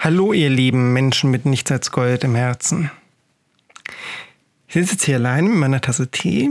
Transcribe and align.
Hallo, 0.00 0.32
ihr 0.32 0.48
lieben 0.48 0.92
Menschen 0.92 1.28
mit 1.32 1.44
nichts 1.44 1.72
als 1.72 1.90
Gold 1.90 2.22
im 2.22 2.36
Herzen. 2.36 2.88
Ich 4.68 4.74
sitze 4.74 4.92
jetzt 4.92 5.04
hier 5.06 5.16
allein 5.16 5.46
mit 5.48 5.56
meiner 5.56 5.80
Tasse 5.80 6.08
Tee 6.08 6.50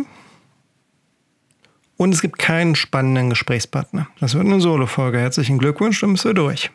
und 1.95 2.13
es 2.13 2.21
gibt 2.21 2.39
keinen 2.39 2.75
spannenden 2.75 3.29
Gesprächspartner. 3.29 4.09
Das 4.19 4.33
wird 4.33 4.45
eine 4.45 4.59
Solo-Folge. 4.59 5.19
Herzlichen 5.19 5.59
Glückwunsch, 5.59 6.01
dann 6.01 6.11
bist 6.11 6.25
du 6.25 6.33
durch. 6.33 6.71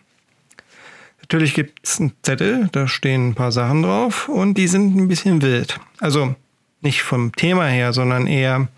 Natürlich 1.20 1.52
gibt 1.52 1.86
es 1.86 2.00
einen 2.00 2.14
Zettel, 2.22 2.70
da 2.72 2.88
stehen 2.88 3.28
ein 3.28 3.34
paar 3.34 3.52
Sachen 3.52 3.82
drauf 3.82 4.30
und 4.30 4.54
die 4.54 4.66
sind 4.66 4.96
ein 4.96 5.08
bisschen 5.08 5.42
wild. 5.42 5.78
Also 6.00 6.34
nicht 6.80 7.02
vom 7.02 7.32
Thema 7.32 7.66
her, 7.66 7.92
sondern 7.92 8.26
eher, 8.26 8.68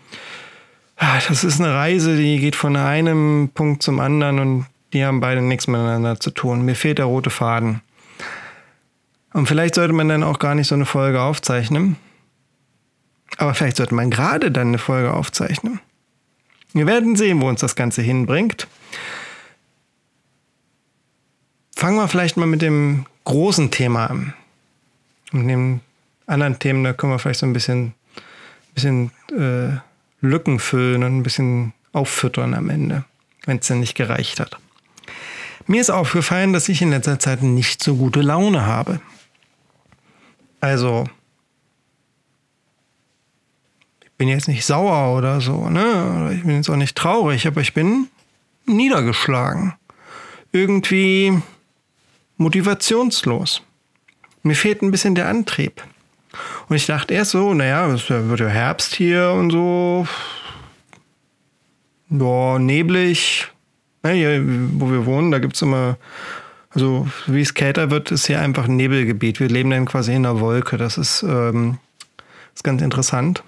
ah, 0.97 1.19
das 1.29 1.45
ist 1.45 1.61
eine 1.61 1.73
Reise, 1.73 2.17
die 2.17 2.39
geht 2.39 2.57
von 2.57 2.75
einem 2.75 3.51
Punkt 3.53 3.83
zum 3.83 4.01
anderen 4.01 4.39
und 4.39 4.65
die 4.91 5.05
haben 5.05 5.21
beide 5.21 5.41
nichts 5.41 5.67
miteinander 5.67 6.19
zu 6.19 6.31
tun. 6.31 6.63
Mir 6.63 6.75
fehlt 6.75 6.97
der 6.97 7.05
rote 7.05 7.29
Faden. 7.29 7.81
Und 9.35 9.47
vielleicht 9.47 9.75
sollte 9.75 9.91
man 9.91 10.07
dann 10.07 10.23
auch 10.23 10.39
gar 10.39 10.55
nicht 10.55 10.69
so 10.69 10.75
eine 10.75 10.85
Folge 10.85 11.21
aufzeichnen. 11.21 11.97
Aber 13.35 13.53
vielleicht 13.53 13.75
sollte 13.75 13.93
man 13.93 14.09
gerade 14.09 14.49
dann 14.49 14.69
eine 14.69 14.77
Folge 14.77 15.13
aufzeichnen. 15.13 15.81
Wir 16.71 16.87
werden 16.87 17.17
sehen, 17.17 17.41
wo 17.41 17.49
uns 17.49 17.59
das 17.59 17.75
Ganze 17.75 18.01
hinbringt. 18.01 18.65
Fangen 21.75 21.97
wir 21.97 22.07
vielleicht 22.07 22.37
mal 22.37 22.45
mit 22.45 22.61
dem 22.61 23.07
großen 23.25 23.71
Thema 23.71 24.09
an. 24.09 24.33
Mit 25.33 25.49
den 25.49 25.81
anderen 26.27 26.57
Themen, 26.57 26.85
da 26.85 26.93
können 26.93 27.11
wir 27.11 27.19
vielleicht 27.19 27.41
so 27.41 27.45
ein 27.45 27.51
bisschen, 27.51 27.93
bisschen 28.73 29.11
äh, 29.37 29.77
Lücken 30.21 30.59
füllen 30.59 31.03
und 31.03 31.17
ein 31.17 31.23
bisschen 31.23 31.73
auffüttern 31.91 32.53
am 32.53 32.69
Ende, 32.69 33.03
wenn 33.43 33.57
es 33.57 33.67
dann 33.67 33.81
nicht 33.81 33.95
gereicht 33.95 34.39
hat. 34.39 34.57
Mir 35.67 35.81
ist 35.81 35.89
aufgefallen, 35.89 36.53
dass 36.53 36.69
ich 36.69 36.81
in 36.81 36.91
letzter 36.91 37.19
Zeit 37.19 37.43
nicht 37.43 37.83
so 37.83 37.97
gute 37.97 38.21
Laune 38.21 38.65
habe. 38.65 39.01
Also, 40.65 41.03
ich 44.01 44.11
bin 44.17 44.27
jetzt 44.27 44.47
nicht 44.47 44.65
sauer 44.65 45.15
oder 45.15 45.39
so, 45.39 45.69
ne? 45.69 46.31
Ich 46.33 46.41
bin 46.41 46.55
jetzt 46.55 46.71
auch 46.71 46.75
nicht 46.75 46.97
traurig, 46.97 47.45
aber 47.45 47.61
ich 47.61 47.75
bin 47.75 48.07
niedergeschlagen. 48.65 49.75
Irgendwie 50.51 51.39
motivationslos. 52.37 53.61
Mir 54.41 54.55
fehlt 54.55 54.81
ein 54.81 54.89
bisschen 54.89 55.13
der 55.13 55.27
Antrieb. 55.27 55.83
Und 56.67 56.75
ich 56.75 56.87
dachte 56.87 57.13
erst 57.13 57.31
so, 57.31 57.53
naja, 57.53 57.85
es 57.93 58.09
wird 58.09 58.39
ja 58.39 58.47
Herbst 58.47 58.95
hier 58.95 59.33
und 59.33 59.51
so. 59.51 60.07
Boah, 62.09 62.57
neblig. 62.57 63.51
Ja, 64.03 64.09
hier, 64.09 64.41
wo 64.79 64.89
wir 64.89 65.05
wohnen, 65.05 65.29
da 65.29 65.37
gibt 65.37 65.57
es 65.57 65.61
immer 65.61 65.97
also 66.75 67.07
wie 67.25 67.41
es 67.41 67.53
kälter 67.53 67.89
wird, 67.89 68.11
ist 68.11 68.27
hier 68.27 68.41
einfach 68.41 68.65
ein 68.65 68.75
Nebelgebiet. 68.75 69.39
Wir 69.39 69.47
leben 69.47 69.69
dann 69.69 69.85
quasi 69.85 70.13
in 70.13 70.23
der 70.23 70.41
Wolke. 70.41 70.75
Das 70.77 70.97
ist, 70.97 71.23
ähm, 71.23 71.77
ist 72.53 72.63
ganz 72.63 72.81
interessant. 72.81 73.43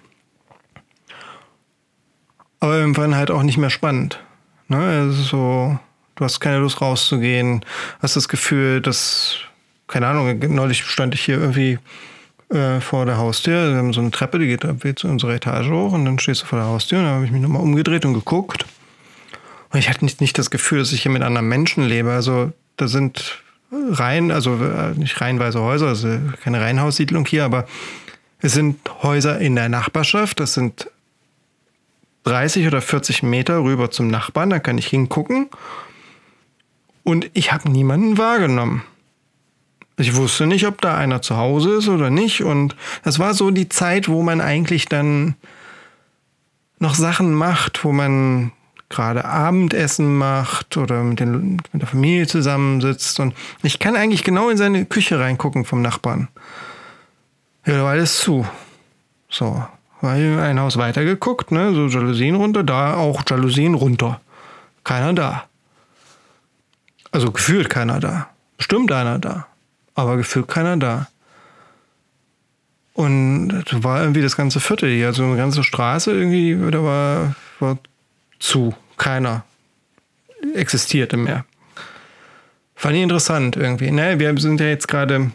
Aber 2.60 2.78
irgendwann 2.78 3.16
halt 3.16 3.30
auch 3.30 3.44
nicht 3.44 3.58
mehr 3.58 3.70
spannend. 3.70 4.24
Ne? 4.70 4.78
Also 4.78 5.22
so, 5.22 5.80
du 6.16 6.24
hast 6.24 6.40
keine 6.40 6.60
Lust 6.60 6.82
rauszugehen, 6.82 7.64
hast 8.02 8.16
das 8.16 8.30
Gefühl, 8.30 8.82
dass, 8.82 9.36
keine 9.88 10.08
Ahnung, 10.08 10.40
neulich 10.56 10.84
stand 10.84 11.14
ich 11.14 11.22
hier 11.22 11.38
irgendwie 11.38 11.80
äh, 12.50 12.80
vor 12.80 13.06
der 13.06 13.18
Haustür. 13.18 13.72
Wir 13.72 13.78
haben 13.78 13.94
so 13.94 14.02
eine 14.02 14.12
Treppe, 14.12 14.40
die 14.40 14.48
geht 14.48 15.00
zu 15.00 15.08
unserer 15.08 15.36
Etage 15.36 15.70
hoch 15.70 15.92
und 15.92 16.06
dann 16.06 16.18
stehst 16.18 16.44
du 16.44 16.46
vor 16.46 16.60
der 16.60 16.68
Haustür 16.68 17.00
und 17.00 17.06
dann 17.06 17.16
habe 17.16 17.26
ich 17.26 17.32
mich 17.32 17.42
nochmal 17.42 17.62
umgedreht 17.62 18.06
und 18.06 18.14
geguckt. 18.14 18.66
Und 19.70 19.80
ich 19.80 19.90
hatte 19.90 20.06
nicht, 20.06 20.22
nicht 20.22 20.38
das 20.38 20.50
Gefühl, 20.50 20.80
dass 20.80 20.94
ich 20.94 21.04
hier 21.04 21.12
mit 21.12 21.24
anderen 21.24 21.50
Menschen 21.50 21.84
lebe. 21.84 22.12
Also 22.12 22.54
da 22.78 22.88
sind 22.88 23.44
rein, 23.72 24.32
also 24.32 24.56
äh, 24.56 24.92
nicht 24.98 25.20
reihenweise 25.20 25.62
Häuser, 25.62 25.88
also 25.88 26.08
keine 26.42 26.62
Reihenhaussiedlung 26.62 27.26
hier, 27.26 27.44
aber 27.44 27.68
es 28.40 28.54
sind 28.54 28.80
Häuser 29.04 29.40
in 29.40 29.56
der 29.56 29.68
Nachbarschaft. 29.68 30.40
Das 30.40 30.54
sind 30.54 30.90
30 32.24 32.68
oder 32.68 32.82
40 32.82 33.24
Meter 33.24 33.64
rüber 33.64 33.92
zum 33.92 34.08
Nachbarn, 34.08 34.50
da 34.50 34.60
kann 34.60 34.78
ich 34.78 34.88
hingucken. 34.88 35.50
Und 37.04 37.30
ich 37.34 37.52
habe 37.52 37.70
niemanden 37.70 38.18
wahrgenommen. 38.18 38.84
Ich 39.98 40.16
wusste 40.16 40.46
nicht, 40.46 40.68
ob 40.68 40.82
da 40.82 40.96
einer 40.96 41.22
zu 41.22 41.38
Hause 41.38 41.78
ist 41.78 41.88
oder 41.88 42.10
nicht. 42.10 42.44
Und 42.44 42.76
das 43.04 43.18
war 43.18 43.34
so 43.34 43.50
die 43.50 43.70
Zeit, 43.70 44.10
wo 44.10 44.22
man 44.22 44.42
eigentlich 44.42 44.86
dann 44.86 45.36
noch 46.80 46.94
Sachen 46.94 47.34
macht, 47.34 47.84
wo 47.84 47.92
man 47.92 48.52
gerade 48.90 49.26
Abendessen 49.26 50.16
macht 50.18 50.78
oder 50.78 51.04
mit, 51.04 51.20
den, 51.20 51.62
mit 51.72 51.82
der 51.82 51.88
Familie 51.88 52.28
zusammensitzt. 52.28 53.20
Und 53.20 53.34
ich 53.64 53.80
kann 53.80 53.96
eigentlich 53.96 54.24
genau 54.24 54.50
in 54.50 54.58
seine 54.58 54.86
Küche 54.86 55.20
reingucken 55.20 55.66
vom 55.66 55.82
Nachbarn. 55.82 56.30
Ja, 57.66 57.78
da 57.78 57.84
war 57.84 57.92
alles 57.92 58.20
zu. 58.20 58.48
So, 59.30 59.64
war 60.02 60.14
ein 60.14 60.60
Haus 60.60 60.78
weitergeguckt, 60.78 61.52
ne? 61.52 61.74
So 61.74 61.88
Jalousien 61.88 62.36
runter, 62.36 62.64
da 62.64 62.96
auch 62.96 63.24
Jalousien 63.28 63.74
runter. 63.74 64.22
Keiner 64.84 65.14
da. 65.14 65.44
Also 67.12 67.32
gefühlt 67.32 67.70
keiner 67.70 68.00
da. 68.00 68.30
Bestimmt 68.58 68.92
einer 68.92 69.20
da. 69.20 69.48
Aber 69.96 70.16
gefühlt 70.16 70.48
keiner 70.48 70.78
da. 70.78 71.08
Und 72.94 73.50
da 73.50 73.84
war 73.84 74.02
irgendwie 74.02 74.22
das 74.22 74.38
ganze 74.38 74.60
Viertel 74.60 74.90
hier, 74.90 75.08
also 75.08 75.24
eine 75.24 75.38
ganze 75.38 75.64
Straße 75.64 76.12
irgendwie, 76.12 76.58
da 76.72 76.84
war, 76.84 77.36
war 77.60 77.78
zu. 78.40 78.76
Keiner 78.98 79.44
existierte 80.56 81.18
mehr. 81.18 81.46
Fand 82.76 82.96
ich 82.96 83.02
interessant 83.02 83.56
irgendwie. 83.56 83.92
Ne, 83.92 84.20
wir 84.20 84.38
sind 84.38 84.60
ja 84.60 84.68
jetzt 84.68 84.88
gerade, 84.88 85.32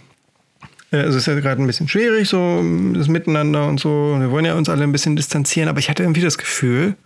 also 0.90 1.08
es 1.10 1.16
ist 1.16 1.26
ja 1.26 1.38
gerade 1.40 1.62
ein 1.62 1.66
bisschen 1.66 1.88
schwierig, 1.88 2.28
so 2.28 2.62
das 2.94 3.08
Miteinander 3.08 3.66
und 3.66 3.80
so. 3.80 4.16
Wir 4.18 4.30
wollen 4.30 4.44
ja 4.44 4.54
uns 4.54 4.68
alle 4.68 4.84
ein 4.84 4.92
bisschen 4.92 5.16
distanzieren, 5.16 5.68
aber 5.68 5.78
ich 5.78 5.90
hatte 5.90 6.02
irgendwie 6.02 6.20
das 6.20 6.38
Gefühl, 6.38 6.96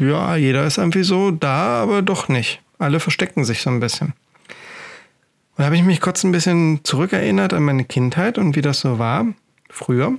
ja, 0.00 0.36
jeder 0.36 0.66
ist 0.66 0.78
irgendwie 0.78 1.04
so 1.04 1.30
da, 1.30 1.82
aber 1.82 2.02
doch 2.02 2.28
nicht. 2.28 2.60
Alle 2.78 3.00
verstecken 3.00 3.44
sich 3.44 3.62
so 3.62 3.70
ein 3.70 3.80
bisschen. 3.80 4.08
Und 4.08 5.62
da 5.62 5.64
habe 5.64 5.76
ich 5.76 5.82
mich 5.82 6.00
kurz 6.00 6.24
ein 6.24 6.32
bisschen 6.32 6.84
zurückerinnert 6.84 7.52
an 7.52 7.64
meine 7.64 7.84
Kindheit 7.84 8.38
und 8.38 8.56
wie 8.56 8.62
das 8.62 8.80
so 8.80 8.98
war 8.98 9.26
früher. 9.68 10.14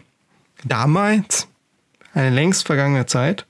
Damals, 0.66 1.48
eine 2.14 2.30
längst 2.30 2.66
vergangene 2.66 3.06
Zeit. 3.06 3.46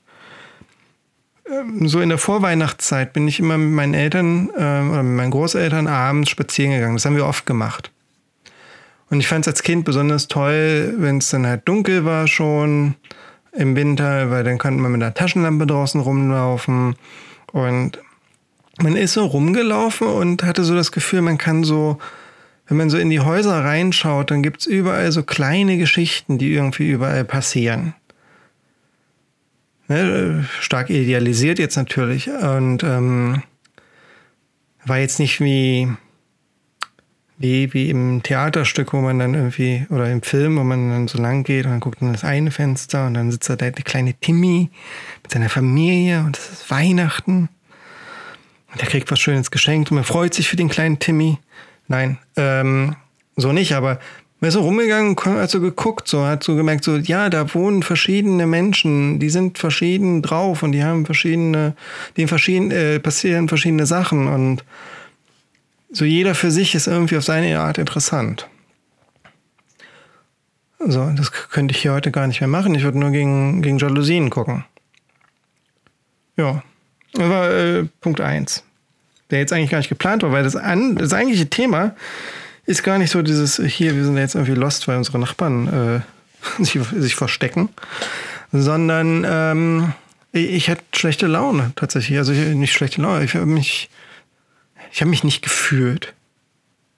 Ähm, 1.50 1.88
so 1.88 2.00
in 2.00 2.08
der 2.08 2.18
Vorweihnachtszeit 2.18 3.12
bin 3.12 3.28
ich 3.28 3.40
immer 3.40 3.58
mit 3.58 3.70
meinen 3.70 3.94
Eltern 3.94 4.50
äh, 4.50 4.90
oder 4.90 5.02
mit 5.02 5.16
meinen 5.16 5.30
Großeltern 5.30 5.86
abends 5.86 6.30
spazieren 6.30 6.72
gegangen. 6.72 6.96
Das 6.96 7.04
haben 7.04 7.16
wir 7.16 7.26
oft 7.26 7.46
gemacht. 7.46 7.90
Und 9.10 9.18
ich 9.18 9.26
fand 9.26 9.44
es 9.44 9.52
als 9.52 9.62
Kind 9.62 9.84
besonders 9.84 10.28
toll, 10.28 10.94
wenn 10.98 11.18
es 11.18 11.30
dann 11.30 11.46
halt 11.46 11.66
dunkel 11.66 12.04
war 12.04 12.28
schon 12.28 12.94
im 13.52 13.74
Winter, 13.74 14.30
weil 14.30 14.44
dann 14.44 14.58
konnte 14.58 14.80
man 14.80 14.92
mit 14.92 15.02
einer 15.02 15.14
Taschenlampe 15.14 15.66
draußen 15.66 16.00
rumlaufen. 16.00 16.94
Und 17.52 17.98
man 18.80 18.94
ist 18.94 19.14
so 19.14 19.24
rumgelaufen 19.26 20.06
und 20.06 20.44
hatte 20.44 20.62
so 20.62 20.76
das 20.76 20.92
Gefühl, 20.92 21.22
man 21.22 21.38
kann 21.38 21.64
so, 21.64 21.98
wenn 22.68 22.76
man 22.76 22.88
so 22.88 22.98
in 22.98 23.10
die 23.10 23.18
Häuser 23.18 23.64
reinschaut, 23.64 24.30
dann 24.30 24.44
gibt 24.44 24.60
es 24.60 24.66
überall 24.66 25.10
so 25.10 25.24
kleine 25.24 25.76
Geschichten, 25.76 26.38
die 26.38 26.52
irgendwie 26.52 26.88
überall 26.88 27.24
passieren. 27.24 27.94
Ne, 29.90 30.46
stark 30.60 30.88
idealisiert 30.88 31.58
jetzt 31.58 31.74
natürlich. 31.74 32.30
Und 32.30 32.84
ähm, 32.84 33.42
war 34.84 34.98
jetzt 34.98 35.18
nicht 35.18 35.40
wie, 35.40 35.88
wie, 37.38 37.74
wie 37.74 37.90
im 37.90 38.22
Theaterstück, 38.22 38.92
wo 38.92 39.00
man 39.00 39.18
dann 39.18 39.34
irgendwie, 39.34 39.86
oder 39.90 40.08
im 40.08 40.22
Film, 40.22 40.58
wo 40.58 40.62
man 40.62 40.90
dann 40.90 41.08
so 41.08 41.20
lang 41.20 41.42
geht 41.42 41.64
und 41.64 41.72
dann 41.72 41.80
guckt 41.80 42.02
man 42.02 42.12
das 42.12 42.22
eine 42.22 42.52
Fenster 42.52 43.04
und 43.08 43.14
dann 43.14 43.32
sitzt 43.32 43.50
da 43.50 43.56
der 43.56 43.72
kleine 43.72 44.14
Timmy 44.14 44.70
mit 45.24 45.32
seiner 45.32 45.48
Familie 45.48 46.20
und 46.20 46.38
es 46.38 46.52
ist 46.52 46.70
Weihnachten. 46.70 47.48
Und 48.70 48.80
der 48.80 48.86
kriegt 48.86 49.10
was 49.10 49.18
Schönes 49.18 49.50
geschenkt 49.50 49.90
und 49.90 49.96
man 49.96 50.04
freut 50.04 50.34
sich 50.34 50.48
für 50.48 50.54
den 50.54 50.68
kleinen 50.68 51.00
Timmy. 51.00 51.38
Nein, 51.88 52.16
ähm, 52.36 52.94
so 53.34 53.50
nicht, 53.50 53.72
aber 53.72 53.98
man 54.40 54.48
ist 54.48 54.54
so 54.54 54.62
rumgegangen 54.62 55.16
hat 55.16 55.50
so 55.50 55.60
geguckt, 55.60 56.08
so 56.08 56.24
hat 56.24 56.42
so 56.42 56.56
gemerkt, 56.56 56.84
so 56.84 56.96
ja, 56.96 57.28
da 57.28 57.52
wohnen 57.54 57.82
verschiedene 57.82 58.46
Menschen, 58.46 59.18
die 59.18 59.28
sind 59.28 59.58
verschieden 59.58 60.22
drauf 60.22 60.62
und 60.62 60.72
die 60.72 60.82
haben 60.82 61.04
verschiedene, 61.04 61.74
denen 62.16 62.28
verschieden, 62.28 62.70
äh, 62.70 63.00
passieren 63.00 63.48
verschiedene 63.48 63.84
Sachen 63.84 64.28
und 64.28 64.64
so 65.92 66.04
jeder 66.04 66.34
für 66.34 66.50
sich 66.50 66.74
ist 66.74 66.86
irgendwie 66.86 67.16
auf 67.16 67.24
seine 67.24 67.58
Art 67.58 67.76
interessant. 67.76 68.48
So, 70.78 71.10
das 71.14 71.30
könnte 71.32 71.74
ich 71.74 71.82
hier 71.82 71.92
heute 71.92 72.10
gar 72.10 72.26
nicht 72.26 72.40
mehr 72.40 72.48
machen. 72.48 72.74
Ich 72.74 72.84
würde 72.84 72.98
nur 72.98 73.10
gegen, 73.10 73.60
gegen 73.60 73.76
Jalousien 73.76 74.30
gucken. 74.30 74.64
Ja, 76.36 76.62
das 77.12 77.28
war 77.28 77.50
äh, 77.50 77.84
Punkt 78.00 78.20
1. 78.20 78.64
Der 79.30 79.40
jetzt 79.40 79.52
eigentlich 79.52 79.70
gar 79.70 79.78
nicht 79.78 79.90
geplant 79.90 80.22
war, 80.22 80.32
weil 80.32 80.42
das, 80.42 80.56
an, 80.56 80.96
das 80.96 81.12
eigentliche 81.12 81.50
Thema 81.50 81.94
ist 82.66 82.82
gar 82.82 82.98
nicht 82.98 83.10
so 83.10 83.22
dieses, 83.22 83.56
hier, 83.56 83.96
wir 83.96 84.04
sind 84.04 84.16
jetzt 84.16 84.34
irgendwie 84.34 84.54
lost, 84.54 84.86
weil 84.88 84.96
unsere 84.96 85.18
Nachbarn 85.18 86.02
äh, 86.58 86.62
sich, 86.62 86.78
sich 86.96 87.14
verstecken, 87.14 87.68
sondern 88.52 89.24
ähm, 89.28 89.92
ich 90.32 90.70
hatte 90.70 90.82
schlechte 90.94 91.26
Laune 91.26 91.72
tatsächlich. 91.76 92.18
Also 92.18 92.32
ich, 92.32 92.38
nicht 92.54 92.72
schlechte 92.72 93.02
Laune, 93.02 93.24
ich 93.24 93.34
habe 93.34 93.46
mich, 93.46 93.90
ich 94.92 95.00
habe 95.00 95.10
mich 95.10 95.24
nicht 95.24 95.42
gefühlt. 95.42 96.14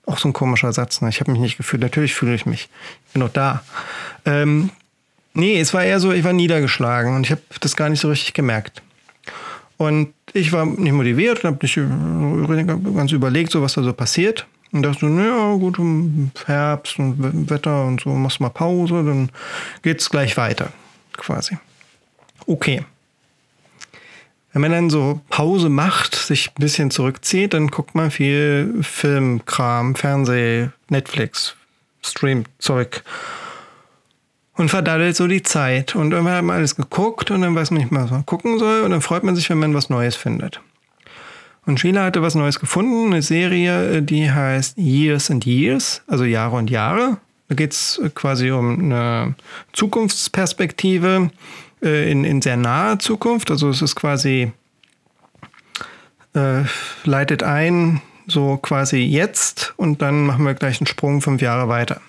Auch 0.04 0.18
so 0.18 0.28
ein 0.28 0.32
komischer 0.32 0.72
Satz, 0.72 1.00
ne? 1.00 1.08
Ich 1.08 1.20
habe 1.20 1.30
mich 1.30 1.40
nicht 1.40 1.56
gefühlt. 1.56 1.80
Natürlich 1.80 2.14
fühle 2.14 2.34
ich 2.34 2.44
mich. 2.44 2.68
Ich 3.06 3.12
bin 3.12 3.20
doch 3.20 3.28
da. 3.28 3.62
Ähm, 4.24 4.70
nee, 5.32 5.60
es 5.60 5.72
war 5.72 5.84
eher 5.84 6.00
so, 6.00 6.12
ich 6.12 6.24
war 6.24 6.32
niedergeschlagen 6.32 7.14
und 7.14 7.24
ich 7.24 7.30
habe 7.30 7.42
das 7.60 7.76
gar 7.76 7.88
nicht 7.88 8.00
so 8.00 8.08
richtig 8.08 8.34
gemerkt. 8.34 8.82
Und 9.76 10.12
ich 10.32 10.52
war 10.52 10.66
nicht 10.66 10.92
motiviert 10.92 11.44
und 11.44 11.54
habe 11.54 11.64
nicht 11.64 11.76
äh, 11.76 12.94
ganz 12.94 13.12
überlegt, 13.12 13.52
so 13.52 13.62
was 13.62 13.74
da 13.74 13.82
so 13.82 13.92
passiert. 13.92 14.46
Und 14.72 14.82
dachte, 14.82 15.06
naja, 15.06 15.54
gut, 15.56 15.78
Herbst 16.46 16.98
und 16.98 17.50
Wetter 17.50 17.84
und 17.84 18.00
so, 18.00 18.10
machst 18.10 18.40
mal 18.40 18.48
Pause, 18.48 19.04
dann 19.04 19.30
geht's 19.82 20.08
gleich 20.08 20.36
weiter, 20.38 20.72
quasi. 21.12 21.58
Okay. 22.46 22.84
Wenn 24.52 24.62
man 24.62 24.72
dann 24.72 24.90
so 24.90 25.20
Pause 25.30 25.68
macht, 25.68 26.14
sich 26.14 26.48
ein 26.48 26.60
bisschen 26.60 26.90
zurückzieht, 26.90 27.54
dann 27.54 27.68
guckt 27.68 27.94
man 27.94 28.10
viel 28.10 28.82
Filmkram, 28.82 29.94
Fernseh, 29.94 30.68
Netflix, 30.88 31.54
Stream-Zeug 32.02 33.02
und 34.54 34.68
verdaddelt 34.68 35.16
so 35.16 35.26
die 35.26 35.42
Zeit. 35.42 35.94
Und 35.94 36.12
irgendwann 36.12 36.36
hat 36.36 36.44
man 36.44 36.56
alles 36.56 36.76
geguckt 36.76 37.30
und 37.30 37.42
dann 37.42 37.54
weiß 37.54 37.70
man 37.70 37.80
nicht 37.80 37.92
mehr, 37.92 38.04
was 38.04 38.10
man 38.10 38.26
gucken 38.26 38.58
soll. 38.58 38.82
Und 38.82 38.90
dann 38.90 39.00
freut 39.00 39.22
man 39.22 39.36
sich, 39.36 39.48
wenn 39.48 39.58
man 39.58 39.74
was 39.74 39.88
Neues 39.90 40.16
findet. 40.16 40.60
Und 41.64 41.78
Sheila 41.78 42.04
hatte 42.04 42.22
was 42.22 42.34
Neues 42.34 42.58
gefunden, 42.58 43.12
eine 43.12 43.22
Serie, 43.22 44.02
die 44.02 44.30
heißt 44.30 44.78
Years 44.78 45.30
and 45.30 45.46
Years, 45.46 46.02
also 46.08 46.24
Jahre 46.24 46.56
und 46.56 46.70
Jahre. 46.70 47.18
Da 47.48 47.54
geht 47.54 47.72
es 47.72 48.00
quasi 48.14 48.50
um 48.50 48.80
eine 48.80 49.34
Zukunftsperspektive 49.72 51.30
äh, 51.82 52.10
in, 52.10 52.24
in 52.24 52.42
sehr 52.42 52.56
naher 52.56 52.98
Zukunft. 52.98 53.50
Also 53.50 53.68
es 53.68 53.80
ist 53.80 53.94
quasi, 53.94 54.52
äh, 56.34 56.62
leitet 57.04 57.42
ein, 57.42 58.00
so 58.26 58.56
quasi 58.56 58.98
jetzt 58.98 59.74
und 59.76 60.02
dann 60.02 60.26
machen 60.26 60.44
wir 60.44 60.54
gleich 60.54 60.80
einen 60.80 60.86
Sprung 60.86 61.20
fünf 61.20 61.42
Jahre 61.42 61.68
weiter. 61.68 62.00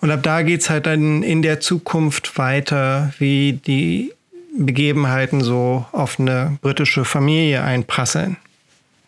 Und 0.00 0.10
ab 0.10 0.22
da 0.22 0.42
geht 0.42 0.60
es 0.60 0.70
halt 0.70 0.86
dann 0.86 1.22
in 1.22 1.42
der 1.42 1.60
Zukunft 1.60 2.38
weiter, 2.38 3.12
wie 3.18 3.54
die 3.54 4.12
Begebenheiten 4.58 5.40
so 5.40 5.86
auf 5.92 6.18
eine 6.18 6.58
britische 6.62 7.04
Familie 7.04 7.62
einprasseln. 7.62 8.36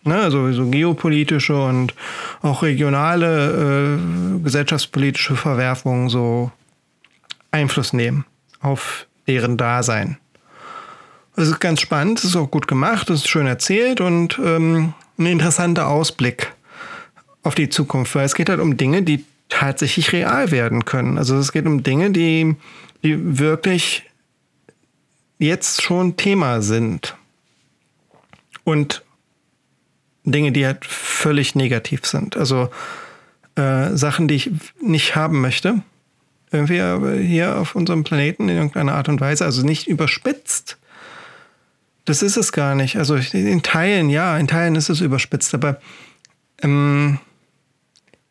Ne, 0.05 0.15
also 0.15 0.53
so 0.53 0.67
geopolitische 0.67 1.61
und 1.61 1.95
auch 2.41 2.63
regionale 2.63 3.99
äh, 3.99 4.43
gesellschaftspolitische 4.43 5.35
Verwerfungen 5.35 6.09
so 6.09 6.51
Einfluss 7.51 7.93
nehmen 7.93 8.25
auf 8.61 9.07
deren 9.27 9.57
Dasein. 9.57 10.19
Das 11.37 11.49
ist 11.49 11.61
ganz 11.61 11.81
spannend, 11.81 12.19
das 12.19 12.25
ist 12.25 12.37
auch 12.37 12.51
gut 12.51 12.67
gemacht, 12.67 13.11
das 13.11 13.21
ist 13.21 13.29
schön 13.29 13.47
erzählt 13.47 14.01
und 14.01 14.41
ähm, 14.43 14.95
ein 15.19 15.27
interessanter 15.27 15.89
Ausblick 15.89 16.53
auf 17.43 17.55
die 17.55 17.69
Zukunft, 17.69 18.15
weil 18.15 18.25
es 18.25 18.35
geht 18.35 18.49
halt 18.49 18.61
um 18.61 18.77
Dinge, 18.77 19.03
die 19.03 19.25
tatsächlich 19.49 20.13
real 20.13 20.51
werden 20.51 20.85
können. 20.85 21.19
Also 21.19 21.37
es 21.37 21.53
geht 21.53 21.67
um 21.67 21.83
Dinge, 21.83 22.11
die, 22.11 22.57
die 23.03 23.39
wirklich 23.39 24.08
jetzt 25.39 25.83
schon 25.83 26.17
Thema 26.17 26.63
sind. 26.63 27.17
Und 28.65 29.03
Dinge, 30.25 30.53
die 30.53 30.67
halt 30.67 30.85
völlig 30.85 31.55
negativ 31.55 32.05
sind. 32.05 32.37
Also 32.37 32.71
äh, 33.55 33.97
Sachen, 33.97 34.29
die 34.29 34.35
ich 34.35 34.51
nicht 34.81 35.17
haben 35.17 35.41
möchte. 35.41 35.83
Irgendwie 36.51 37.27
hier 37.27 37.57
auf 37.57 37.75
unserem 37.75 38.05
Planeten 38.05 38.49
in 38.49 38.57
irgendeiner 38.57 38.95
Art 38.95 39.09
und 39.09 39.21
Weise. 39.21 39.45
Also 39.45 39.63
nicht 39.65 39.87
überspitzt. 39.87 40.79
Das 42.05 42.23
ist 42.23 42.37
es 42.37 42.53
gar 42.53 42.75
nicht. 42.75 42.97
Also 42.97 43.17
in 43.17 43.63
Teilen, 43.63 44.09
ja, 44.09 44.39
in 44.39 44.49
Teilen 44.49 44.77
ist 44.77 44.89
es 44.89 45.01
überspitzt, 45.01 45.55
aber 45.55 45.81
ähm, 46.63 47.19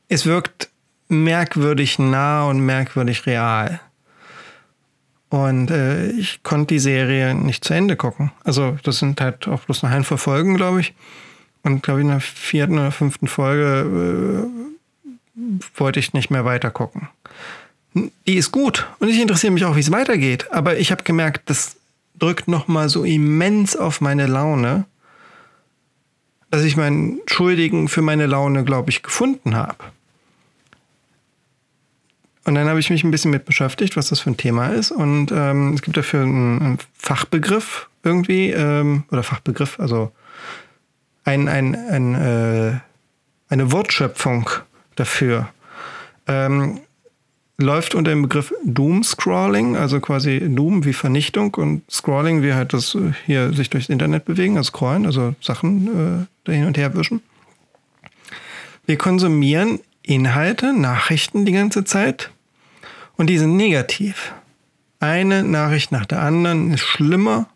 es 0.07 0.25
wirkt 0.25 0.69
merkwürdig 1.09 1.99
nah 1.99 2.45
und 2.45 2.59
merkwürdig 2.59 3.25
real. 3.25 3.79
Und 5.29 5.71
äh, 5.71 6.07
ich 6.11 6.41
konnte 6.43 6.75
die 6.75 6.79
Serie 6.79 7.35
nicht 7.35 7.63
zu 7.63 7.73
Ende 7.73 7.95
gucken. 7.97 8.31
Also 8.43 8.77
das 8.83 8.99
sind 8.99 9.19
halt 9.19 9.47
auch 9.47 9.61
bloß 9.61 9.83
noch 9.83 9.91
ein 9.91 10.03
Folgen, 10.03 10.55
glaube 10.55 10.81
ich. 10.81 10.93
Und 11.63 11.83
glaube 11.83 11.99
ich, 11.99 12.05
in 12.05 12.11
der 12.11 12.21
vierten 12.21 12.77
oder 12.77 12.91
fünften 12.91 13.27
Folge 13.27 14.45
äh, 15.35 15.67
wollte 15.75 15.99
ich 15.99 16.13
nicht 16.13 16.29
mehr 16.29 16.45
weiter 16.45 16.71
gucken. 16.71 17.09
Die 17.93 18.35
ist 18.35 18.51
gut 18.51 18.87
und 18.99 19.09
ich 19.09 19.19
interessiere 19.19 19.51
mich 19.51 19.65
auch, 19.65 19.75
wie 19.75 19.81
es 19.81 19.91
weitergeht. 19.91 20.51
Aber 20.51 20.77
ich 20.77 20.91
habe 20.91 21.03
gemerkt, 21.03 21.49
das 21.49 21.75
drückt 22.17 22.47
noch 22.47 22.67
mal 22.67 22.89
so 22.89 23.03
immens 23.03 23.75
auf 23.75 24.01
meine 24.01 24.27
Laune, 24.27 24.85
dass 26.51 26.63
ich 26.63 26.77
meinen 26.77 27.19
Schuldigen 27.27 27.89
für 27.89 28.01
meine 28.01 28.27
Laune, 28.27 28.63
glaube 28.63 28.89
ich, 28.89 29.03
gefunden 29.03 29.55
habe. 29.55 29.77
Und 32.47 32.55
dann 32.55 32.69
habe 32.69 32.79
ich 32.79 32.89
mich 32.89 33.03
ein 33.03 33.11
bisschen 33.11 33.31
mit 33.31 33.43
beschäftigt, 33.43 33.97
was 33.97 34.07
das 34.07 34.21
für 34.21 34.29
ein 34.29 34.37
Thema 34.37 34.67
ist. 34.69 34.91
Und 34.91 35.33
ähm, 35.33 35.73
es 35.73 35.81
gibt 35.81 35.97
dafür 35.97 36.21
einen, 36.21 36.61
einen 36.61 36.77
Fachbegriff 36.93 37.89
irgendwie, 38.03 38.51
ähm, 38.51 39.03
oder 39.11 39.21
Fachbegriff, 39.21 39.77
also 39.81 40.13
ein, 41.25 41.49
ein, 41.49 41.75
ein, 41.75 42.15
äh, 42.15 42.79
eine 43.49 43.71
Wortschöpfung 43.73 44.49
dafür. 44.95 45.49
Ähm, 46.25 46.79
läuft 47.57 47.95
unter 47.95 48.11
dem 48.11 48.21
Begriff 48.21 48.53
Doom 48.63 49.03
Scrolling, 49.03 49.75
also 49.75 49.99
quasi 49.99 50.39
Doom 50.39 50.85
wie 50.85 50.93
Vernichtung 50.93 51.53
und 51.55 51.83
Scrolling 51.91 52.43
wie 52.43 52.53
halt 52.53 52.71
das 52.71 52.97
hier 53.25 53.51
sich 53.51 53.69
durchs 53.69 53.89
Internet 53.89 54.23
bewegen, 54.23 54.55
also 54.55 54.69
scrollen, 54.69 55.05
also 55.05 55.35
Sachen 55.41 56.27
äh, 56.47 56.51
hin 56.53 56.63
und 56.63 56.77
her 56.77 56.95
wischen. 56.95 57.21
Wir 58.85 58.97
konsumieren 58.97 59.81
Inhalte, 60.01 60.71
Nachrichten 60.71 61.43
die 61.43 61.51
ganze 61.51 61.83
Zeit 61.83 62.31
und 63.17 63.27
die 63.27 63.37
sind 63.37 63.57
negativ. 63.57 64.33
Eine 64.99 65.43
Nachricht 65.43 65.91
nach 65.91 66.05
der 66.05 66.21
anderen 66.21 66.73
ist 66.73 66.81
schlimmer 66.81 67.47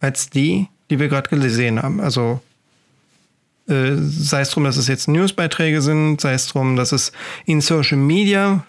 als 0.00 0.30
die, 0.30 0.68
die 0.90 0.98
wir 0.98 1.08
gerade 1.08 1.28
gesehen 1.28 1.82
haben. 1.82 2.00
Also 2.00 2.40
äh, 3.68 3.96
sei 3.96 4.42
es 4.42 4.50
darum, 4.50 4.64
dass 4.64 4.76
es 4.76 4.86
jetzt 4.86 5.08
Newsbeiträge 5.08 5.82
sind, 5.82 6.20
sei 6.20 6.34
es 6.34 6.46
darum, 6.46 6.76
dass 6.76 6.92
es 6.92 7.12
in 7.44 7.60
Social 7.60 7.98
Media 7.98 8.64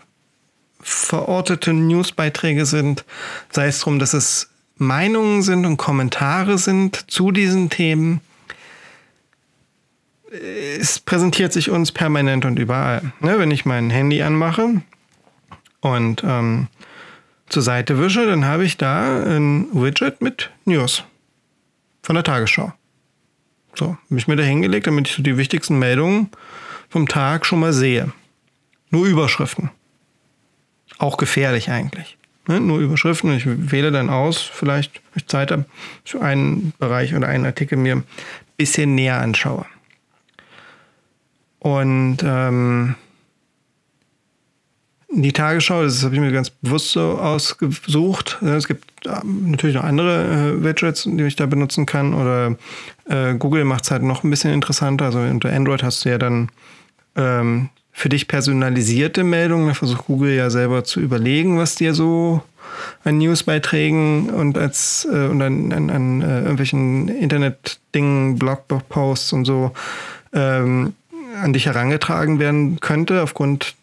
verortete 0.79 1.73
Newsbeiträge 1.73 2.65
sind, 2.65 3.05
sei 3.51 3.67
es 3.67 3.79
darum, 3.79 3.99
dass 3.99 4.13
es 4.13 4.49
Meinungen 4.77 5.41
sind 5.41 5.65
und 5.65 5.77
Kommentare 5.77 6.57
sind 6.57 7.09
zu 7.09 7.31
diesen 7.31 7.69
Themen. 7.69 8.21
Es 10.79 10.99
präsentiert 10.99 11.53
sich 11.53 11.69
uns 11.69 11.91
permanent 11.91 12.45
und 12.45 12.59
überall. 12.59 13.13
Ne, 13.19 13.39
wenn 13.39 13.51
ich 13.51 13.65
mein 13.65 13.89
Handy 13.89 14.21
anmache, 14.21 14.81
und 15.95 16.23
ähm, 16.25 16.67
zur 17.49 17.63
Seite 17.63 17.99
wische, 17.99 18.25
dann 18.25 18.45
habe 18.45 18.65
ich 18.65 18.77
da 18.77 19.23
ein 19.23 19.67
Widget 19.71 20.21
mit 20.21 20.51
News 20.65 21.03
von 22.03 22.15
der 22.15 22.23
Tagesschau. 22.23 22.73
So, 23.75 23.89
habe 23.89 24.17
ich 24.17 24.27
mir 24.27 24.35
da 24.35 24.43
hingelegt, 24.43 24.87
damit 24.87 25.07
ich 25.07 25.15
so 25.15 25.21
die 25.21 25.37
wichtigsten 25.37 25.77
Meldungen 25.77 26.29
vom 26.89 27.07
Tag 27.07 27.45
schon 27.45 27.59
mal 27.59 27.73
sehe. 27.73 28.11
Nur 28.89 29.05
Überschriften. 29.05 29.69
Auch 30.97 31.17
gefährlich 31.17 31.69
eigentlich. 31.69 32.17
Ne? 32.47 32.59
Nur 32.59 32.79
Überschriften. 32.79 33.31
Ich 33.35 33.45
wähle 33.45 33.91
dann 33.91 34.09
aus, 34.09 34.41
vielleicht, 34.41 34.95
wenn 34.95 35.17
ich 35.17 35.27
Zeit 35.27 35.51
habe, 35.51 35.65
für 36.05 36.21
einen 36.21 36.73
Bereich 36.79 37.13
oder 37.13 37.27
einen 37.27 37.45
Artikel 37.45 37.77
mir 37.77 37.97
ein 37.97 38.03
bisschen 38.55 38.95
näher 38.95 39.19
anschaue. 39.19 39.65
Und 41.59 42.17
ähm, 42.23 42.95
die 45.09 45.31
Tagesschau, 45.31 45.83
das 45.83 46.03
habe 46.03 46.15
ich 46.15 46.21
mir 46.21 46.31
ganz 46.31 46.49
bewusst 46.49 46.91
so 46.91 47.17
ausgesucht. 47.17 48.39
Es 48.41 48.67
gibt 48.67 48.83
ähm, 49.05 49.51
natürlich 49.51 49.75
noch 49.75 49.83
andere 49.83 50.55
äh, 50.57 50.63
Widgets, 50.63 51.03
die 51.03 51.23
ich 51.23 51.35
da 51.35 51.45
benutzen 51.45 51.85
kann. 51.85 52.13
Oder 52.13 52.55
äh, 53.09 53.33
Google 53.35 53.63
macht 53.63 53.85
es 53.85 53.91
halt 53.91 54.03
noch 54.03 54.23
ein 54.23 54.29
bisschen 54.29 54.53
interessanter. 54.53 55.05
Also 55.05 55.19
unter 55.19 55.51
Android 55.51 55.83
hast 55.83 56.03
du 56.03 56.09
ja 56.09 56.17
dann 56.17 56.49
ähm, 57.15 57.69
für 57.93 58.09
dich 58.09 58.27
personalisierte 58.27 59.23
Meldungen. 59.23 59.69
Da 59.69 59.73
versucht 59.73 60.05
Google 60.07 60.35
ja 60.35 60.49
selber 60.49 60.83
zu 60.83 60.99
überlegen, 60.99 61.57
was 61.57 61.75
dir 61.75 61.93
so 61.93 62.43
an 63.05 63.17
Newsbeiträgen 63.17 64.29
und 64.29 64.57
als 64.57 65.07
äh, 65.09 65.27
und 65.27 65.41
an, 65.41 65.71
an, 65.71 65.89
an 65.89 66.21
äh, 66.21 66.39
irgendwelchen 66.41 67.07
Internet-Dingen, 67.07 68.37
Blogposts 68.37 69.31
und 69.31 69.45
so 69.45 69.71
ähm, 70.33 70.93
an 71.41 71.53
dich 71.53 71.65
herangetragen 71.65 72.39
werden 72.39 72.79
könnte 72.81 73.23
aufgrund 73.23 73.75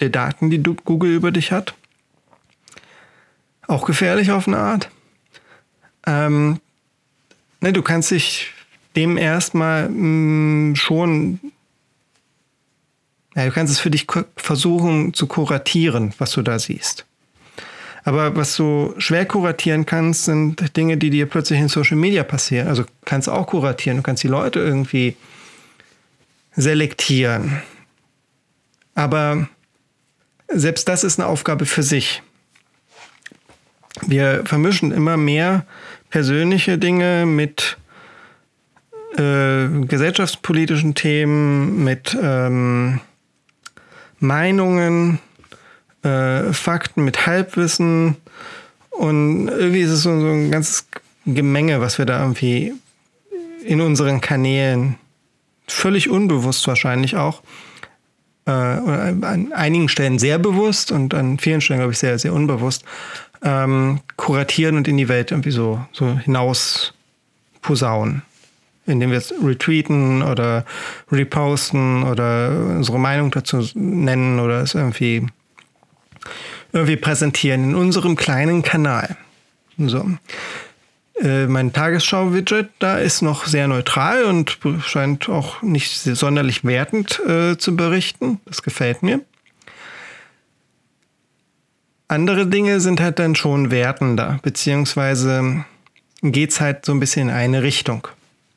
der 0.00 0.10
Daten, 0.10 0.50
die 0.50 0.62
Google 0.62 1.12
über 1.12 1.30
dich 1.30 1.52
hat. 1.52 1.74
Auch 3.66 3.86
gefährlich 3.86 4.30
auf 4.30 4.46
eine 4.46 4.58
Art. 4.58 4.90
Ähm, 6.06 6.60
ne, 7.60 7.72
du 7.72 7.82
kannst 7.82 8.10
dich 8.10 8.52
dem 8.96 9.16
erstmal 9.16 9.88
mm, 9.88 10.76
schon, 10.76 11.40
ja, 13.34 13.46
du 13.46 13.50
kannst 13.50 13.72
es 13.72 13.80
für 13.80 13.90
dich 13.90 14.06
versuchen 14.36 15.14
zu 15.14 15.26
kuratieren, 15.26 16.12
was 16.18 16.32
du 16.32 16.42
da 16.42 16.58
siehst. 16.58 17.06
Aber 18.04 18.36
was 18.36 18.54
du 18.56 18.94
schwer 18.98 19.24
kuratieren 19.24 19.86
kannst, 19.86 20.26
sind 20.26 20.76
Dinge, 20.76 20.98
die 20.98 21.08
dir 21.08 21.26
plötzlich 21.26 21.58
in 21.58 21.68
Social 21.68 21.96
Media 21.96 22.22
passieren. 22.22 22.68
Also 22.68 22.84
kannst 23.06 23.30
auch 23.30 23.46
kuratieren. 23.46 23.96
Du 23.96 24.02
kannst 24.02 24.22
die 24.22 24.28
Leute 24.28 24.60
irgendwie 24.60 25.16
selektieren. 26.54 27.62
Aber 28.94 29.48
selbst 30.48 30.88
das 30.88 31.04
ist 31.04 31.18
eine 31.18 31.28
Aufgabe 31.28 31.66
für 31.66 31.82
sich. 31.82 32.22
Wir 34.06 34.42
vermischen 34.44 34.92
immer 34.92 35.16
mehr 35.16 35.64
persönliche 36.10 36.78
Dinge 36.78 37.26
mit 37.26 37.76
äh, 39.16 39.68
gesellschaftspolitischen 39.86 40.94
Themen, 40.94 41.84
mit 41.84 42.16
ähm, 42.20 43.00
Meinungen, 44.18 45.18
äh, 46.02 46.52
Fakten, 46.52 47.04
mit 47.04 47.26
Halbwissen. 47.26 48.16
Und 48.90 49.48
irgendwie 49.48 49.82
ist 49.82 49.90
es 49.90 50.02
so, 50.02 50.20
so 50.20 50.26
ein 50.26 50.50
ganzes 50.50 50.86
Gemenge, 51.26 51.80
was 51.80 51.98
wir 51.98 52.06
da 52.06 52.20
irgendwie 52.20 52.74
in 53.64 53.80
unseren 53.80 54.20
Kanälen 54.20 54.96
völlig 55.66 56.10
unbewusst 56.10 56.66
wahrscheinlich 56.66 57.16
auch 57.16 57.42
äh, 58.46 58.50
an 58.50 59.52
einigen 59.52 59.88
Stellen 59.88 60.18
sehr 60.18 60.38
bewusst 60.38 60.92
und 60.92 61.14
an 61.14 61.38
vielen 61.38 61.60
Stellen, 61.60 61.80
glaube 61.80 61.92
ich, 61.92 61.98
sehr, 61.98 62.18
sehr 62.18 62.32
unbewusst 62.32 62.84
ähm, 63.42 64.00
kuratieren 64.16 64.76
und 64.76 64.88
in 64.88 64.96
die 64.96 65.08
Welt 65.08 65.30
irgendwie 65.30 65.50
so, 65.50 65.84
so 65.92 66.18
hinaus 66.18 66.94
posaunen. 67.62 68.22
Indem 68.86 69.10
wir 69.10 69.18
es 69.18 69.32
retweeten 69.42 70.22
oder 70.22 70.64
reposten 71.10 72.02
oder 72.02 72.50
unsere 72.50 72.98
Meinung 72.98 73.30
dazu 73.30 73.66
nennen 73.74 74.40
oder 74.40 74.60
es 74.60 74.74
irgendwie, 74.74 75.26
irgendwie 76.72 76.96
präsentieren 76.96 77.64
in 77.64 77.74
unserem 77.74 78.14
kleinen 78.14 78.62
Kanal. 78.62 79.16
So. 79.78 80.06
Äh, 81.20 81.46
mein 81.46 81.72
Tagesschau-Widget 81.72 82.70
da 82.78 82.98
ist 82.98 83.22
noch 83.22 83.46
sehr 83.46 83.68
neutral 83.68 84.24
und 84.24 84.58
scheint 84.84 85.28
auch 85.28 85.62
nicht 85.62 85.90
sonderlich 85.90 86.64
wertend 86.64 87.20
äh, 87.26 87.56
zu 87.56 87.76
berichten. 87.76 88.40
Das 88.46 88.62
gefällt 88.62 89.02
mir. 89.02 89.20
Andere 92.08 92.46
Dinge 92.46 92.80
sind 92.80 93.00
halt 93.00 93.18
dann 93.18 93.34
schon 93.34 93.70
wertender, 93.70 94.38
beziehungsweise 94.42 95.64
geht 96.22 96.50
es 96.50 96.60
halt 96.60 96.84
so 96.84 96.92
ein 96.92 97.00
bisschen 97.00 97.28
in 97.28 97.34
eine 97.34 97.62
Richtung. 97.62 98.08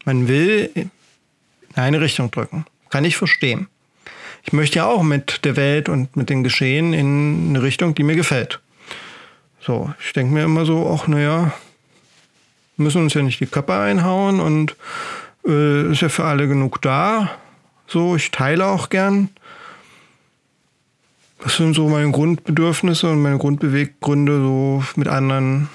Man 0.06 0.28
will 0.28 0.70
in 0.74 0.92
eine 1.76 2.02
Richtung 2.02 2.32
drücken. 2.32 2.66
Kann 2.90 3.06
ich 3.06 3.18
verstehen. 3.18 3.68
Ich 4.44 4.54
möchte 4.54 4.78
ja 4.78 4.86
auch 4.86 5.04
mit 5.04 5.44
der 5.46 5.56
Welt 5.56 5.90
und 5.90 6.16
mit 6.16 6.30
den 6.30 6.44
Geschehen 6.44 6.94
in 6.94 7.50
eine 7.50 7.62
Richtung, 7.62 7.96
die 7.96 8.04
mir 8.04 8.16
gefällt. 8.16 8.62
So, 9.60 9.94
ich 10.06 10.14
denke 10.14 10.34
mir 10.34 10.44
immer 10.44 10.66
so, 10.66 10.90
ach 10.94 11.08
naja, 11.08 11.54
müssen 12.78 13.04
uns 13.04 13.14
ja 13.14 13.22
nicht 13.22 13.40
die 13.40 13.48
Köpfe 13.48 13.74
einhauen 13.74 14.40
und 14.40 14.76
äh, 15.46 15.92
ist 15.92 16.02
ja 16.02 16.10
für 16.10 16.26
alle 16.26 16.48
genug 16.48 16.82
da. 16.82 17.32
So, 17.88 18.16
ich 18.16 18.32
teile 18.32 18.66
auch 18.68 18.90
gern. 18.90 19.30
Was 21.40 21.58
sind 21.58 21.76
so 21.76 21.88
meine 21.88 22.12
Grundbedürfnisse 22.12 23.12
und 23.12 23.22
meine 23.22 23.38
Grundbeweggründe, 23.38 24.40
so 24.40 24.84
mit 24.96 25.08
anderen 25.08 25.70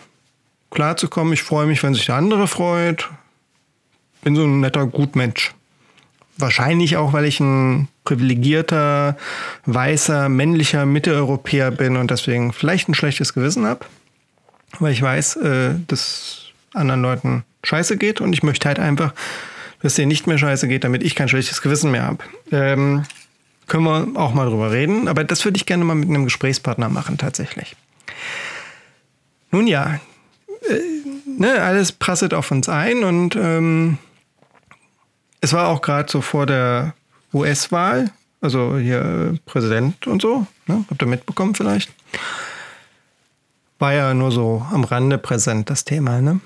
klarzukommen? 0.70 1.32
Ich 1.32 1.42
freue 1.42 1.66
mich, 1.66 1.82
wenn 1.82 1.94
sich 1.94 2.06
der 2.06 2.16
andere 2.16 2.48
freut. 2.48 3.08
Bin 4.22 4.36
so 4.36 4.44
ein 4.44 4.60
netter 4.60 4.86
Gutmensch. 4.86 5.54
Wahrscheinlich 6.36 6.96
auch, 6.96 7.12
weil 7.12 7.26
ich 7.26 7.40
ein 7.40 7.88
privilegierter, 8.04 9.16
weißer, 9.66 10.28
männlicher 10.28 10.86
Mitteleuropäer 10.86 11.70
bin 11.70 11.96
und 11.96 12.10
deswegen 12.10 12.52
vielleicht 12.52 12.88
ein 12.88 12.94
schlechtes 12.94 13.32
Gewissen 13.32 13.64
habe. 13.64 13.86
Weil 14.80 14.92
ich 14.92 15.02
weiß, 15.02 15.36
äh, 15.36 15.74
dass 15.86 16.41
anderen 16.74 17.02
Leuten 17.02 17.44
scheiße 17.64 17.96
geht 17.96 18.20
und 18.20 18.32
ich 18.32 18.42
möchte 18.42 18.68
halt 18.68 18.78
einfach, 18.78 19.14
dass 19.82 19.94
denen 19.94 20.08
nicht 20.08 20.26
mehr 20.26 20.38
scheiße 20.38 20.68
geht, 20.68 20.84
damit 20.84 21.02
ich 21.02 21.14
kein 21.14 21.28
schlechtes 21.28 21.62
Gewissen 21.62 21.90
mehr 21.90 22.04
habe. 22.04 22.18
Ähm, 22.50 23.04
können 23.66 23.84
wir 23.84 24.20
auch 24.20 24.34
mal 24.34 24.48
drüber 24.48 24.70
reden, 24.70 25.08
aber 25.08 25.24
das 25.24 25.44
würde 25.44 25.56
ich 25.56 25.66
gerne 25.66 25.84
mal 25.84 25.94
mit 25.94 26.08
einem 26.08 26.24
Gesprächspartner 26.24 26.88
machen, 26.88 27.18
tatsächlich. 27.18 27.76
Nun 29.50 29.66
ja, 29.66 30.00
äh, 30.68 30.80
ne, 31.26 31.62
alles 31.62 31.92
prasselt 31.92 32.34
auf 32.34 32.50
uns 32.50 32.68
ein 32.68 33.04
und 33.04 33.36
ähm, 33.36 33.98
es 35.40 35.52
war 35.52 35.68
auch 35.68 35.82
gerade 35.82 36.10
so 36.10 36.20
vor 36.20 36.46
der 36.46 36.94
US-Wahl, 37.34 38.10
also 38.40 38.78
hier 38.78 39.38
Präsident 39.46 40.06
und 40.06 40.22
so, 40.22 40.46
ne? 40.66 40.84
habt 40.88 41.02
ihr 41.02 41.08
mitbekommen 41.08 41.54
vielleicht? 41.54 41.90
War 43.78 43.92
ja 43.92 44.14
nur 44.14 44.30
so 44.30 44.66
am 44.70 44.84
Rande 44.84 45.18
präsent, 45.18 45.68
das 45.70 45.84
Thema, 45.84 46.20
ne? 46.20 46.40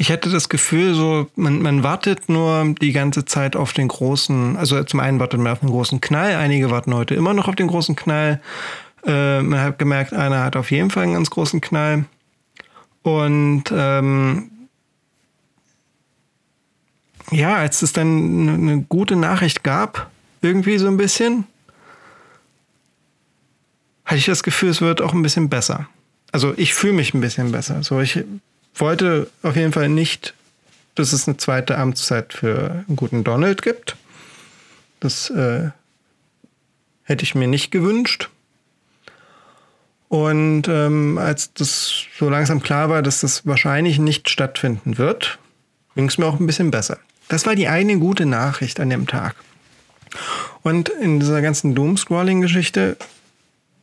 Ich 0.00 0.10
hätte 0.10 0.30
das 0.30 0.48
Gefühl, 0.48 0.94
so 0.94 1.28
man, 1.34 1.60
man 1.60 1.82
wartet 1.82 2.28
nur 2.28 2.72
die 2.80 2.92
ganze 2.92 3.24
Zeit 3.24 3.56
auf 3.56 3.72
den 3.72 3.88
großen, 3.88 4.56
also 4.56 4.84
zum 4.84 5.00
einen 5.00 5.18
wartet 5.18 5.40
man 5.40 5.52
auf 5.52 5.58
den 5.58 5.70
großen 5.70 6.00
Knall, 6.00 6.36
einige 6.36 6.70
warten 6.70 6.94
heute 6.94 7.16
immer 7.16 7.34
noch 7.34 7.48
auf 7.48 7.56
den 7.56 7.66
großen 7.66 7.96
Knall. 7.96 8.40
Äh, 9.04 9.42
man 9.42 9.60
hat 9.60 9.80
gemerkt, 9.80 10.12
einer 10.12 10.44
hat 10.44 10.54
auf 10.54 10.70
jeden 10.70 10.90
Fall 10.90 11.02
einen 11.02 11.14
ganz 11.14 11.30
großen 11.30 11.60
Knall. 11.60 12.04
Und 13.02 13.64
ähm, 13.72 14.52
ja, 17.32 17.56
als 17.56 17.82
es 17.82 17.92
dann 17.92 18.48
eine 18.48 18.82
gute 18.82 19.16
Nachricht 19.16 19.64
gab, 19.64 20.08
irgendwie 20.42 20.78
so 20.78 20.86
ein 20.86 20.96
bisschen, 20.96 21.44
hatte 24.04 24.18
ich 24.18 24.26
das 24.26 24.44
Gefühl, 24.44 24.68
es 24.68 24.80
wird 24.80 25.02
auch 25.02 25.12
ein 25.12 25.22
bisschen 25.22 25.48
besser. 25.48 25.88
Also 26.30 26.54
ich 26.56 26.72
fühle 26.72 26.92
mich 26.92 27.14
ein 27.14 27.20
bisschen 27.20 27.50
besser. 27.50 27.82
So 27.82 28.00
ich 28.00 28.24
wollte 28.80 29.28
auf 29.42 29.56
jeden 29.56 29.72
Fall 29.72 29.88
nicht, 29.88 30.34
dass 30.94 31.12
es 31.12 31.28
eine 31.28 31.36
zweite 31.36 31.78
Amtszeit 31.78 32.32
für 32.32 32.84
einen 32.86 32.96
guten 32.96 33.24
Donald 33.24 33.62
gibt. 33.62 33.96
Das 35.00 35.30
äh, 35.30 35.70
hätte 37.04 37.24
ich 37.24 37.34
mir 37.34 37.48
nicht 37.48 37.70
gewünscht. 37.70 38.30
Und 40.08 40.68
ähm, 40.68 41.18
als 41.18 41.52
das 41.52 42.06
so 42.18 42.28
langsam 42.30 42.62
klar 42.62 42.88
war, 42.88 43.02
dass 43.02 43.20
das 43.20 43.46
wahrscheinlich 43.46 43.98
nicht 43.98 44.30
stattfinden 44.30 44.98
wird, 44.98 45.38
ging 45.94 46.08
es 46.08 46.18
mir 46.18 46.26
auch 46.26 46.40
ein 46.40 46.46
bisschen 46.46 46.70
besser. 46.70 46.98
Das 47.28 47.44
war 47.44 47.54
die 47.54 47.68
eine 47.68 47.98
gute 47.98 48.24
Nachricht 48.24 48.80
an 48.80 48.88
dem 48.90 49.06
Tag. 49.06 49.36
Und 50.62 50.88
in 50.88 51.20
dieser 51.20 51.42
ganzen 51.42 51.74
Doomscrolling-Geschichte 51.74 52.96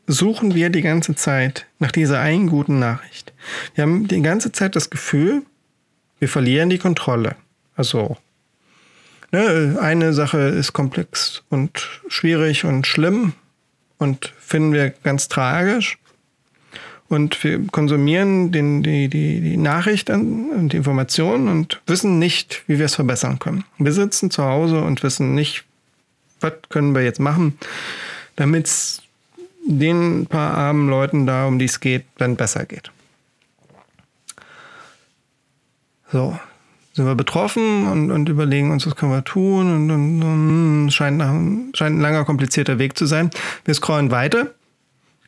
suchen 0.08 0.54
wir 0.54 0.70
die 0.70 0.82
ganze 0.82 1.16
Zeit 1.16 1.66
nach 1.80 1.92
dieser 1.92 2.20
einen 2.20 2.48
guten 2.48 2.80
Nachricht. 2.80 3.34
Wir 3.74 3.84
haben 3.84 4.08
die 4.08 4.22
ganze 4.22 4.52
Zeit 4.52 4.76
das 4.76 4.90
Gefühl, 4.90 5.44
wir 6.20 6.30
verlieren 6.30 6.70
die 6.70 6.78
Kontrolle. 6.78 7.36
Also 7.76 8.18
ne, 9.32 9.78
eine 9.82 10.14
Sache 10.14 10.40
ist 10.40 10.74
komplex 10.74 11.44
und 11.50 12.02
schwierig 12.08 12.66
und 12.66 12.88
schlimm 12.88 13.34
und 13.98 14.34
finden 14.40 14.74
wir 14.74 14.90
ganz 14.90 15.28
tragisch. 15.28 15.98
Und 17.08 17.44
wir 17.44 17.68
konsumieren 17.68 18.52
den, 18.52 18.82
die, 18.82 19.10
die, 19.10 19.40
die 19.40 19.58
Nachricht 19.58 20.10
und 20.10 20.70
die 20.70 20.78
Information 20.78 21.48
und 21.48 21.80
wissen 21.86 22.18
nicht, 22.18 22.64
wie 22.66 22.80
wir 22.80 22.86
es 22.86 22.96
verbessern 22.96 23.38
können. 23.38 23.64
Wir 23.78 23.92
sitzen 23.92 24.32
zu 24.32 24.44
Hause 24.44 24.82
und 24.82 25.04
wissen 25.04 25.36
nicht, 25.36 25.66
was 26.40 26.54
können 26.70 26.96
wir 26.96 27.04
jetzt 27.04 27.20
machen, 27.20 27.60
damit 28.36 28.66
es 28.66 29.05
den 29.66 30.28
paar 30.28 30.56
armen 30.56 30.90
Leuten 30.90 31.26
da, 31.26 31.48
um 31.48 31.60
die 31.60 31.66
es 31.66 31.80
geht, 31.80 32.06
dann 32.18 32.36
besser 32.36 32.66
geht. 32.66 32.92
So, 36.12 36.38
sind 36.94 37.06
wir 37.06 37.16
betroffen 37.16 37.88
und, 37.88 38.12
und 38.12 38.30
überlegen 38.30 38.72
uns, 38.72 38.86
was 38.86 38.96
können 38.96 39.12
wir 39.12 39.24
tun 39.24 39.74
und, 39.74 39.92
und, 39.92 40.24
und 40.24 40.92
scheint, 40.92 41.18
nach, 41.18 41.34
scheint 41.74 41.98
ein 41.98 42.02
langer, 42.02 42.26
komplizierter 42.26 42.80
Weg 42.80 42.98
zu 42.98 43.06
sein. 43.06 43.32
Wir 43.66 43.74
scrollen 43.74 44.12
weiter 44.12 44.52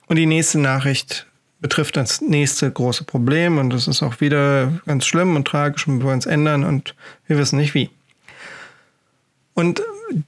und 0.08 0.16
die 0.16 0.28
nächste 0.28 0.60
Nachricht 0.60 1.28
betrifft 1.60 1.98
das 1.98 2.22
nächste 2.22 2.72
große 2.72 3.04
Problem 3.04 3.58
und 3.58 3.72
das 3.72 3.88
ist 3.88 4.04
auch 4.04 4.22
wieder 4.22 4.72
ganz 4.86 5.06
schlimm 5.06 5.36
und 5.36 5.48
tragisch 5.48 5.88
und 5.88 6.00
wir 6.00 6.06
wollen 6.06 6.20
es 6.20 6.26
ändern 6.28 6.64
und 6.64 6.96
wir 7.26 7.38
wissen 7.38 7.58
nicht 7.58 7.74
wie. 7.74 7.90
Und 9.54 9.82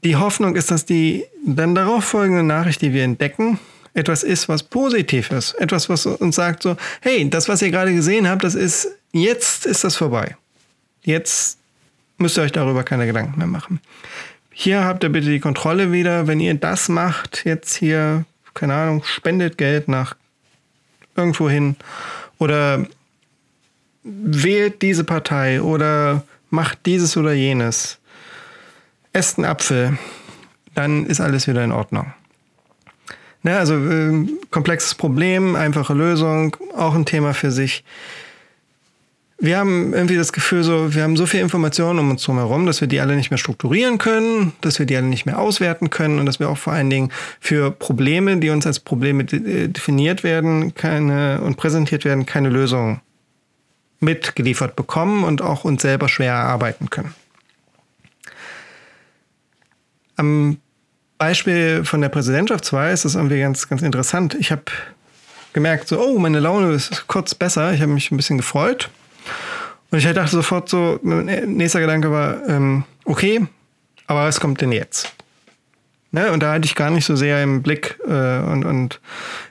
die 0.04 0.16
Hoffnung 0.16 0.56
ist, 0.56 0.72
dass 0.72 0.86
die 0.86 1.24
dann 1.46 1.76
darauf 1.76 2.04
folgende 2.04 2.44
Nachricht, 2.44 2.82
die 2.82 2.94
wir 2.94 3.04
entdecken, 3.04 3.60
etwas 3.94 4.24
ist, 4.24 4.50
was 4.50 4.64
positiv 4.64 5.32
ist. 5.32 5.54
Etwas, 5.54 5.90
was 5.90 6.06
uns 6.06 6.36
sagt 6.36 6.64
so, 6.64 6.78
hey, 7.02 7.30
das, 7.30 7.50
was 7.50 7.62
ihr 7.62 7.72
gerade 7.72 7.94
gesehen 7.94 8.28
habt, 8.28 8.44
das 8.44 8.56
ist, 8.56 8.88
jetzt 9.12 9.66
ist 9.66 9.84
das 9.84 9.96
vorbei. 9.96 10.36
Jetzt 11.04 11.58
müsst 12.18 12.38
ihr 12.38 12.44
euch 12.44 12.52
darüber 12.52 12.84
keine 12.84 13.06
Gedanken 13.06 13.38
mehr 13.38 13.48
machen. 13.48 13.80
Hier 14.52 14.84
habt 14.84 15.04
ihr 15.04 15.10
bitte 15.10 15.30
die 15.30 15.40
Kontrolle 15.40 15.92
wieder. 15.92 16.28
Wenn 16.28 16.40
ihr 16.40 16.54
das 16.54 16.90
macht, 16.90 17.46
jetzt 17.46 17.76
hier, 17.76 18.26
keine 18.54 18.74
Ahnung, 18.74 19.04
spendet 19.06 19.58
Geld 19.58 19.88
nach 19.88 20.16
irgendwo 21.16 21.50
hin 21.50 21.76
oder 22.38 22.86
wählt 24.04 24.82
diese 24.82 25.04
Partei 25.04 25.62
oder 25.62 26.24
macht 26.50 26.86
dieses 26.86 27.16
oder 27.18 27.34
jenes. 27.34 28.00
Esst 29.14 29.38
einen 29.38 29.46
Apfel, 29.46 29.98
dann 30.76 31.06
ist 31.06 31.20
alles 31.20 31.48
wieder 31.48 31.64
in 31.64 31.72
Ordnung. 31.72 32.14
Ne, 33.42 33.58
also 33.58 33.76
äh, 33.76 34.28
komplexes 34.52 34.96
Problem, 34.96 35.56
einfache 35.56 35.94
Lösung, 35.94 36.58
auch 36.76 36.94
ein 36.94 37.06
Thema 37.06 37.34
für 37.34 37.52
sich. 37.52 37.86
wir 39.40 39.58
haben 39.58 39.94
irgendwie 39.94 40.18
das 40.18 40.34
Gefühl, 40.34 40.64
so, 40.64 40.94
wir 40.94 41.04
haben 41.04 41.16
so 41.16 41.26
viel 41.26 41.40
Informationen 41.40 42.00
um 42.00 42.12
uns 42.12 42.28
herum, 42.28 42.66
dass 42.66 42.82
wir 42.82 42.90
die 42.90 43.00
alle 43.00 43.16
nicht 43.16 43.32
mehr 43.32 43.38
strukturieren 43.38 43.98
können, 43.98 44.52
dass 44.60 44.78
wir 44.78 44.86
die 44.86 44.98
alle 44.98 45.08
nicht 45.08 45.26
mehr 45.26 45.40
auswerten 45.40 45.90
können 45.90 46.20
und 46.20 46.26
dass 46.26 46.42
wir 46.42 46.50
auch 46.50 46.58
vor 46.58 46.74
allen 46.74 46.90
Dingen 46.90 47.14
für 47.40 47.72
Probleme, 47.72 48.36
die 48.38 48.50
uns 48.50 48.68
als 48.68 48.82
Probleme 48.82 49.24
definiert 49.24 50.26
werden 50.26 50.76
keine, 50.76 51.40
und 51.42 51.56
präsentiert 51.56 52.04
werden, 52.04 52.26
keine 52.26 52.50
Lösung 52.50 53.00
mitgeliefert 54.02 54.76
bekommen 54.76 55.24
und 55.24 55.42
auch 55.42 55.64
uns 55.64 55.82
selber 55.82 56.10
schwer 56.10 56.34
erarbeiten 56.34 56.90
können. 56.90 57.16
Am 60.18 60.58
Beispiel 61.20 61.86
von 61.86 62.02
der 62.02 62.10
Präsidentschaftswahl 62.10 62.92
ist 62.92 63.06
das 63.06 63.14
irgendwie 63.14 63.40
ganz, 63.40 63.68
ganz 63.70 63.84
interessant. 63.84 64.36
Ich 64.40 64.52
habe 64.52 64.64
gemerkt, 65.54 65.88
so, 65.88 66.02
oh, 66.02 66.18
meine 66.18 66.40
Laune 66.40 66.72
ist 66.72 67.08
kurz 67.08 67.36
besser. 67.36 67.74
Ich 67.74 67.82
habe 67.82 67.92
mich 67.92 68.10
ein 68.10 68.18
bisschen 68.18 68.38
gefreut 68.38 68.90
und 69.92 69.98
ich 69.98 70.06
dachte 70.06 70.32
sofort 70.32 70.70
so, 70.70 71.00
nächster 71.04 71.82
Gedanke 71.82 72.12
war, 72.12 72.48
ähm, 72.48 72.84
okay, 73.06 73.46
aber 74.08 74.26
was 74.26 74.40
kommt 74.40 74.62
denn 74.62 74.72
jetzt? 74.72 75.14
Ne? 76.12 76.32
Und 76.32 76.42
da 76.42 76.54
hatte 76.54 76.66
ich 76.66 76.76
gar 76.76 76.90
nicht 76.90 77.06
so 77.06 77.16
sehr 77.16 77.44
im 77.44 77.62
Blick 77.62 78.00
äh, 78.08 78.40
und, 78.40 78.66
und 78.66 79.02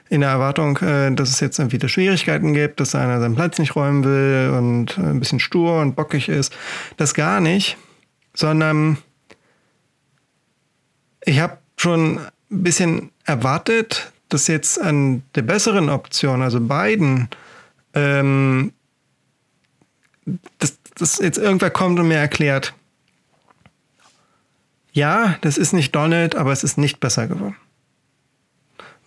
in 0.09 0.21
der 0.21 0.31
Erwartung, 0.31 0.77
äh, 0.77 1.13
dass 1.13 1.29
es 1.29 1.39
jetzt 1.39 1.71
wieder 1.71 1.87
Schwierigkeiten 1.87 2.53
gibt, 2.53 2.79
dass 2.79 2.95
einer 2.95 3.19
seinen 3.19 3.35
Platz 3.35 3.59
nicht 3.59 3.75
räumen 3.75 4.03
will 4.03 4.53
und 4.57 4.97
ein 4.97 5.19
bisschen 5.19 5.39
stur 5.39 5.79
und 5.81 5.95
bockig 5.95 6.29
ist. 6.29 6.55
Das 6.97 7.13
gar 7.13 7.39
nicht, 7.39 7.77
sondern 8.33 8.97
ich 11.29 11.39
habe 11.39 11.59
schon 11.77 12.17
ein 12.17 12.63
bisschen 12.63 13.11
erwartet, 13.23 14.11
dass 14.29 14.47
jetzt 14.47 14.81
an 14.81 15.23
der 15.35 15.43
besseren 15.43 15.89
Option, 15.89 16.41
also 16.41 16.59
beiden, 16.59 17.29
ähm, 17.93 18.73
dass, 20.57 20.77
dass 20.95 21.19
jetzt 21.19 21.37
irgendwer 21.37 21.69
kommt 21.69 21.99
und 21.99 22.07
mir 22.07 22.17
erklärt, 22.17 22.73
ja, 24.91 25.37
das 25.41 25.57
ist 25.57 25.71
nicht 25.71 25.95
Donald, 25.95 26.35
aber 26.35 26.51
es 26.51 26.63
ist 26.63 26.77
nicht 26.77 26.99
besser 26.99 27.27
geworden. 27.27 27.55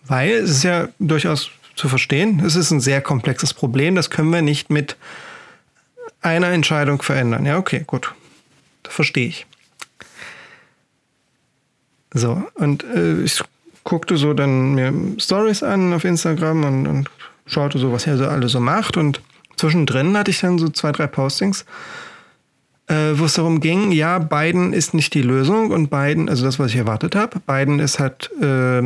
Weil 0.05 0.31
es 0.31 0.49
ist 0.49 0.63
ja 0.63 0.87
durchaus 0.99 1.51
zu 1.75 1.89
verstehen, 1.89 2.41
es 2.45 2.55
ist 2.55 2.71
ein 2.71 2.79
sehr 2.79 3.01
komplexes 3.01 3.53
Problem, 3.53 3.95
das 3.95 4.09
können 4.09 4.31
wir 4.31 4.41
nicht 4.41 4.69
mit 4.69 4.95
einer 6.21 6.47
Entscheidung 6.47 7.01
verändern. 7.01 7.45
Ja, 7.45 7.57
okay, 7.57 7.83
gut. 7.85 8.13
Das 8.83 8.93
verstehe 8.93 9.27
ich. 9.27 9.45
So, 12.13 12.43
und 12.55 12.83
äh, 12.83 13.21
ich 13.21 13.41
guckte 13.83 14.17
so 14.17 14.33
dann 14.33 14.75
mir 14.75 14.93
Stories 15.19 15.63
an 15.63 15.93
auf 15.93 16.03
Instagram 16.03 16.63
und, 16.63 16.87
und 16.87 17.09
schaute 17.45 17.79
so, 17.79 17.91
was 17.91 18.07
er 18.07 18.17
so 18.17 18.27
alles 18.27 18.51
so 18.53 18.59
macht 18.59 18.97
und 18.97 19.21
Zwischendrin 19.55 20.17
hatte 20.17 20.31
ich 20.31 20.39
dann 20.39 20.57
so 20.57 20.69
zwei, 20.69 20.91
drei 20.91 21.07
Postings, 21.07 21.65
äh, 22.87 23.11
wo 23.13 23.25
es 23.25 23.33
darum 23.33 23.59
ging, 23.59 23.91
ja, 23.91 24.19
Biden 24.19 24.73
ist 24.73 24.93
nicht 24.93 25.13
die 25.13 25.21
Lösung 25.21 25.71
und 25.71 25.89
Biden, 25.89 26.29
also 26.29 26.43
das, 26.43 26.59
was 26.59 26.71
ich 26.71 26.77
erwartet 26.77 27.15
habe, 27.15 27.39
Biden 27.39 27.79
ist 27.79 27.99
halt 27.99 28.31
äh, 28.41 28.81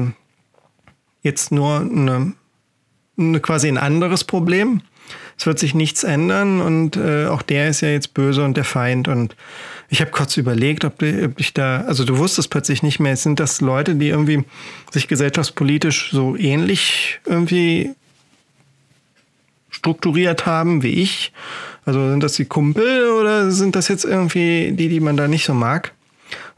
jetzt 1.22 1.52
nur 1.52 1.80
eine, 1.80 2.34
eine, 3.18 3.40
quasi 3.40 3.68
ein 3.68 3.78
anderes 3.78 4.24
Problem. 4.24 4.82
Es 5.38 5.46
wird 5.46 5.60
sich 5.60 5.76
nichts 5.76 6.04
ändern 6.04 6.62
und 6.62 6.98
äh, 6.98 7.28
auch 7.28 7.42
der 7.42 7.70
ist 7.70 7.82
ja 7.82 7.90
jetzt 7.90 8.14
böse 8.14 8.44
und 8.44 8.58
der 8.58 8.64
Feind. 8.64 9.08
Und 9.08 9.36
ich 9.90 10.02
habe 10.02 10.12
kurz 10.12 10.36
überlegt, 10.38 10.84
ob, 10.84 11.02
ob, 11.02 11.40
ich 11.40 11.54
da, 11.54 11.82
also 11.82 12.04
du 12.04 12.18
wusstest 12.18 12.50
plötzlich 12.50 12.84
nicht 12.84 13.00
mehr, 13.00 13.16
sind 13.16 13.40
das 13.40 13.62
Leute, 13.62 13.96
die 13.96 14.10
irgendwie 14.10 14.44
sich 14.92 15.08
gesellschaftspolitisch 15.08 16.12
so 16.12 16.36
ähnlich 16.36 17.20
irgendwie 17.26 17.96
strukturiert 19.70 20.46
haben 20.46 20.84
wie 20.84 21.02
ich? 21.02 21.32
Also 21.86 22.10
sind 22.10 22.22
das 22.22 22.34
die 22.34 22.46
Kumpel 22.46 23.12
oder 23.12 23.52
sind 23.52 23.76
das 23.76 23.88
jetzt 23.88 24.04
irgendwie 24.04 24.74
die, 24.74 24.90
die 24.90 25.00
man 25.00 25.16
da 25.16 25.28
nicht 25.28 25.46
so 25.46 25.54
mag 25.54 25.94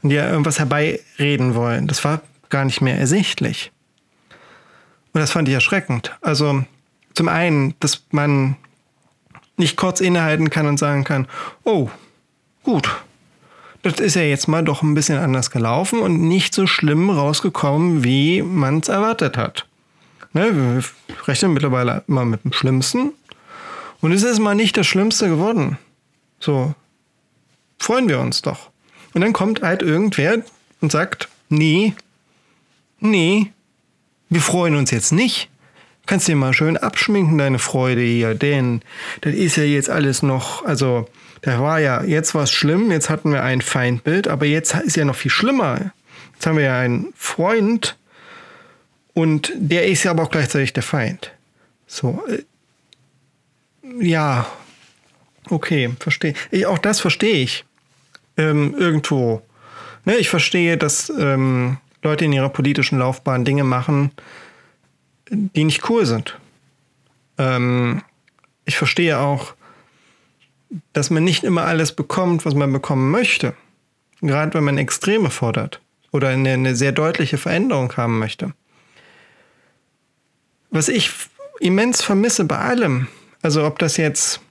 und 0.01 0.09
die 0.09 0.15
ja 0.15 0.27
irgendwas 0.29 0.57
herbeireden 0.57 1.53
wollen? 1.53 1.87
Das 1.87 2.03
war 2.03 2.21
gar 2.49 2.65
nicht 2.65 2.81
mehr 2.81 2.97
ersichtlich. 2.97 3.71
Und 5.13 5.21
das 5.21 5.31
fand 5.31 5.47
ich 5.47 5.53
erschreckend. 5.53 6.17
Also 6.21 6.63
zum 7.13 7.27
einen, 7.27 7.75
dass 7.79 8.05
man 8.11 8.55
nicht 9.57 9.75
kurz 9.75 10.01
innehalten 10.01 10.49
kann 10.49 10.65
und 10.65 10.79
sagen 10.79 11.03
kann, 11.03 11.27
oh, 11.63 11.89
gut, 12.63 12.89
das 13.83 13.99
ist 13.99 14.15
ja 14.15 14.21
jetzt 14.21 14.47
mal 14.47 14.63
doch 14.63 14.81
ein 14.81 14.93
bisschen 14.93 15.17
anders 15.17 15.51
gelaufen 15.51 15.99
und 15.99 16.21
nicht 16.21 16.53
so 16.53 16.67
schlimm 16.67 17.09
rausgekommen, 17.09 18.03
wie 18.03 18.41
man 18.41 18.79
es 18.79 18.89
erwartet 18.89 19.37
hat. 19.37 19.65
Ne, 20.33 20.51
wir 20.53 20.83
rechnen 21.27 21.53
mittlerweile 21.53 22.03
immer 22.07 22.25
mit 22.25 22.43
dem 22.43 22.53
Schlimmsten. 22.53 23.13
Und 24.01 24.11
es 24.11 24.23
ist 24.23 24.39
mal 24.39 24.55
nicht 24.55 24.77
das 24.77 24.87
Schlimmste 24.87 25.27
geworden. 25.27 25.77
So, 26.39 26.73
freuen 27.79 28.07
wir 28.07 28.19
uns 28.19 28.41
doch. 28.41 28.69
Und 29.13 29.21
dann 29.21 29.33
kommt 29.33 29.61
halt 29.61 29.81
irgendwer 29.81 30.43
und 30.81 30.91
sagt, 30.91 31.27
nee, 31.49 31.93
nee, 32.99 33.51
wir 34.29 34.41
freuen 34.41 34.75
uns 34.75 34.91
jetzt 34.91 35.11
nicht. 35.11 35.49
Kannst 36.05 36.27
dir 36.27 36.35
mal 36.35 36.53
schön 36.53 36.77
abschminken, 36.77 37.37
deine 37.37 37.59
Freude 37.59 38.01
hier, 38.01 38.35
denn 38.35 38.81
das 39.21 39.33
ist 39.33 39.57
ja 39.57 39.63
jetzt 39.63 39.89
alles 39.89 40.23
noch, 40.23 40.65
also, 40.65 41.07
da 41.41 41.59
war 41.61 41.79
ja, 41.79 42.03
jetzt 42.03 42.35
war 42.35 42.43
es 42.43 42.51
schlimm, 42.51 42.91
jetzt 42.91 43.09
hatten 43.09 43.31
wir 43.31 43.43
ein 43.43 43.61
Feindbild, 43.61 44.27
aber 44.27 44.45
jetzt 44.45 44.75
ist 44.75 44.97
ja 44.97 45.05
noch 45.05 45.15
viel 45.15 45.31
schlimmer. 45.31 45.91
Jetzt 46.33 46.45
haben 46.45 46.57
wir 46.57 46.65
ja 46.65 46.79
einen 46.79 47.13
Freund, 47.15 47.97
und 49.19 49.51
der 49.55 49.87
ist 49.87 50.03
ja 50.03 50.11
aber 50.11 50.23
auch 50.23 50.31
gleichzeitig 50.31 50.71
der 50.71 50.83
Feind. 50.83 51.31
So, 51.87 52.23
äh, 52.29 52.43
ja, 53.99 54.47
okay, 55.49 55.89
verstehe. 55.99 56.35
Ich, 56.51 56.65
auch 56.65 56.77
das 56.77 57.01
verstehe 57.01 57.43
ich 57.43 57.65
ähm, 58.37 58.73
irgendwo. 58.77 59.41
Ne, 60.05 60.15
ich 60.15 60.29
verstehe, 60.29 60.77
dass 60.77 61.11
ähm, 61.19 61.79
Leute 62.01 62.23
in 62.23 62.31
ihrer 62.31 62.47
politischen 62.47 62.99
Laufbahn 62.99 63.43
Dinge 63.43 63.65
machen, 63.65 64.11
die 65.29 65.65
nicht 65.65 65.89
cool 65.89 66.05
sind. 66.05 66.37
Ähm, 67.37 68.01
ich 68.63 68.77
verstehe 68.77 69.19
auch, 69.19 69.53
dass 70.93 71.09
man 71.09 71.23
nicht 71.23 71.43
immer 71.43 71.63
alles 71.65 71.91
bekommt, 71.93 72.45
was 72.45 72.53
man 72.53 72.71
bekommen 72.71 73.11
möchte. 73.11 73.53
Gerade 74.21 74.53
wenn 74.53 74.63
man 74.63 74.77
Extreme 74.77 75.29
fordert 75.29 75.81
oder 76.11 76.29
eine, 76.29 76.53
eine 76.53 76.75
sehr 76.75 76.91
deutliche 76.91 77.37
Veränderung 77.37 77.95
haben 77.95 78.19
möchte 78.19 78.53
was 80.71 80.89
ich 80.89 81.11
immens 81.59 82.01
vermisse 82.01 82.45
bei 82.45 82.57
allem, 82.57 83.07
also 83.41 83.65
ob 83.65 83.79
das 83.79 83.97
jetzt 83.97 84.41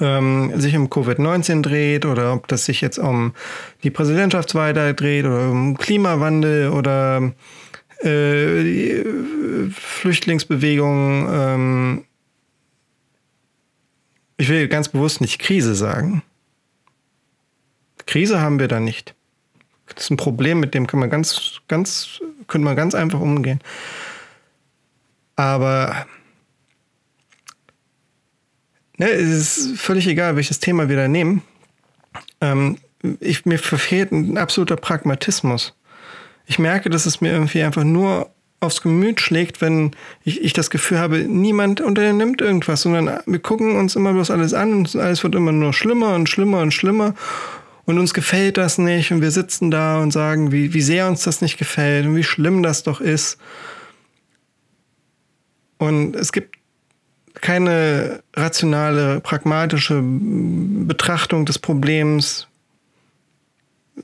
ähm, 0.00 0.52
sich 0.58 0.76
um 0.76 0.88
Covid-19 0.88 1.62
dreht 1.62 2.06
oder 2.06 2.32
ob 2.32 2.48
das 2.48 2.64
sich 2.64 2.80
jetzt 2.80 2.98
um 2.98 3.34
die 3.82 3.90
Präsidentschaftswahl 3.90 4.72
dreht 4.72 5.24
oder 5.24 5.50
um 5.50 5.76
Klimawandel 5.76 6.70
oder 6.70 7.32
äh, 8.02 9.04
Flüchtlingsbewegung. 9.70 11.28
Ähm, 11.30 12.04
ich 14.36 14.48
will 14.48 14.68
ganz 14.68 14.88
bewusst 14.88 15.20
nicht 15.20 15.38
Krise 15.38 15.74
sagen. 15.74 16.22
Krise 18.06 18.40
haben 18.40 18.58
wir 18.58 18.68
da 18.68 18.80
nicht. 18.80 19.14
Das 19.94 20.04
ist 20.04 20.10
ein 20.10 20.16
Problem, 20.16 20.60
mit 20.60 20.74
dem 20.74 20.86
kann 20.86 21.00
man 21.00 21.10
ganz, 21.10 21.60
ganz, 21.68 22.20
können 22.48 22.64
wir 22.64 22.74
ganz 22.74 22.94
einfach 22.94 23.20
umgehen. 23.20 23.60
Aber 25.36 26.06
ne, 28.96 29.08
es 29.08 29.56
ist 29.56 29.78
völlig 29.78 30.06
egal, 30.06 30.36
welches 30.36 30.60
Thema 30.60 30.88
wir 30.88 30.96
da 30.96 31.08
nehmen. 31.08 31.42
Ähm, 32.40 32.78
ich, 33.20 33.46
mir 33.46 33.58
verfehlt 33.58 34.12
ein 34.12 34.38
absoluter 34.38 34.76
Pragmatismus. 34.76 35.74
Ich 36.46 36.58
merke, 36.58 36.90
dass 36.90 37.06
es 37.06 37.20
mir 37.20 37.32
irgendwie 37.32 37.62
einfach 37.62 37.84
nur 37.84 38.30
aufs 38.62 38.80
Gemüt 38.80 39.20
schlägt, 39.20 39.60
wenn 39.60 39.90
ich, 40.24 40.40
ich 40.40 40.52
das 40.52 40.70
Gefühl 40.70 40.98
habe, 40.98 41.18
niemand 41.18 41.80
unternimmt 41.80 42.40
irgendwas, 42.40 42.82
sondern 42.82 43.20
wir 43.26 43.38
gucken 43.40 43.76
uns 43.76 43.96
immer 43.96 44.12
bloß 44.12 44.30
alles 44.30 44.54
an 44.54 44.72
und 44.72 44.96
alles 44.96 45.24
wird 45.24 45.34
immer 45.34 45.52
nur 45.52 45.72
schlimmer 45.72 46.14
und 46.14 46.28
schlimmer 46.28 46.60
und 46.60 46.72
schlimmer 46.72 47.14
und 47.84 47.98
uns 47.98 48.14
gefällt 48.14 48.56
das 48.56 48.78
nicht 48.78 49.10
und 49.10 49.20
wir 49.20 49.30
sitzen 49.30 49.70
da 49.70 50.00
und 50.00 50.12
sagen, 50.12 50.52
wie, 50.52 50.72
wie 50.74 50.82
sehr 50.82 51.08
uns 51.08 51.24
das 51.24 51.42
nicht 51.42 51.58
gefällt 51.58 52.06
und 52.06 52.14
wie 52.14 52.22
schlimm 52.22 52.62
das 52.62 52.84
doch 52.84 53.00
ist. 53.00 53.38
Und 55.78 56.14
es 56.14 56.30
gibt 56.30 56.56
keine 57.34 58.22
rationale, 58.36 59.20
pragmatische 59.20 60.00
Betrachtung 60.02 61.44
des 61.44 61.58
Problems. 61.58 62.46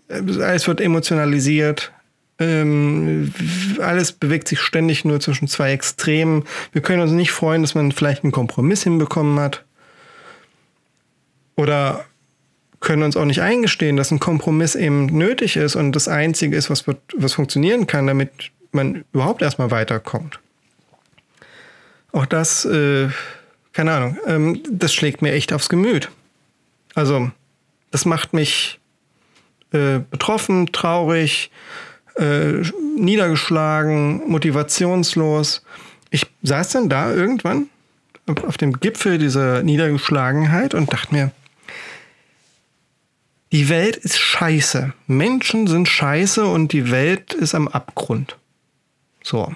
Alles 0.09 0.67
wird 0.67 0.81
emotionalisiert. 0.81 1.93
Ähm, 2.39 3.33
alles 3.81 4.13
bewegt 4.13 4.49
sich 4.49 4.61
ständig 4.61 5.05
nur 5.05 5.21
zwischen 5.21 5.49
zwei 5.49 5.73
Extremen. 5.73 6.45
Wir 6.73 6.83
können 6.83 7.03
uns 7.03 7.11
nicht 7.13 7.33
freuen, 7.33 7.63
dass 7.63 7.75
man 7.75 7.93
vielleicht 7.93 8.23
einen 8.23 8.33
Kompromiss 8.33 8.85
hinbekommen 8.85 9.41
hat. 9.41 9.65
Oder 11.57 12.05
können 12.81 13.03
uns 13.03 13.17
auch 13.17 13.25
nicht 13.25 13.43
eingestehen, 13.43 13.97
dass 13.97 14.13
ein 14.13 14.21
Kompromiss 14.21 14.77
eben 14.77 15.07
nötig 15.07 15.57
ist 15.57 15.75
und 15.75 15.93
das 15.93 16.07
Einzige 16.07 16.57
ist, 16.57 16.71
was, 16.71 16.87
wird, 16.87 17.01
was 17.17 17.33
funktionieren 17.33 17.89
kann, 17.89 18.07
damit 18.07 18.31
man 18.71 19.05
überhaupt 19.13 19.43
erstmal 19.43 19.73
weiterkommt. 19.73 20.39
Auch 22.13 22.27
das 22.27 22.65
äh, 22.65 23.09
keine 23.79 23.93
Ahnung, 23.93 24.19
ähm, 24.27 24.61
das 24.69 24.93
schlägt 24.93 25.23
mir 25.23 25.31
echt 25.33 25.53
aufs 25.53 25.69
Gemüt. 25.69 26.11
Also, 26.97 27.31
das 27.93 28.07
macht 28.07 28.33
mich 28.33 28.81
äh, 29.73 30.01
betroffen, 30.01 30.73
traurig, 30.73 31.53
äh, 32.19 32.63
niedergeschlagen, 32.97 34.29
motivationslos. 34.29 35.63
Ich 36.11 36.27
saß 36.43 36.71
dann 36.71 36.89
da 36.89 37.13
irgendwann 37.13 37.69
auf 38.47 38.57
dem 38.57 38.79
Gipfel 38.81 39.19
dieser 39.19 39.63
Niedergeschlagenheit 39.63 40.75
und 40.75 40.93
dachte 40.93 41.15
mir, 41.15 41.31
die 43.53 43.69
Welt 43.69 43.97
ist 43.97 44.19
scheiße. 44.19 44.93
Menschen 45.07 45.67
sind 45.67 45.89
scheiße 45.89 46.45
und 46.45 46.73
die 46.73 46.91
Welt 46.91 47.33
ist 47.33 47.55
am 47.55 47.69
Abgrund. 47.69 48.37
So. 49.23 49.55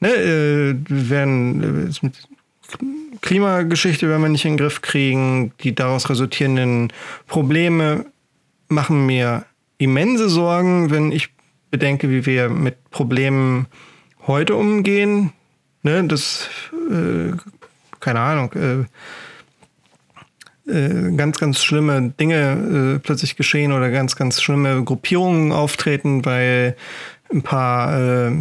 Ne, 0.00 0.08
äh, 0.08 0.74
werden 0.88 1.90
äh, 1.90 2.10
Klimageschichte 3.20 4.08
werden 4.08 4.22
wir 4.22 4.28
nicht 4.28 4.44
in 4.44 4.52
den 4.52 4.58
Griff 4.58 4.82
kriegen. 4.82 5.52
Die 5.60 5.74
daraus 5.74 6.08
resultierenden 6.08 6.92
Probleme 7.26 8.06
machen 8.68 9.06
mir 9.06 9.44
immense 9.80 10.28
Sorgen, 10.28 10.90
wenn 10.90 11.10
ich 11.10 11.30
bedenke, 11.70 12.10
wie 12.10 12.26
wir 12.26 12.48
mit 12.48 12.90
Problemen 12.90 13.66
heute 14.26 14.54
umgehen. 14.54 15.32
Ne, 15.82 16.04
das, 16.04 16.50
äh, 16.90 17.32
keine 18.00 18.20
Ahnung, 18.20 18.52
äh, 18.52 18.84
äh, 20.70 21.16
ganz, 21.16 21.38
ganz 21.38 21.64
schlimme 21.64 22.10
Dinge 22.20 22.96
äh, 22.96 22.98
plötzlich 22.98 23.36
geschehen 23.36 23.72
oder 23.72 23.90
ganz, 23.90 24.16
ganz 24.16 24.42
schlimme 24.42 24.84
Gruppierungen 24.84 25.52
auftreten, 25.52 26.24
weil 26.26 26.76
ein 27.32 27.42
paar, 27.42 27.98
äh, 27.98 28.32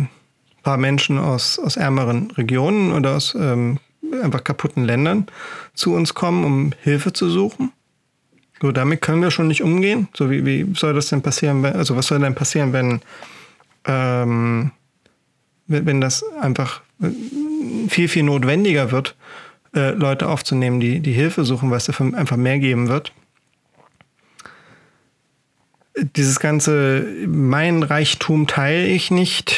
paar 0.64 0.78
Menschen 0.78 1.18
aus, 1.18 1.58
aus 1.58 1.78
ärmeren 1.78 2.32
Regionen 2.32 2.92
oder 2.92 3.16
aus 3.16 3.34
ähm, 3.40 3.80
einfach 4.22 4.44
kaputten 4.44 4.84
Ländern 4.84 5.28
zu 5.74 5.94
uns 5.94 6.14
kommen, 6.14 6.44
um 6.44 6.72
Hilfe 6.82 7.14
zu 7.14 7.30
suchen. 7.30 7.72
So, 8.62 8.72
damit 8.72 9.02
können 9.02 9.22
wir 9.22 9.32
schon 9.32 9.48
nicht 9.48 9.64
umgehen. 9.64 10.08
So, 10.14 10.30
wie, 10.30 10.46
wie 10.46 10.74
soll 10.76 10.94
das 10.94 11.08
denn 11.08 11.22
passieren? 11.22 11.66
Also, 11.66 11.96
was 11.96 12.08
soll 12.08 12.20
denn 12.20 12.36
passieren, 12.36 12.74
wenn, 12.74 13.02
ähm, 13.86 14.72
wenn 15.68 16.02
das 16.02 16.24
einfach 16.42 16.82
viel, 17.88 18.08
viel 18.08 18.24
notwendiger 18.24 18.92
wird, 18.92 19.16
äh, 19.76 19.92
Leute 19.92 20.28
aufzunehmen, 20.28 20.80
die, 20.80 21.00
die 21.00 21.14
Hilfe 21.14 21.46
suchen, 21.46 21.70
weil 21.70 21.78
es 21.78 21.86
dafür 21.86 22.14
einfach 22.16 22.38
mehr 22.38 22.60
geben 22.60 22.90
wird. 22.90 23.14
Dieses 26.16 26.40
ganze 26.40 27.06
mein 27.28 27.84
Reichtum 27.84 28.48
teile 28.48 28.88
ich 28.88 29.12
nicht 29.12 29.58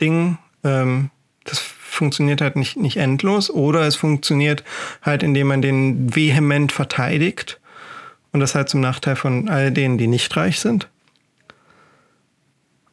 Ding, 0.00 0.38
ähm, 0.64 1.10
das 1.44 1.58
funktioniert 1.96 2.40
halt 2.40 2.56
nicht, 2.56 2.76
nicht 2.76 2.96
endlos 2.96 3.50
oder 3.50 3.82
es 3.82 3.96
funktioniert 3.96 4.64
halt, 5.02 5.22
indem 5.22 5.48
man 5.48 5.62
den 5.62 6.14
vehement 6.14 6.72
verteidigt 6.72 7.58
und 8.32 8.40
das 8.40 8.54
halt 8.54 8.68
zum 8.68 8.80
Nachteil 8.80 9.16
von 9.16 9.48
all 9.48 9.72
denen, 9.72 9.98
die 9.98 10.06
nicht 10.06 10.36
reich 10.36 10.60
sind 10.60 10.88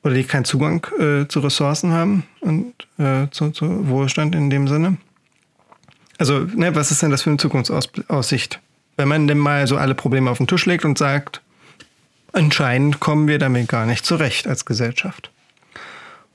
oder 0.04 0.14
die 0.14 0.24
keinen 0.24 0.46
Zugang 0.46 0.86
äh, 1.00 1.28
zu 1.28 1.40
Ressourcen 1.40 1.92
haben 1.92 2.24
und 2.42 2.74
äh, 2.98 3.28
zu, 3.32 3.52
zu 3.52 3.88
Wohlstand 3.88 4.36
in 4.36 4.50
dem 4.50 4.68
Sinne. 4.68 4.98
Also, 6.18 6.40
ne, 6.40 6.76
was 6.76 6.92
ist 6.92 7.02
denn 7.02 7.10
das 7.10 7.24
für 7.24 7.30
eine 7.30 7.38
Zukunftsaussicht? 7.38 8.60
Wenn 8.98 9.08
man 9.08 9.28
denn 9.28 9.40
mal 9.40 9.66
so 9.66 9.78
alle 9.78 9.96
Probleme 9.96 10.30
auf 10.30 10.38
den 10.38 10.48
Tisch 10.48 10.66
legt 10.66 10.86
und 10.86 10.98
sagt, 10.98 11.42
anscheinend 12.34 13.00
kommen 13.00 13.28
wir 13.28 13.40
damit 13.40 13.68
gar 13.68 13.86
nicht 13.86 14.06
zurecht 14.06 14.48
als 14.48 14.66
Gesellschaft. 14.66 15.32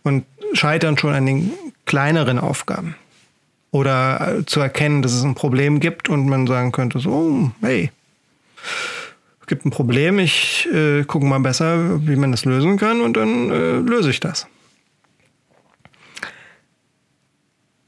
Und 0.03 0.25
scheitern 0.55 0.97
schon 0.97 1.15
an 1.15 1.27
den 1.27 1.53
kleineren 1.89 2.39
Aufgaben. 2.39 2.95
Oder 3.73 4.39
äh, 4.39 4.47
zu 4.47 4.61
erkennen, 4.61 5.03
dass 5.03 5.13
es 5.13 5.25
ein 5.25 5.35
Problem 5.35 5.81
gibt 5.81 6.09
und 6.09 6.29
man 6.29 6.47
sagen 6.47 6.71
könnte, 6.71 7.01
so, 7.01 7.11
oh, 7.11 7.51
hey, 7.61 7.91
es 9.41 9.47
gibt 9.47 9.67
ein 9.67 9.71
Problem, 9.71 10.19
ich 10.19 10.69
äh, 10.73 11.05
gucke 11.05 11.27
mal 11.27 11.41
besser, 11.41 12.07
wie 12.07 12.17
man 12.17 12.31
das 12.31 12.45
lösen 12.45 12.77
kann 12.77 13.01
und 13.01 13.17
dann 13.17 13.51
äh, 13.51 13.79
löse 13.79 14.11
ich 14.11 14.21
das. 14.21 14.47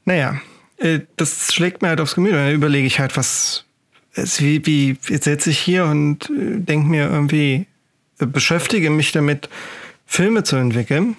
Naja, 0.05 0.41
äh, 0.77 1.01
das 1.15 1.53
schlägt 1.53 1.81
mir 1.81 1.89
halt 1.89 2.01
aufs 2.01 2.15
Gemüt. 2.15 2.33
Dann 2.33 2.51
überlege 2.51 2.87
ich 2.87 2.99
halt, 2.99 3.15
was 3.15 3.65
ist 4.13 4.41
wie, 4.41 4.65
wie 4.65 4.97
jetzt 5.07 5.23
sitze 5.23 5.51
ich 5.51 5.59
hier 5.59 5.85
und 5.85 6.29
äh, 6.29 6.59
denke 6.59 6.89
mir 6.89 7.09
irgendwie, 7.09 7.67
äh, 8.19 8.25
beschäftige 8.25 8.89
mich 8.89 9.11
damit, 9.11 9.49
Filme 10.05 10.43
zu 10.43 10.57
entwickeln, 10.57 11.15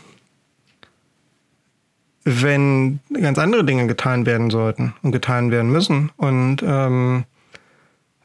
wenn 2.24 3.00
ganz 3.12 3.38
andere 3.38 3.64
Dinge 3.64 3.86
getan 3.86 4.26
werden 4.26 4.50
sollten 4.50 4.94
und 5.02 5.12
getan 5.12 5.50
werden 5.50 5.70
müssen. 5.70 6.10
Und 6.16 6.58
ähm, 6.64 7.24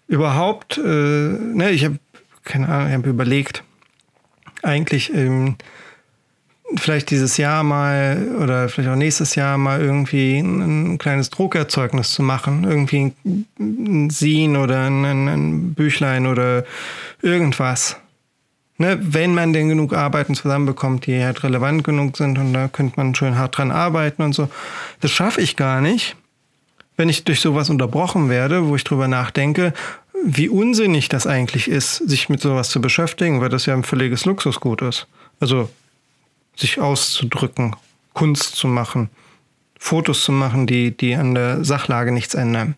überhaupt, 0.08 0.78
äh, 0.78 0.82
ne, 0.82 1.72
ich 1.72 1.86
habe 1.86 2.00
keine 2.48 2.70
Ahnung, 2.70 2.88
ich 2.88 2.94
habe 2.94 3.10
überlegt, 3.10 3.64
eigentlich 4.64 5.14
ähm, 5.14 5.56
vielleicht 6.76 7.12
dieses 7.12 7.38
Jahr 7.38 7.64
mal 7.64 8.36
oder 8.42 8.70
vielleicht 8.70 8.90
auch 8.90 8.96
nächstes 8.96 9.36
Jahr 9.36 9.58
mal 9.58 9.82
irgendwie 9.82 10.40
ein, 10.40 10.94
ein 10.94 10.98
kleines 10.98 11.30
Druckerzeugnis 11.30 12.12
zu 12.12 12.24
machen. 12.24 12.64
Irgendwie 12.64 13.14
ein 13.60 14.10
Sin 14.10 14.58
oder 14.58 14.88
ein, 14.88 15.06
ein 15.06 15.74
Büchlein 15.74 16.26
oder 16.26 16.66
irgendwas. 17.22 17.98
Ne, 18.80 19.00
wenn 19.02 19.34
man 19.34 19.54
denn 19.54 19.70
genug 19.70 19.94
Arbeiten 19.94 20.36
zusammenbekommt, 20.36 21.08
die 21.08 21.24
halt 21.24 21.44
relevant 21.44 21.84
genug 21.84 22.16
sind 22.16 22.38
und 22.38 22.54
da 22.54 22.68
könnte 22.68 22.98
man 22.98 23.16
schön 23.16 23.36
hart 23.36 23.58
dran 23.58 23.72
arbeiten 23.72 24.22
und 24.22 24.34
so. 24.34 24.50
Das 25.02 25.10
schaffe 25.10 25.42
ich 25.42 25.56
gar 25.56 25.82
nicht, 25.82 26.16
wenn 26.96 27.10
ich 27.10 27.24
durch 27.24 27.40
sowas 27.40 27.72
unterbrochen 27.72 28.30
werde, 28.30 28.68
wo 28.68 28.76
ich 28.76 28.84
drüber 28.84 29.08
nachdenke, 29.08 29.74
wie 30.24 30.48
unsinnig 30.48 31.10
das 31.10 31.26
eigentlich 31.26 31.68
ist, 31.68 31.96
sich 31.96 32.30
mit 32.30 32.40
sowas 32.40 32.70
zu 32.70 32.80
beschäftigen, 32.80 33.42
weil 33.42 33.50
das 33.50 33.66
ja 33.66 33.74
ein 33.74 33.84
völliges 33.84 34.26
Luxusgut 34.26 34.84
ist. 34.84 35.08
Also 35.40 35.70
sich 36.56 36.80
auszudrücken, 36.80 37.76
Kunst 38.14 38.56
zu 38.56 38.68
machen, 38.68 39.10
Fotos 39.80 40.24
zu 40.24 40.32
machen, 40.32 40.68
die, 40.68 40.96
die 40.96 41.16
an 41.16 41.34
der 41.34 41.64
Sachlage 41.66 42.12
nichts 42.12 42.36
ändern. 42.36 42.76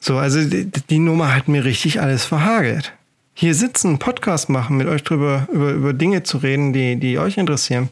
So, 0.00 0.16
also 0.18 0.42
die, 0.42 0.70
die 0.70 0.98
Nummer 0.98 1.34
hat 1.34 1.48
mir 1.48 1.64
richtig 1.64 2.00
alles 2.00 2.24
verhagelt. 2.24 2.92
Hier 3.38 3.54
sitzen, 3.54 3.98
Podcast 3.98 4.48
machen, 4.48 4.78
mit 4.78 4.88
euch 4.88 5.02
drüber, 5.02 5.46
über, 5.52 5.72
über 5.72 5.92
Dinge 5.92 6.22
zu 6.22 6.38
reden, 6.38 6.72
die, 6.72 6.96
die 6.96 7.18
euch 7.18 7.36
interessieren. 7.36 7.90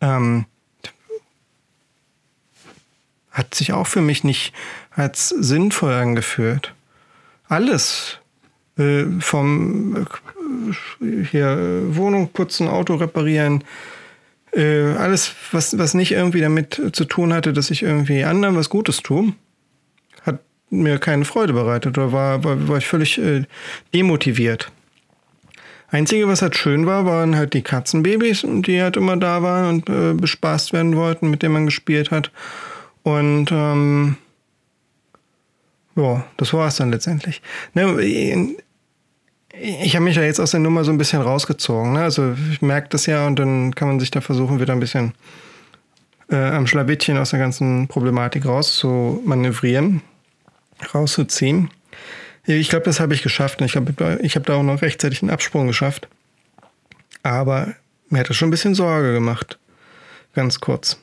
Ähm, 0.00 0.46
hat 3.30 3.54
sich 3.54 3.74
auch 3.74 3.86
für 3.86 4.00
mich 4.00 4.24
nicht 4.24 4.54
als 4.92 5.28
sinnvoll 5.28 5.92
angefühlt. 5.92 6.72
Alles 7.48 8.16
äh, 8.78 9.04
vom 9.20 10.06
hier 11.30 11.82
Wohnung 11.88 12.30
putzen, 12.32 12.66
Auto 12.66 12.94
reparieren, 12.94 13.62
äh, 14.54 14.92
alles, 14.92 15.34
was, 15.52 15.76
was 15.76 15.92
nicht 15.92 16.12
irgendwie 16.12 16.40
damit 16.40 16.80
zu 16.94 17.04
tun 17.04 17.34
hatte, 17.34 17.52
dass 17.52 17.70
ich 17.70 17.82
irgendwie 17.82 18.24
anderen 18.24 18.56
was 18.56 18.70
Gutes 18.70 19.02
tue, 19.02 19.34
mir 20.70 20.98
keine 20.98 21.24
Freude 21.24 21.52
bereitet 21.52 21.96
oder 21.96 22.12
war, 22.12 22.44
war, 22.44 22.68
war 22.68 22.78
ich 22.78 22.86
völlig 22.86 23.18
äh, 23.18 23.44
demotiviert. 23.94 24.70
Einzige, 25.90 26.28
was 26.28 26.42
halt 26.42 26.56
schön 26.56 26.86
war, 26.86 27.06
waren 27.06 27.34
halt 27.34 27.54
die 27.54 27.62
Katzenbabys, 27.62 28.44
die 28.44 28.82
halt 28.82 28.98
immer 28.98 29.16
da 29.16 29.42
waren 29.42 29.68
und 29.68 29.88
äh, 29.88 30.12
bespaßt 30.12 30.74
werden 30.74 30.96
wollten, 30.96 31.30
mit 31.30 31.42
denen 31.42 31.54
man 31.54 31.64
gespielt 31.66 32.10
hat. 32.10 32.30
Und 33.02 33.50
ähm, 33.50 34.16
ja, 35.96 36.24
das 36.36 36.52
war 36.52 36.68
es 36.68 36.76
dann 36.76 36.92
letztendlich. 36.92 37.40
Ne, 37.72 38.54
ich 39.60 39.96
habe 39.96 40.04
mich 40.04 40.16
ja 40.16 40.22
jetzt 40.22 40.40
aus 40.40 40.50
der 40.52 40.60
Nummer 40.60 40.84
so 40.84 40.92
ein 40.92 40.98
bisschen 40.98 41.22
rausgezogen. 41.22 41.94
Ne? 41.94 42.00
Also 42.00 42.34
ich 42.52 42.62
merke 42.62 42.88
das 42.90 43.06
ja 43.06 43.26
und 43.26 43.38
dann 43.38 43.74
kann 43.74 43.88
man 43.88 43.98
sich 43.98 44.10
da 44.10 44.20
versuchen, 44.20 44.60
wieder 44.60 44.74
ein 44.74 44.80
bisschen 44.80 45.14
äh, 46.30 46.36
am 46.36 46.66
Schlawittchen 46.66 47.18
aus 47.18 47.30
der 47.30 47.38
ganzen 47.38 47.88
Problematik 47.88 48.46
rauszumanövrieren, 48.46 50.02
rauszuziehen. 50.94 51.70
Ich 52.46 52.70
glaube, 52.70 52.86
das 52.86 52.98
habe 52.98 53.14
ich 53.14 53.22
geschafft 53.22 53.60
ich 53.60 53.72
glaube, 53.72 54.18
ich 54.22 54.34
habe 54.34 54.46
da 54.46 54.54
auch 54.54 54.62
noch 54.62 54.80
rechtzeitig 54.80 55.22
einen 55.22 55.30
Absprung 55.30 55.66
geschafft. 55.66 56.08
Aber 57.22 57.74
mir 58.08 58.20
hat 58.20 58.30
das 58.30 58.36
schon 58.36 58.48
ein 58.48 58.52
bisschen 58.52 58.74
Sorge 58.74 59.12
gemacht. 59.12 59.58
Ganz 60.34 60.60
kurz. 60.60 60.98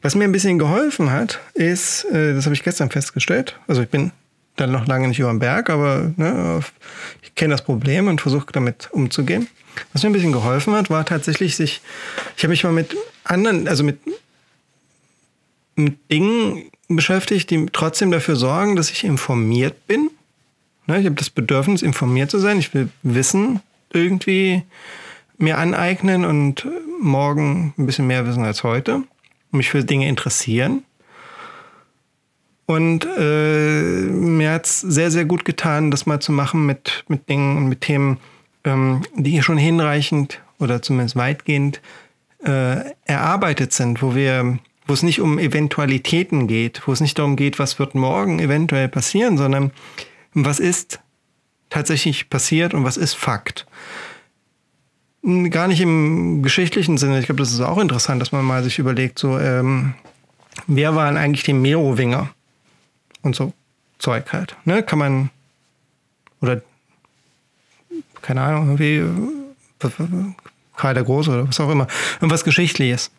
Was 0.00 0.14
mir 0.14 0.24
ein 0.24 0.32
bisschen 0.32 0.58
geholfen 0.58 1.10
hat, 1.10 1.40
ist, 1.54 2.04
äh, 2.04 2.34
das 2.34 2.46
habe 2.46 2.54
ich 2.54 2.62
gestern 2.62 2.90
festgestellt. 2.90 3.58
Also 3.66 3.82
ich 3.82 3.88
bin 3.88 4.12
dann 4.56 4.72
noch 4.72 4.86
lange 4.86 5.08
nicht 5.08 5.18
über 5.18 5.28
den 5.28 5.38
Berg, 5.38 5.68
aber 5.68 6.12
ne, 6.16 6.60
ich 7.22 7.34
kenne 7.34 7.52
das 7.52 7.62
Problem 7.62 8.08
und 8.08 8.20
versuche 8.20 8.46
damit 8.52 8.88
umzugehen. 8.90 9.48
Was 9.92 10.02
mir 10.02 10.10
ein 10.10 10.14
bisschen 10.14 10.32
geholfen 10.32 10.74
hat, 10.74 10.88
war 10.88 11.04
tatsächlich 11.04 11.56
sich, 11.56 11.82
ich 12.36 12.42
habe 12.42 12.52
mich 12.52 12.64
mal 12.64 12.72
mit 12.72 12.96
anderen, 13.24 13.68
also 13.68 13.84
mit, 13.84 13.98
mit 15.74 16.10
Dingen 16.10 16.70
beschäftigt, 16.88 17.50
die 17.50 17.66
trotzdem 17.72 18.10
dafür 18.10 18.36
sorgen, 18.36 18.76
dass 18.76 18.90
ich 18.90 19.04
informiert 19.04 19.86
bin. 19.86 20.10
Ne, 20.86 21.00
ich 21.00 21.06
habe 21.06 21.16
das 21.16 21.30
Bedürfnis, 21.30 21.82
informiert 21.82 22.30
zu 22.30 22.38
sein. 22.38 22.58
Ich 22.58 22.72
will 22.74 22.88
Wissen 23.02 23.60
irgendwie 23.92 24.62
mir 25.38 25.58
aneignen 25.58 26.24
und 26.24 26.66
morgen 27.00 27.74
ein 27.76 27.86
bisschen 27.86 28.06
mehr 28.06 28.26
wissen 28.26 28.44
als 28.44 28.62
heute. 28.62 29.02
mich 29.50 29.70
für 29.70 29.84
Dinge 29.84 30.08
interessieren. 30.08 30.82
Und 32.66 33.06
äh, 33.16 34.02
mir 34.10 34.52
hat 34.52 34.66
es 34.66 34.80
sehr, 34.80 35.10
sehr 35.10 35.24
gut 35.24 35.44
getan, 35.44 35.92
das 35.92 36.04
mal 36.04 36.20
zu 36.20 36.32
machen 36.32 36.66
mit, 36.66 37.04
mit 37.06 37.28
Dingen 37.28 37.56
und 37.56 37.68
mit 37.68 37.82
Themen, 37.82 38.18
ähm, 38.64 39.02
die 39.14 39.40
schon 39.42 39.56
hinreichend 39.56 40.40
oder 40.58 40.82
zumindest 40.82 41.14
weitgehend 41.14 41.80
äh, 42.44 42.90
erarbeitet 43.04 43.72
sind, 43.72 44.02
wo 44.02 44.14
wir, 44.14 44.58
wo 44.86 44.92
es 44.92 45.02
nicht 45.02 45.20
um 45.20 45.38
Eventualitäten 45.38 46.46
geht, 46.46 46.86
wo 46.86 46.92
es 46.92 47.00
nicht 47.00 47.18
darum 47.18 47.36
geht, 47.36 47.58
was 47.58 47.78
wird 47.78 47.94
morgen 47.94 48.38
eventuell 48.38 48.88
passieren, 48.88 49.36
sondern 49.36 49.72
was 50.32 50.60
ist 50.60 51.00
tatsächlich 51.70 52.30
passiert 52.30 52.74
und 52.74 52.84
was 52.84 52.96
ist 52.96 53.14
Fakt. 53.14 53.66
Gar 55.22 55.66
nicht 55.66 55.80
im 55.80 56.42
geschichtlichen 56.42 56.98
Sinne. 56.98 57.18
Ich 57.18 57.26
glaube, 57.26 57.40
das 57.40 57.52
ist 57.52 57.60
auch 57.60 57.78
interessant, 57.78 58.22
dass 58.22 58.30
man 58.30 58.44
mal 58.44 58.62
sich 58.62 58.78
überlegt, 58.78 59.18
so, 59.18 59.38
ähm, 59.38 59.94
wer 60.68 60.94
waren 60.94 61.16
eigentlich 61.16 61.42
die 61.42 61.52
Merowinger? 61.52 62.30
Und 63.22 63.34
so 63.34 63.52
Zeug 63.98 64.32
halt. 64.32 64.56
Ne? 64.64 64.84
Kann 64.84 65.00
man, 65.00 65.30
oder, 66.40 66.62
keine 68.22 68.42
Ahnung, 68.42 68.78
irgendwie, 68.78 69.04
Karl 70.76 70.94
der 70.94 71.02
Große 71.02 71.30
oder 71.30 71.48
was 71.48 71.58
auch 71.58 71.70
immer, 71.70 71.88
irgendwas 72.16 72.44
Geschichtliches. 72.44 73.10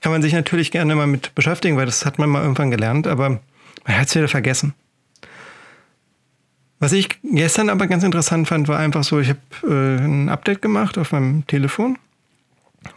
Kann 0.00 0.12
man 0.12 0.22
sich 0.22 0.32
natürlich 0.32 0.70
gerne 0.70 0.94
mal 0.94 1.06
mit 1.06 1.34
beschäftigen, 1.34 1.76
weil 1.76 1.86
das 1.86 2.04
hat 2.06 2.18
man 2.18 2.28
mal 2.30 2.42
irgendwann 2.42 2.70
gelernt, 2.70 3.06
aber 3.06 3.40
man 3.84 3.98
hat 3.98 4.08
es 4.08 4.14
wieder 4.14 4.28
vergessen. 4.28 4.74
Was 6.80 6.92
ich 6.92 7.08
gestern 7.24 7.70
aber 7.70 7.88
ganz 7.88 8.04
interessant 8.04 8.46
fand, 8.46 8.68
war 8.68 8.78
einfach 8.78 9.02
so, 9.02 9.18
ich 9.18 9.30
habe 9.30 9.40
äh, 9.64 10.04
ein 10.04 10.28
Update 10.28 10.62
gemacht 10.62 10.96
auf 10.96 11.12
meinem 11.12 11.46
Telefon. 11.46 11.98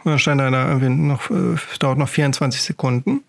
Und 0.04 0.10
dann 0.10 0.18
stand 0.18 0.40
da, 0.40 0.68
irgendwie 0.68 0.88
noch, 0.88 1.30
äh, 1.30 1.56
dauert 1.80 1.98
noch 1.98 2.08
24 2.08 2.62
Sekunden. 2.62 3.22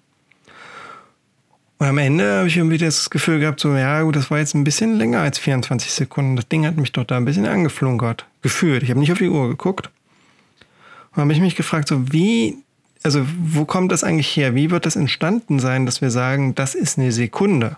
Und 1.80 1.88
am 1.88 1.98
Ende 1.98 2.38
habe 2.38 2.48
ich 2.48 2.58
irgendwie 2.58 2.78
das 2.78 3.10
Gefühl 3.10 3.40
gehabt, 3.40 3.60
so, 3.60 3.76
ja 3.76 4.04
gut, 4.04 4.16
das 4.16 4.30
war 4.30 4.38
jetzt 4.38 4.54
ein 4.54 4.64
bisschen 4.64 4.96
länger 4.96 5.22
als 5.22 5.40
24 5.40 5.92
Sekunden. 5.92 6.36
Das 6.36 6.48
Ding 6.48 6.66
hat 6.66 6.78
mich 6.78 6.92
doch 6.92 7.04
da 7.04 7.18
ein 7.18 7.26
bisschen 7.26 7.48
angeflunkert. 7.48 8.26
Gefühlt. 8.42 8.84
Ich 8.84 8.90
habe 8.90 9.00
nicht 9.00 9.12
auf 9.12 9.18
die 9.18 9.30
Uhr 9.30 9.50
geguckt. 9.50 9.90
Und 11.12 11.22
habe 11.22 11.34
ich 11.34 11.42
mich 11.42 11.56
gefragt, 11.56 11.88
so 11.88 12.12
wie, 12.12 12.58
also 13.04 13.26
wo 13.46 13.66
kommt 13.66 13.92
das 13.92 14.04
eigentlich 14.04 14.36
her? 14.36 14.56
Wie 14.56 14.72
wird 14.72 14.86
das 14.86 14.96
entstanden 14.96 15.60
sein, 15.60 15.86
dass 15.86 16.02
wir 16.02 16.10
sagen, 16.10 16.56
das 16.56 16.74
ist 16.74 16.98
eine 16.98 17.12
Sekunde? 17.12 17.78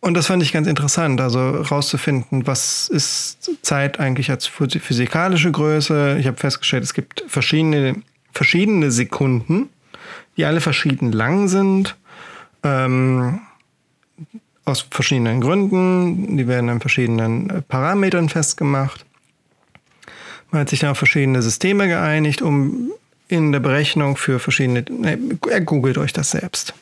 Und 0.00 0.14
das 0.14 0.28
fand 0.28 0.42
ich 0.42 0.52
ganz 0.52 0.68
interessant, 0.68 1.20
also 1.20 1.40
rauszufinden, 1.40 2.46
was 2.46 2.88
ist 2.88 3.50
Zeit 3.62 3.98
eigentlich 3.98 4.30
als 4.30 4.46
physikalische 4.46 5.50
Größe. 5.50 6.18
Ich 6.20 6.26
habe 6.26 6.36
festgestellt, 6.36 6.84
es 6.84 6.94
gibt 6.94 7.24
verschiedene, 7.26 7.96
verschiedene 8.32 8.92
Sekunden, 8.92 9.70
die 10.36 10.44
alle 10.44 10.60
verschieden 10.60 11.10
lang 11.10 11.48
sind, 11.48 11.96
ähm, 12.62 13.40
aus 14.64 14.86
verschiedenen 14.88 15.40
Gründen. 15.40 16.36
Die 16.36 16.46
werden 16.46 16.70
an 16.70 16.80
verschiedenen 16.80 17.64
Parametern 17.66 18.28
festgemacht. 18.28 19.04
Man 20.50 20.60
hat 20.60 20.68
sich 20.68 20.80
dann 20.80 20.90
auf 20.90 20.98
verschiedene 20.98 21.42
Systeme 21.42 21.88
geeinigt, 21.88 22.40
um 22.40 22.92
in 23.28 23.52
der 23.52 23.60
Berechnung 23.60 24.16
für 24.16 24.38
verschiedene. 24.38 24.84
Ne, 24.88 25.18
googelt 25.64 25.98
euch 25.98 26.12
das 26.12 26.30
selbst. 26.30 26.74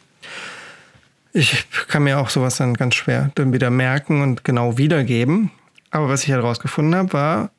Ich 1.33 1.67
kann 1.89 2.05
mir 2.05 2.19
auch 2.19 2.31
sowas 2.31 2.57
dann 2.57 2.75
ganz 2.75 2.95
schwer 2.95 3.31
dann 3.35 3.53
wieder 3.53 3.71
merken 3.71 4.23
und 4.23 4.43
genau 4.45 4.79
wiedergeben. 4.79 5.51
Aber 5.91 6.09
was 6.09 6.23
ich 6.23 6.31
herausgefunden 6.31 6.95
habe, 6.95 7.13
war 7.13 7.51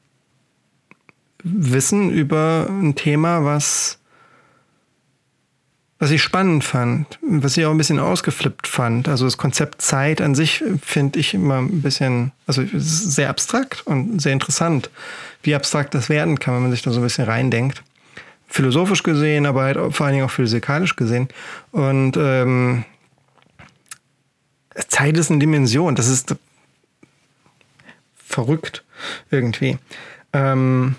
Wissen 1.43 2.09
über 2.11 2.67
ein 2.69 2.95
Thema, 2.95 3.45
was, 3.45 3.99
was 5.99 6.11
ich 6.11 6.23
spannend 6.23 6.63
fand, 6.63 7.19
was 7.21 7.55
ich 7.57 7.65
auch 7.65 7.71
ein 7.71 7.77
bisschen 7.77 7.99
ausgeflippt 7.99 8.67
fand. 8.67 9.07
Also 9.07 9.25
das 9.25 9.37
Konzept 9.37 9.81
Zeit 9.81 10.21
an 10.21 10.33
sich 10.33 10.63
finde 10.81 11.19
ich 11.19 11.33
immer 11.33 11.59
ein 11.59 11.81
bisschen, 11.81 12.31
also 12.47 12.63
sehr 12.73 13.29
abstrakt 13.29 13.85
und 13.85 14.21
sehr 14.21 14.33
interessant, 14.33 14.89
wie 15.43 15.55
abstrakt 15.55 15.93
das 15.93 16.09
werden 16.09 16.39
kann, 16.39 16.55
wenn 16.55 16.63
man 16.63 16.71
sich 16.71 16.81
da 16.81 16.91
so 16.91 16.99
ein 16.99 17.03
bisschen 17.03 17.25
reindenkt. 17.25 17.83
Philosophisch 18.47 19.03
gesehen, 19.03 19.45
aber 19.45 19.63
halt 19.63 19.77
vor 19.93 20.05
allen 20.05 20.15
Dingen 20.15 20.25
auch 20.25 20.31
physikalisch 20.31 20.95
gesehen. 20.95 21.27
Und 21.71 22.17
ähm, 22.17 22.85
Zeit 24.87 25.17
ist 25.17 25.29
eine 25.29 25.39
Dimension. 25.39 25.95
Das 25.95 26.07
ist 26.07 26.35
verrückt 28.15 28.83
irgendwie. 29.31 29.77
Ähm, 30.33 30.95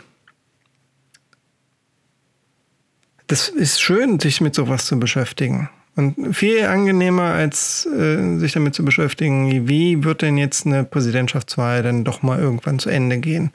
das 3.26 3.48
ist 3.48 3.80
schön, 3.80 4.18
sich 4.18 4.40
mit 4.40 4.54
sowas 4.54 4.86
zu 4.86 4.98
beschäftigen. 4.98 5.68
Und 5.94 6.34
viel 6.34 6.64
angenehmer, 6.64 7.34
als 7.34 7.86
äh, 7.86 8.38
sich 8.38 8.52
damit 8.52 8.74
zu 8.74 8.84
beschäftigen, 8.84 9.68
wie 9.68 10.04
wird 10.04 10.22
denn 10.22 10.38
jetzt 10.38 10.64
eine 10.64 10.84
Präsidentschaftswahl 10.84 11.82
dann 11.82 12.04
doch 12.04 12.22
mal 12.22 12.38
irgendwann 12.38 12.78
zu 12.78 12.88
Ende 12.88 13.18
gehen? 13.18 13.50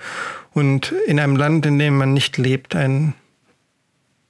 Und 0.52 0.94
in 1.08 1.20
einem 1.20 1.38
Land, 1.38 1.66
in 1.66 1.80
dem 1.80 1.98
man 1.98 2.14
nicht 2.14 2.38
lebt, 2.38 2.76
ein, 2.76 3.14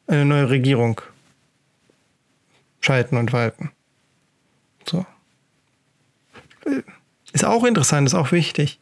eine 0.08 0.26
neue 0.26 0.50
Regierung 0.50 1.02
schalten 2.82 3.18
und 3.18 3.34
walten. 3.34 3.72
So. 4.86 5.06
Ist 7.32 7.46
auch 7.46 7.64
interessant, 7.64 8.08
ist 8.08 8.14
auch 8.14 8.32
wichtig. 8.32 8.80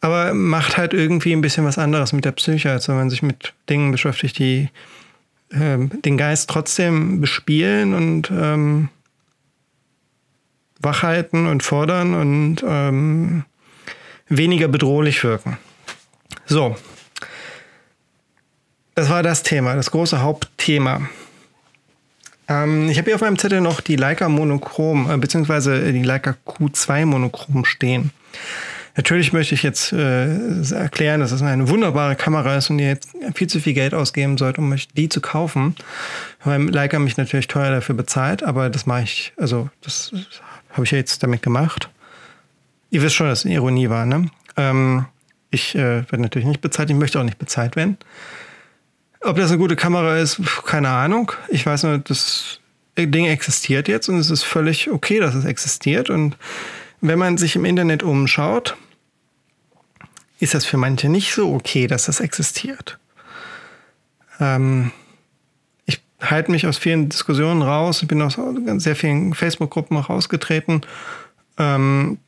Aber 0.00 0.34
macht 0.34 0.76
halt 0.76 0.92
irgendwie 0.92 1.32
ein 1.32 1.40
bisschen 1.40 1.64
was 1.64 1.78
anderes 1.78 2.12
mit 2.12 2.24
der 2.24 2.32
Psyche, 2.32 2.70
als 2.70 2.88
wenn 2.88 2.96
man 2.96 3.10
sich 3.10 3.22
mit 3.22 3.54
Dingen 3.70 3.90
beschäftigt, 3.90 4.38
die 4.38 4.68
äh, 5.50 5.78
den 5.78 6.18
Geist 6.18 6.50
trotzdem 6.50 7.20
bespielen 7.20 7.94
und 7.94 8.30
ähm, 8.30 8.90
wachhalten 10.78 11.46
und 11.46 11.62
fordern 11.62 12.14
und 12.14 12.62
ähm, 12.66 13.44
weniger 14.28 14.68
bedrohlich 14.68 15.24
wirken. 15.24 15.56
So. 16.46 16.76
Das 18.94 19.08
war 19.08 19.22
das 19.22 19.42
Thema, 19.42 19.74
das 19.74 19.90
große 19.90 20.22
Hauptthema. 20.22 21.02
Ähm, 22.48 22.88
ich 22.88 22.98
habe 22.98 23.06
hier 23.06 23.14
auf 23.16 23.20
meinem 23.22 23.38
Zettel 23.38 23.60
noch 23.60 23.80
die 23.80 23.96
Leica 23.96 24.28
Monochrom, 24.28 25.10
äh, 25.10 25.16
beziehungsweise 25.16 25.92
die 25.92 26.02
Leica 26.02 26.36
Q2 26.46 27.06
Monochrom 27.06 27.64
stehen. 27.64 28.10
Natürlich 28.96 29.32
möchte 29.32 29.56
ich 29.56 29.64
jetzt 29.64 29.92
äh, 29.92 30.72
erklären, 30.72 31.18
dass 31.18 31.30
das 31.30 31.42
eine 31.42 31.68
wunderbare 31.68 32.14
Kamera 32.14 32.56
ist 32.56 32.70
und 32.70 32.78
ihr 32.78 32.88
jetzt 32.88 33.08
viel 33.34 33.48
zu 33.48 33.58
viel 33.58 33.72
Geld 33.72 33.92
ausgeben 33.92 34.38
sollt, 34.38 34.58
um 34.58 34.70
euch 34.70 34.86
die 34.88 35.08
zu 35.08 35.20
kaufen. 35.20 35.74
Weil 36.44 36.62
Leica 36.62 37.00
mich 37.00 37.16
natürlich 37.16 37.48
teuer 37.48 37.72
dafür 37.72 37.96
bezahlt, 37.96 38.44
aber 38.44 38.70
das 38.70 38.86
mache 38.86 39.02
ich, 39.02 39.32
also 39.36 39.68
das 39.82 40.12
habe 40.70 40.84
ich 40.84 40.92
ja 40.92 40.98
jetzt 40.98 41.22
damit 41.24 41.42
gemacht. 41.42 41.90
Ihr 42.90 43.02
wisst 43.02 43.16
schon, 43.16 43.26
dass 43.26 43.40
es 43.40 43.50
Ironie 43.50 43.90
war, 43.90 44.06
ne? 44.06 44.30
Ähm, 44.56 45.06
ich 45.50 45.74
äh, 45.74 46.02
werde 46.10 46.22
natürlich 46.22 46.46
nicht 46.46 46.60
bezahlt, 46.60 46.90
ich 46.90 46.96
möchte 46.96 47.18
auch 47.18 47.24
nicht 47.24 47.38
bezahlt 47.38 47.74
werden. 47.74 47.98
Ob 49.24 49.36
das 49.36 49.50
eine 49.50 49.58
gute 49.58 49.76
Kamera 49.76 50.18
ist, 50.18 50.40
keine 50.66 50.90
Ahnung. 50.90 51.32
Ich 51.48 51.64
weiß 51.64 51.84
nur, 51.84 51.98
das 51.98 52.60
Ding 52.98 53.24
existiert 53.24 53.88
jetzt 53.88 54.08
und 54.08 54.18
es 54.18 54.30
ist 54.30 54.42
völlig 54.42 54.90
okay, 54.90 55.18
dass 55.18 55.34
es 55.34 55.46
existiert. 55.46 56.10
Und 56.10 56.36
wenn 57.00 57.18
man 57.18 57.38
sich 57.38 57.56
im 57.56 57.64
Internet 57.64 58.02
umschaut, 58.02 58.76
ist 60.40 60.52
das 60.52 60.66
für 60.66 60.76
manche 60.76 61.08
nicht 61.08 61.32
so 61.32 61.54
okay, 61.54 61.86
dass 61.86 62.04
das 62.04 62.20
existiert. 62.20 62.98
Ähm, 64.40 64.90
ich 65.86 66.02
halte 66.20 66.50
mich 66.50 66.66
aus 66.66 66.76
vielen 66.76 67.08
Diskussionen 67.08 67.62
raus. 67.62 68.02
Ich 68.02 68.08
bin 68.08 68.20
aus 68.20 68.38
sehr 68.76 68.96
vielen 68.96 69.32
Facebook-Gruppen 69.32 69.96
auch 69.96 70.10
rausgetreten. 70.10 70.82
Ähm, 71.56 72.18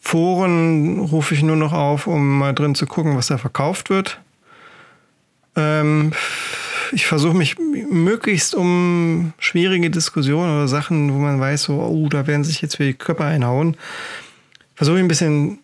Foren 0.00 1.00
rufe 1.00 1.34
ich 1.34 1.42
nur 1.42 1.56
noch 1.56 1.74
auf, 1.74 2.06
um 2.06 2.38
mal 2.38 2.54
drin 2.54 2.74
zu 2.74 2.86
gucken, 2.86 3.16
was 3.16 3.26
da 3.26 3.36
verkauft 3.36 3.90
wird. 3.90 4.18
Ähm, 5.58 6.12
ich 6.92 7.06
versuche 7.06 7.36
mich 7.36 7.56
möglichst 7.58 8.54
um 8.54 9.32
schwierige 9.38 9.90
Diskussionen 9.90 10.56
oder 10.56 10.68
Sachen, 10.68 11.12
wo 11.12 11.18
man 11.18 11.40
weiß, 11.40 11.64
so, 11.64 11.80
oh, 11.80 12.08
da 12.08 12.26
werden 12.26 12.44
sich 12.44 12.62
jetzt 12.62 12.76
für 12.76 12.84
die 12.84 12.94
Köpfe 12.94 13.24
einhauen, 13.24 13.76
versuche 14.74 14.96
ich 14.96 15.02
ein 15.02 15.08
bisschen 15.08 15.58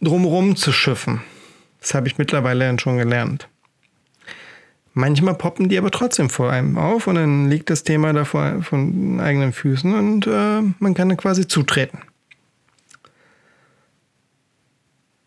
drumherum 0.00 0.56
zu 0.56 0.72
schiffen. 0.72 1.20
Das 1.80 1.94
habe 1.94 2.08
ich 2.08 2.18
mittlerweile 2.18 2.66
dann 2.66 2.78
schon 2.78 2.98
gelernt. 2.98 3.48
Manchmal 4.92 5.34
poppen 5.34 5.68
die 5.68 5.78
aber 5.78 5.90
trotzdem 5.90 6.30
vor 6.30 6.50
einem 6.50 6.76
auf 6.76 7.06
und 7.06 7.14
dann 7.14 7.48
liegt 7.48 7.70
das 7.70 7.84
Thema 7.84 8.12
da 8.12 8.24
vor 8.24 8.62
von 8.62 9.20
eigenen 9.20 9.52
Füßen 9.52 9.94
und 9.94 10.26
äh, 10.26 10.62
man 10.78 10.94
kann 10.94 11.08
dann 11.08 11.16
quasi 11.16 11.46
zutreten. 11.46 12.00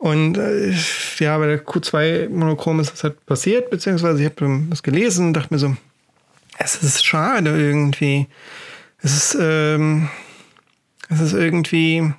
Und 0.03 0.37
äh, 0.37 0.75
ja, 1.19 1.37
bei 1.37 1.47
der 1.47 1.65
Q2 1.65 2.27
Monochrom 2.27 2.81
ist 2.81 2.91
das 2.91 3.05
halt 3.05 3.25
passiert, 3.25 3.69
beziehungsweise 3.69 4.19
ich 4.19 4.25
habe 4.25 4.65
das 4.69 4.83
gelesen 4.83 5.27
und 5.27 5.33
dachte 5.33 5.53
mir 5.53 5.59
so, 5.59 5.77
es 6.57 6.75
ist 6.83 7.05
schade 7.05 7.51
irgendwie. 7.51 8.27
Es 9.01 9.15
ist, 9.15 9.37
ähm, 9.39 10.09
es 11.07 11.21
ist 11.21 11.31
irgendwie 11.31 12.11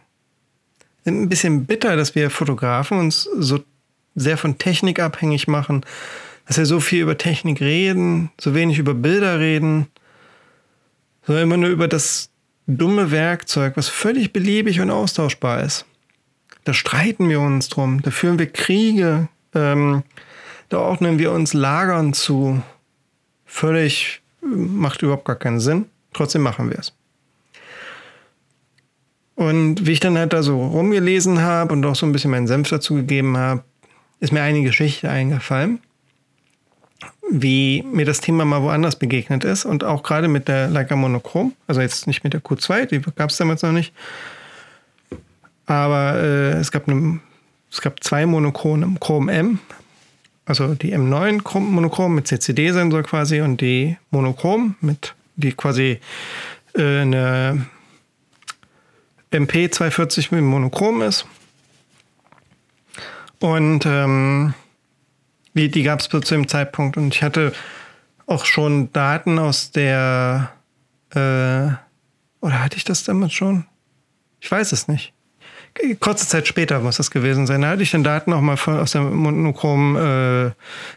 ein 1.05 1.29
bisschen 1.29 1.67
bitter, 1.67 1.95
dass 1.95 2.15
wir 2.15 2.31
Fotografen 2.31 2.99
uns 2.99 3.25
so 3.25 3.63
sehr 4.15 4.39
von 4.39 4.57
Technik 4.57 4.99
abhängig 4.99 5.47
machen, 5.47 5.85
dass 6.47 6.57
wir 6.57 6.65
so 6.65 6.81
viel 6.81 7.03
über 7.03 7.19
Technik 7.19 7.61
reden, 7.61 8.31
so 8.41 8.55
wenig 8.55 8.79
über 8.79 8.95
Bilder 8.95 9.41
reden. 9.41 9.89
sondern 11.27 11.45
immer 11.45 11.59
nur 11.59 11.69
über 11.69 11.87
das 11.87 12.31
dumme 12.67 13.11
Werkzeug, 13.11 13.77
was 13.77 13.91
völlig 13.91 14.33
beliebig 14.33 14.81
und 14.81 14.91
austauschbar 14.91 15.63
ist. 15.63 15.85
Da 16.65 16.73
streiten 16.73 17.29
wir 17.29 17.41
uns 17.41 17.69
drum, 17.69 18.03
da 18.03 18.11
führen 18.11 18.39
wir 18.39 18.51
Kriege, 18.51 19.29
ähm, 19.55 20.03
da 20.69 20.79
ordnen 20.79 21.19
wir 21.19 21.33
uns 21.33 21.53
Lagern 21.53 22.15
zu. 22.15 22.63
Völlig 23.45 24.23
macht 24.41 25.03
überhaupt 25.03 25.27
gar 25.27 25.37
keinen 25.37 25.61
Sinn. 25.61 25.87
Trotzdem 26.13 26.43
machen 26.43 26.71
wir 26.71 26.79
es. 26.79 26.93
Und 29.35 29.87
wie 29.87 29.93
ich 29.93 30.01
dann 30.01 30.17
halt 30.17 30.33
da 30.33 30.43
so 30.43 30.65
rumgelesen 30.65 31.43
habe 31.43 31.73
und 31.73 31.85
auch 31.85 31.97
so 31.97 32.07
ein 32.07 32.13
bisschen 32.13 32.31
meinen 32.31 32.47
Senf 32.47 32.69
dazu 32.69 32.95
gegeben 32.95 33.37
habe, 33.37 33.65
ist 34.21 34.33
mir 34.33 34.43
eine 34.43 34.63
Geschichte 34.63 35.11
eingefallen, 35.11 35.81
wie 37.31 37.83
mir 37.83 38.07
das 38.07 38.21
Thema 38.21 38.45
mal 38.45 38.63
woanders 38.63 38.97
begegnet 38.97 39.45
ist 39.45 39.65
und 39.65 39.83
auch 39.83 40.03
gerade 40.03 40.29
mit 40.29 40.47
der 40.47 40.69
Leica 40.69 40.95
Monochrom, 40.95 41.53
also 41.67 41.81
jetzt 41.81 42.07
nicht 42.07 42.23
mit 42.23 42.33
der 42.33 42.43
Q2, 42.43 42.87
die 42.87 43.01
gab 43.17 43.31
es 43.31 43.37
damals 43.37 43.63
noch 43.63 43.73
nicht, 43.73 43.93
aber 45.67 46.21
äh, 46.21 46.53
es, 46.59 46.71
gab 46.71 46.89
eine, 46.89 47.21
es 47.71 47.81
gab 47.81 48.03
zwei 48.03 48.27
Monochromen, 48.27 48.99
Chrom 49.01 49.29
M, 49.29 49.59
also 50.47 50.75
die 50.75 50.95
M9 50.95 51.59
Monochrom 51.59 52.15
mit 52.15 52.27
CCD-Sensor 52.27 53.03
quasi 53.03 53.41
und 53.41 53.61
die 53.61 53.97
Monochrom 54.11 54.77
mit, 54.81 55.15
die 55.37 55.53
quasi 55.53 56.01
äh, 56.75 57.01
eine 57.01 57.67
MP240 59.33 60.35
mit 60.35 60.45
Monochrom 60.45 61.03
ist. 61.03 61.27
Und 63.41 63.85
ähm, 63.87 64.55
die, 65.55 65.71
die 65.71 65.83
gab 65.83 66.01
es 66.01 66.09
zu 66.09 66.21
dem 66.21 66.47
Zeitpunkt. 66.47 66.97
Und 66.97 67.15
ich 67.15 67.23
hatte 67.23 67.53
auch 68.27 68.45
schon 68.45 68.93
Daten 68.93 69.39
aus 69.39 69.71
der, 69.71 70.53
äh, 71.11 71.73
oder 72.41 72.63
hatte 72.63 72.77
ich 72.77 72.85
das 72.85 73.05
damals 73.05 73.33
schon? 73.33 73.67
Ich 74.41 74.51
weiß 74.51 74.73
es 74.73 74.89
nicht. 74.89 75.14
Kurze 75.99 76.29
Zeit 76.29 76.47
später 76.47 76.81
muss 76.81 76.99
das 76.99 77.11
gewesen 77.11 77.47
sein. 77.47 77.63
Da 77.63 77.71
hatte 77.71 77.83
ich 77.83 77.91
dann 77.91 78.05
Daten 78.05 78.33
auch 78.33 78.41
mal 78.41 78.57
von, 78.57 78.79
aus 78.79 78.93
der 78.93 79.03
Monochrom 79.03 79.97
äh, 79.97 80.51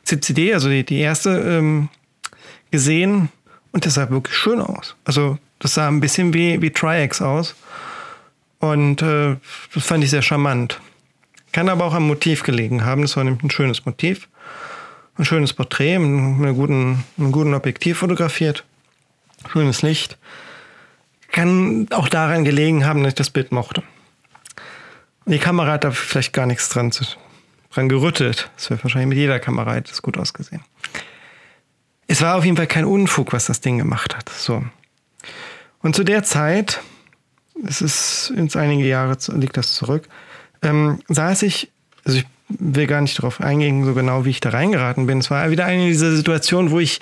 CCD, 0.04 0.54
also 0.54 0.70
die, 0.70 0.84
die 0.84 1.00
erste, 1.00 1.32
ähm, 1.32 1.90
gesehen. 2.72 3.30
Und 3.72 3.86
das 3.86 3.96
sah 3.96 4.10
wirklich 4.10 4.36
schön 4.36 4.62
aus. 4.62 4.96
Also 5.04 5.38
das 5.60 5.74
sah 5.74 5.88
ein 5.88 6.00
bisschen 6.00 6.34
wie, 6.34 6.62
wie 6.62 6.72
Tri-X 6.72 7.22
aus. 7.22 7.56
Und 8.60 9.02
äh, 9.02 9.36
das 9.74 9.86
fand 9.86 10.04
ich 10.04 10.10
sehr 10.10 10.22
charmant. 10.22 10.80
Kann 11.52 11.70
aber 11.70 11.86
auch 11.86 11.94
am 11.94 12.08
Motiv 12.08 12.44
gelegen 12.44 12.86
haben. 12.86 13.02
Das 13.02 13.18
war 13.18 13.24
nämlich 13.24 13.44
ein 13.44 13.52
schönes 13.52 13.86
Motiv. 13.86 14.28
Ein 15.18 15.26
schönes 15.26 15.54
Porträt 15.54 15.98
mit 15.98 16.10
einem 16.10 16.56
guten, 16.56 17.04
einem 17.18 17.32
guten 17.32 17.54
Objektiv 17.54 17.98
fotografiert. 17.98 18.64
Schönes 19.52 19.82
Licht. 19.82 20.18
Kann 21.32 21.88
auch 21.92 22.10
daran 22.10 22.44
gelegen 22.44 22.86
haben, 22.86 23.04
dass 23.04 23.12
ich 23.12 23.16
das 23.16 23.30
Bild 23.30 23.52
mochte. 23.52 23.84
Die 25.28 25.40
Kamera 25.40 25.74
hat 25.74 25.84
da 25.84 25.92
vielleicht 25.92 26.34
gar 26.34 26.46
nichts 26.46 26.70
dran, 26.70 26.92
dran 27.72 27.90
gerüttelt. 27.90 28.50
Das 28.56 28.70
wäre 28.70 28.84
wahrscheinlich 28.84 29.10
mit 29.10 29.18
jeder 29.18 29.40
Kamera 29.40 29.74
hätte 29.74 29.92
es 29.92 30.02
gut 30.02 30.18
ausgesehen. 30.18 30.62
Es 32.08 32.22
war 32.22 32.36
auf 32.36 32.46
jeden 32.46 32.58
Fall 32.58 32.68
kein 32.68 32.86
Unfug, 32.86 33.34
was 33.34 33.46
das 33.46 33.62
Ding 33.62 33.78
gemacht 33.78 34.16
hat. 34.16 34.30
So. 34.30 34.64
Und 35.82 35.96
zu 35.96 36.04
der 36.04 36.24
Zeit 36.24 36.82
es 37.66 37.82
ist 37.82 38.34
ins 38.36 38.56
einige 38.56 38.86
Jahre 38.86 39.18
liegt 39.36 39.58
das 39.58 39.74
zurück, 39.74 40.08
ähm, 40.62 41.00
saß 41.08 41.44
ich, 41.44 41.72
also 42.06 42.20
ich 42.20 42.26
will 42.50 42.88
gar 42.88 43.02
nicht 43.02 43.18
darauf 43.18 43.42
eingehen, 43.42 43.86
so 43.86 43.94
genau 43.94 44.26
wie 44.26 44.30
ich 44.30 44.40
da 44.40 44.50
reingeraten 44.50 45.06
bin. 45.08 45.20
Es 45.20 45.30
war 45.30 45.50
wieder 45.52 45.66
eine 45.66 45.88
dieser 45.88 46.16
Situationen, 46.16 46.72
wo 46.72 46.80
ich 46.80 47.02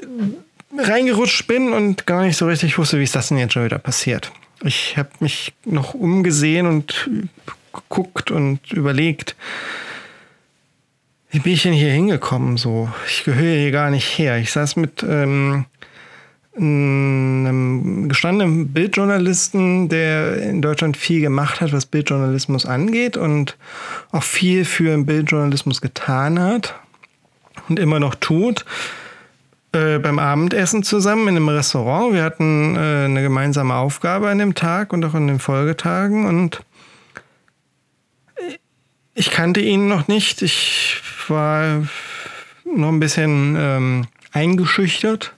äh, 0.00 0.80
reingerutscht 0.80 1.46
bin 1.46 1.72
und 1.72 2.06
gar 2.06 2.22
nicht 2.22 2.36
so 2.36 2.46
richtig 2.46 2.78
wusste, 2.78 2.98
wie 2.98 3.04
ist 3.04 3.16
das 3.16 3.28
denn 3.28 3.38
jetzt 3.38 3.54
schon 3.54 3.64
wieder 3.64 3.78
passiert. 3.78 4.32
Ich 4.64 4.96
habe 4.96 5.10
mich 5.20 5.52
noch 5.64 5.94
umgesehen 5.94 6.66
und 6.66 7.08
geguckt 7.72 8.30
und 8.30 8.72
überlegt, 8.72 9.36
wie 11.30 11.40
bin 11.40 11.52
ich 11.52 11.62
denn 11.62 11.74
hier 11.74 11.92
hingekommen? 11.92 12.56
So, 12.56 12.88
ich 13.06 13.24
gehöre 13.24 13.56
hier 13.56 13.70
gar 13.70 13.90
nicht 13.90 14.18
her. 14.18 14.38
Ich 14.38 14.50
saß 14.50 14.76
mit 14.76 15.02
ähm, 15.02 15.66
einem 16.56 18.08
gestandenen 18.08 18.72
Bildjournalisten, 18.72 19.88
der 19.88 20.42
in 20.42 20.62
Deutschland 20.62 20.96
viel 20.96 21.20
gemacht 21.20 21.60
hat, 21.60 21.72
was 21.72 21.86
Bildjournalismus 21.86 22.66
angeht 22.66 23.16
und 23.16 23.56
auch 24.10 24.22
viel 24.22 24.64
für 24.64 24.90
den 24.90 25.06
Bildjournalismus 25.06 25.80
getan 25.80 26.40
hat 26.40 26.74
und 27.68 27.78
immer 27.78 28.00
noch 28.00 28.14
tut. 28.14 28.64
Äh, 29.72 29.98
beim 29.98 30.18
Abendessen 30.18 30.82
zusammen 30.82 31.28
in 31.28 31.36
einem 31.36 31.48
Restaurant. 31.48 32.14
Wir 32.14 32.22
hatten 32.22 32.74
äh, 32.74 33.04
eine 33.04 33.22
gemeinsame 33.22 33.74
Aufgabe 33.74 34.30
an 34.30 34.38
dem 34.38 34.54
Tag 34.54 34.92
und 34.92 35.04
auch 35.04 35.14
in 35.14 35.26
den 35.26 35.38
Folgetagen 35.38 36.26
und 36.26 36.62
ich 39.14 39.30
kannte 39.30 39.60
ihn 39.60 39.88
noch 39.88 40.08
nicht. 40.08 40.42
Ich 40.42 41.02
war 41.26 41.86
noch 42.64 42.88
ein 42.88 43.00
bisschen 43.00 43.56
ähm, 43.58 44.06
eingeschüchtert 44.32 45.34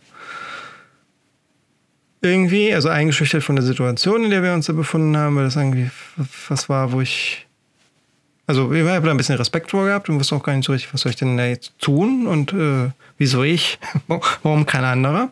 irgendwie, 2.22 2.74
also 2.74 2.88
eingeschüchtert 2.88 3.42
von 3.42 3.56
der 3.56 3.64
Situation, 3.64 4.24
in 4.24 4.30
der 4.30 4.42
wir 4.42 4.52
uns 4.52 4.66
da 4.66 4.72
befunden 4.72 5.16
haben, 5.16 5.36
weil 5.36 5.44
das 5.44 5.56
irgendwie 5.56 5.90
was 6.48 6.68
war, 6.68 6.92
wo 6.92 7.00
ich, 7.00 7.46
also 8.50 8.72
ich 8.72 8.84
habe 8.84 9.06
da 9.06 9.12
ein 9.12 9.16
bisschen 9.16 9.36
Respekt 9.36 9.70
vor 9.70 9.84
gehabt 9.84 10.08
und 10.08 10.18
wusste 10.18 10.34
auch 10.34 10.42
gar 10.42 10.56
nicht 10.56 10.66
so 10.66 10.72
richtig, 10.72 10.92
was 10.92 11.02
soll 11.02 11.10
ich 11.10 11.16
denn 11.16 11.36
da 11.36 11.46
jetzt 11.46 11.72
tun 11.78 12.26
und 12.26 12.52
äh, 12.52 12.90
wieso 13.16 13.44
ich, 13.44 13.78
warum 14.42 14.66
kein 14.66 14.82
anderer. 14.82 15.30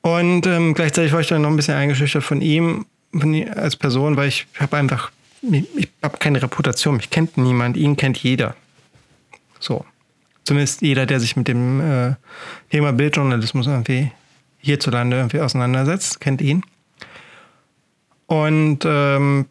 Und 0.00 0.46
ähm, 0.46 0.72
gleichzeitig 0.72 1.12
war 1.12 1.20
ich 1.20 1.26
dann 1.26 1.42
noch 1.42 1.50
ein 1.50 1.56
bisschen 1.56 1.74
eingeschüchtert 1.74 2.24
von 2.24 2.40
ihm, 2.40 2.86
von 3.12 3.34
ihm 3.34 3.50
als 3.54 3.76
Person, 3.76 4.16
weil 4.16 4.28
ich 4.28 4.46
habe 4.58 4.78
einfach, 4.78 5.10
ich 5.42 5.90
habe 6.02 6.16
keine 6.16 6.42
Reputation, 6.42 6.96
mich 6.96 7.10
kennt 7.10 7.36
niemand, 7.36 7.76
ihn 7.76 7.98
kennt 7.98 8.16
jeder. 8.16 8.56
So. 9.60 9.84
Zumindest 10.44 10.80
jeder, 10.80 11.04
der 11.04 11.20
sich 11.20 11.36
mit 11.36 11.48
dem 11.48 11.80
äh, 11.82 12.14
Thema 12.70 12.94
Bildjournalismus 12.94 13.66
irgendwie 13.66 14.10
hierzulande 14.60 15.18
irgendwie 15.18 15.40
auseinandersetzt, 15.40 16.18
kennt 16.18 16.40
ihn. 16.40 16.62
Und 18.26 18.86
ähm, 18.86 19.44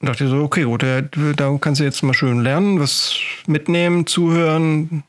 dachte 0.00 0.28
so, 0.28 0.42
okay, 0.42 0.64
gut, 0.64 0.82
da 0.82 1.58
kannst 1.60 1.80
du 1.80 1.84
jetzt 1.84 2.02
mal 2.02 2.14
schön 2.14 2.40
lernen, 2.40 2.80
was 2.80 3.16
mitnehmen, 3.46 4.06
zuhören. 4.06 5.04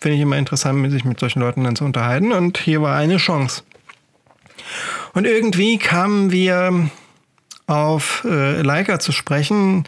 Finde 0.00 0.16
ich 0.16 0.22
immer 0.22 0.38
interessant, 0.38 0.90
sich 0.90 1.04
mit 1.04 1.20
solchen 1.20 1.40
Leuten 1.40 1.64
dann 1.64 1.76
zu 1.76 1.84
unterhalten. 1.84 2.32
Und 2.32 2.58
hier 2.58 2.82
war 2.82 2.96
eine 2.96 3.18
Chance. 3.18 3.62
Und 5.12 5.26
irgendwie 5.26 5.78
kamen 5.78 6.32
wir 6.32 6.90
auf 7.66 8.24
äh, 8.24 8.62
Leica 8.62 8.98
zu 8.98 9.12
sprechen, 9.12 9.84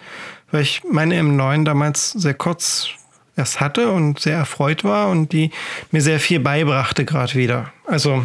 weil 0.50 0.62
ich 0.62 0.82
meine 0.90 1.20
M9 1.20 1.64
damals 1.64 2.12
sehr 2.12 2.34
kurz 2.34 2.88
erst 3.36 3.60
hatte 3.60 3.90
und 3.90 4.20
sehr 4.20 4.36
erfreut 4.36 4.84
war 4.84 5.08
und 5.08 5.32
die 5.32 5.50
mir 5.90 6.00
sehr 6.00 6.20
viel 6.20 6.40
beibrachte 6.40 7.04
gerade 7.04 7.34
wieder. 7.34 7.72
Also 7.86 8.24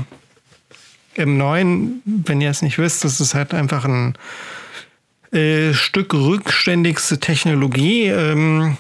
im 1.15 1.37
Neuen, 1.37 2.01
wenn 2.05 2.41
ihr 2.41 2.49
es 2.49 2.61
nicht 2.61 2.77
wisst, 2.77 3.03
das 3.03 3.19
ist 3.19 3.33
halt 3.33 3.53
einfach 3.53 3.85
ein 3.85 4.13
äh, 5.31 5.73
Stück 5.73 6.13
rückständigste 6.13 7.19
Technologie. 7.19 8.05
Ähm, 8.05 8.77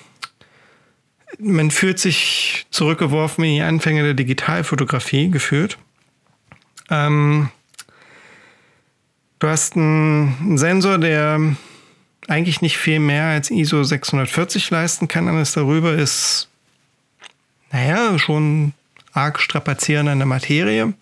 man 1.37 1.71
fühlt 1.71 1.99
sich 1.99 2.65
zurückgeworfen 2.71 3.43
in 3.43 3.55
die 3.55 3.61
Anfänge 3.61 4.03
der 4.03 4.13
Digitalfotografie 4.13 5.29
geführt. 5.29 5.77
Ähm, 6.89 7.49
du 9.39 9.47
hast 9.47 9.77
einen 9.77 10.57
Sensor, 10.57 10.97
der 10.97 11.55
eigentlich 12.27 12.61
nicht 12.61 12.77
viel 12.77 12.99
mehr 12.99 13.25
als 13.25 13.51
ISO 13.51 13.83
640 13.83 14.69
leisten 14.69 15.07
kann. 15.07 15.27
Alles 15.27 15.53
darüber 15.53 15.93
ist, 15.93 16.49
naja, 17.71 18.17
schon 18.19 18.73
arg 19.13 19.39
strapazierend 19.39 20.09
an 20.09 20.19
der 20.19 20.27
Materie. 20.27 20.93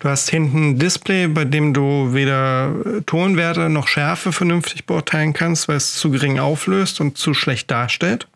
Du 0.00 0.08
hast 0.08 0.30
hinten 0.30 0.70
ein 0.70 0.78
Display, 0.78 1.28
bei 1.28 1.44
dem 1.44 1.74
du 1.74 2.14
weder 2.14 2.74
Tonwerte 3.04 3.68
noch 3.68 3.86
Schärfe 3.86 4.32
vernünftig 4.32 4.86
beurteilen 4.86 5.34
kannst, 5.34 5.68
weil 5.68 5.76
es 5.76 5.94
zu 5.94 6.10
gering 6.10 6.38
auflöst 6.38 7.02
und 7.02 7.18
zu 7.18 7.34
schlecht 7.34 7.70
darstellt. 7.70 8.26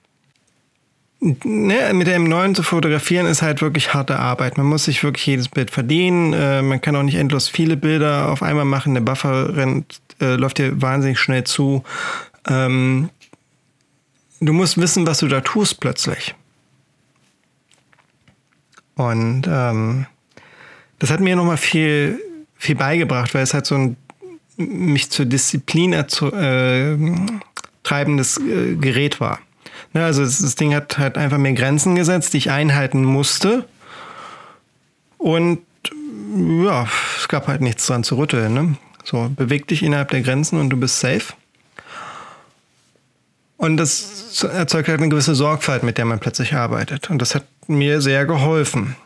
Ne, 1.21 1.91
mit 1.95 2.07
der 2.07 2.21
M9 2.21 2.55
zu 2.55 2.63
fotografieren 2.63 3.27
ist 3.27 3.41
halt 3.41 3.63
wirklich 3.63 3.95
harte 3.95 4.19
Arbeit. 4.19 4.59
Man 4.59 4.67
muss 4.67 4.85
sich 4.85 5.03
wirklich 5.03 5.25
jedes 5.25 5.49
Bild 5.49 5.71
verdienen. 5.71 6.35
Äh, 6.35 6.61
man 6.61 6.83
kann 6.83 6.97
auch 6.97 7.03
nicht 7.03 7.15
endlos 7.15 7.49
viele 7.49 7.79
Bilder 7.79 8.31
auf 8.31 8.43
einmal 8.43 8.67
machen. 8.67 8.93
Der 8.93 9.01
Buffer 9.01 9.57
rennt 9.57 10.03
äh, 10.21 10.35
läuft 10.35 10.59
dir 10.59 10.83
wahnsinnig 10.83 11.19
schnell 11.19 11.45
zu. 11.45 11.83
Ähm, 12.47 13.09
du 14.41 14.53
musst 14.53 14.77
wissen, 14.79 15.07
was 15.07 15.19
du 15.19 15.29
da 15.29 15.41
tust 15.41 15.81
plötzlich. 15.81 16.35
Und 18.97 19.49
ähm, 19.49 20.07
das 20.99 21.11
hat 21.11 21.21
mir 21.21 21.37
nochmal 21.37 21.57
viel, 21.57 22.19
viel 22.57 22.75
beigebracht, 22.75 23.35
weil 23.35 23.43
es 23.43 23.55
halt 23.55 23.67
so 23.67 23.75
ein 23.75 23.97
mich 24.57 25.11
zur 25.11 25.27
Disziplin 25.27 25.93
äh, 25.93 26.97
treibendes 27.83 28.39
äh, 28.39 28.77
Gerät 28.77 29.21
war. 29.21 29.41
Ne, 29.93 30.05
also 30.05 30.23
das, 30.23 30.39
das, 30.39 30.55
Ding 30.57 30.75
hat 30.75 30.99
halt 30.99 31.19
einfach 31.19 31.39
mir 31.39 31.53
Grenzen 31.55 31.95
gesetzt, 31.95 32.35
die 32.35 32.39
ich 32.39 32.51
einhalten 32.51 33.05
musste. 33.05 33.65
Und 35.19 35.61
ja, 36.63 36.87
es 37.19 37.29
gab 37.29 37.49
halt 37.49 37.61
nichts 37.61 37.87
dran 37.87 38.05
zu 38.05 38.17
rütteln. 38.17 38.55
Ne? 38.55 38.77
So, 39.05 39.31
beweg 39.35 39.67
dich 39.69 39.83
innerhalb 39.83 40.11
der 40.11 40.23
Grenzen 40.23 40.59
und 40.59 40.71
du 40.71 40.77
bist 40.77 41.01
safe. 41.01 41.35
Und 43.57 43.77
das 43.77 44.43
erzeugt 44.43 44.89
halt 44.89 45.01
eine 45.01 45.09
gewisse 45.09 45.35
Sorgfalt, 45.35 45.85
mit 45.85 45.97
der 45.97 46.05
man 46.05 46.19
plötzlich 46.19 46.55
arbeitet. 46.55 47.09
Und 47.09 47.23
das 47.23 47.35
hat 47.35 47.45
mir 47.67 48.01
sehr 48.01 48.27
geholfen. 48.27 48.97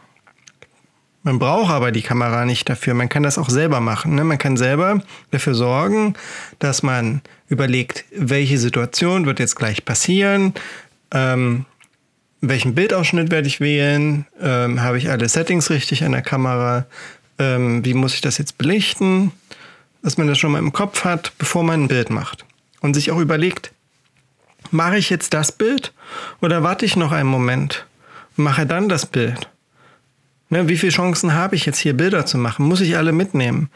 Man 1.22 1.38
braucht 1.38 1.70
aber 1.70 1.92
die 1.92 2.02
Kamera 2.02 2.44
nicht 2.44 2.68
dafür. 2.68 2.94
Man 2.94 3.08
kann 3.08 3.22
das 3.22 3.38
auch 3.38 3.50
selber 3.50 3.80
machen. 3.80 4.14
Ne? 4.14 4.24
Man 4.24 4.38
kann 4.38 4.56
selber 4.56 5.02
dafür 5.30 5.54
sorgen, 5.54 6.14
dass 6.58 6.82
man 6.82 7.22
überlegt, 7.48 8.04
welche 8.14 8.58
Situation 8.58 9.26
wird 9.26 9.40
jetzt 9.40 9.56
gleich 9.56 9.84
passieren, 9.84 10.54
ähm, 11.12 11.64
welchen 12.40 12.74
Bildausschnitt 12.74 13.30
werde 13.30 13.48
ich 13.48 13.60
wählen, 13.60 14.26
ähm, 14.40 14.80
habe 14.80 14.98
ich 14.98 15.10
alle 15.10 15.28
Settings 15.28 15.70
richtig 15.70 16.04
an 16.04 16.12
der 16.12 16.22
Kamera, 16.22 16.86
ähm, 17.38 17.84
wie 17.84 17.94
muss 17.94 18.14
ich 18.14 18.20
das 18.20 18.38
jetzt 18.38 18.58
belichten, 18.58 19.32
dass 20.02 20.18
man 20.18 20.28
das 20.28 20.38
schon 20.38 20.52
mal 20.52 20.58
im 20.58 20.72
Kopf 20.72 21.04
hat, 21.04 21.32
bevor 21.38 21.64
man 21.64 21.84
ein 21.84 21.88
Bild 21.88 22.10
macht. 22.10 22.44
Und 22.80 22.94
sich 22.94 23.10
auch 23.10 23.18
überlegt, 23.18 23.72
mache 24.70 24.98
ich 24.98 25.10
jetzt 25.10 25.34
das 25.34 25.50
Bild 25.50 25.92
oder 26.40 26.62
warte 26.62 26.84
ich 26.84 26.94
noch 26.94 27.10
einen 27.10 27.28
Moment 27.28 27.86
und 28.36 28.44
mache 28.44 28.66
dann 28.66 28.88
das 28.88 29.06
Bild? 29.06 29.48
Ne, 30.50 30.68
wie 30.68 30.78
viele 30.78 30.92
Chancen 30.92 31.34
habe 31.34 31.56
ich 31.56 31.66
jetzt 31.66 31.78
hier 31.78 31.94
Bilder 31.94 32.24
zu 32.24 32.38
machen? 32.38 32.66
Muss 32.66 32.80
ich 32.80 32.96
alle 32.96 33.12
mitnehmen? 33.12 33.70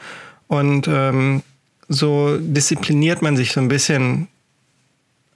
Und 0.48 0.88
ähm, 0.88 1.42
so 1.88 2.38
diszipliniert 2.38 3.22
man 3.22 3.36
sich 3.36 3.52
so 3.52 3.60
ein 3.60 3.68
bisschen 3.68 4.28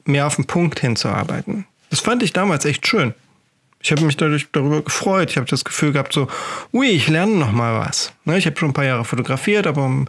mehr 0.05 0.27
auf 0.27 0.37
den 0.37 0.47
Punkt 0.47 0.81
hinzuarbeiten. 0.81 1.67
Das 1.91 2.01
fand 2.01 2.23
ich 2.23 2.33
damals 2.33 2.65
echt 2.65 2.87
schön. 2.87 3.15
Ich 3.81 3.93
habe 3.93 4.05
mich 4.05 4.17
dadurch 4.17 4.49
darüber 4.53 4.83
gefreut. 4.83 5.31
Ich 5.31 5.37
habe 5.37 5.47
das 5.47 5.65
Gefühl 5.65 5.93
gehabt, 5.93 6.13
so, 6.13 6.29
ui, 6.73 6.89
ich 6.89 7.09
lerne 7.09 7.35
noch 7.37 7.53
mal 7.53 7.79
was. 7.79 8.13
Ne, 8.25 8.39
ich 8.39 8.47
habe 8.47 8.59
schon 8.59 8.71
ein 8.71 8.75
paar 8.75 8.85
Jahre 8.85 9.05
fotografiert, 9.05 9.67
aber 9.67 9.87
ein 9.87 10.09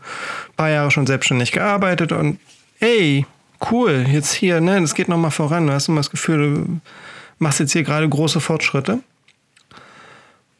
paar 0.56 0.70
Jahre 0.70 0.92
schon 0.92 1.06
selbstständig 1.06 1.52
gearbeitet 1.52 2.12
und 2.12 2.40
ey, 2.80 3.26
cool, 3.72 4.06
jetzt 4.10 4.34
hier, 4.34 4.62
ne, 4.62 4.80
das 4.80 4.96
geht 4.96 5.10
noch 5.10 5.18
mal 5.18 5.32
voran. 5.32 5.68
Du 5.68 5.74
hast 5.74 5.90
immer 5.90 6.00
das 6.00 6.10
Gefühl, 6.10 6.54
du 6.54 6.82
machst 7.40 7.60
jetzt 7.60 7.74
hier 7.74 7.84
gerade 7.84 8.08
große 8.08 8.40
Fortschritte. 8.40 9.00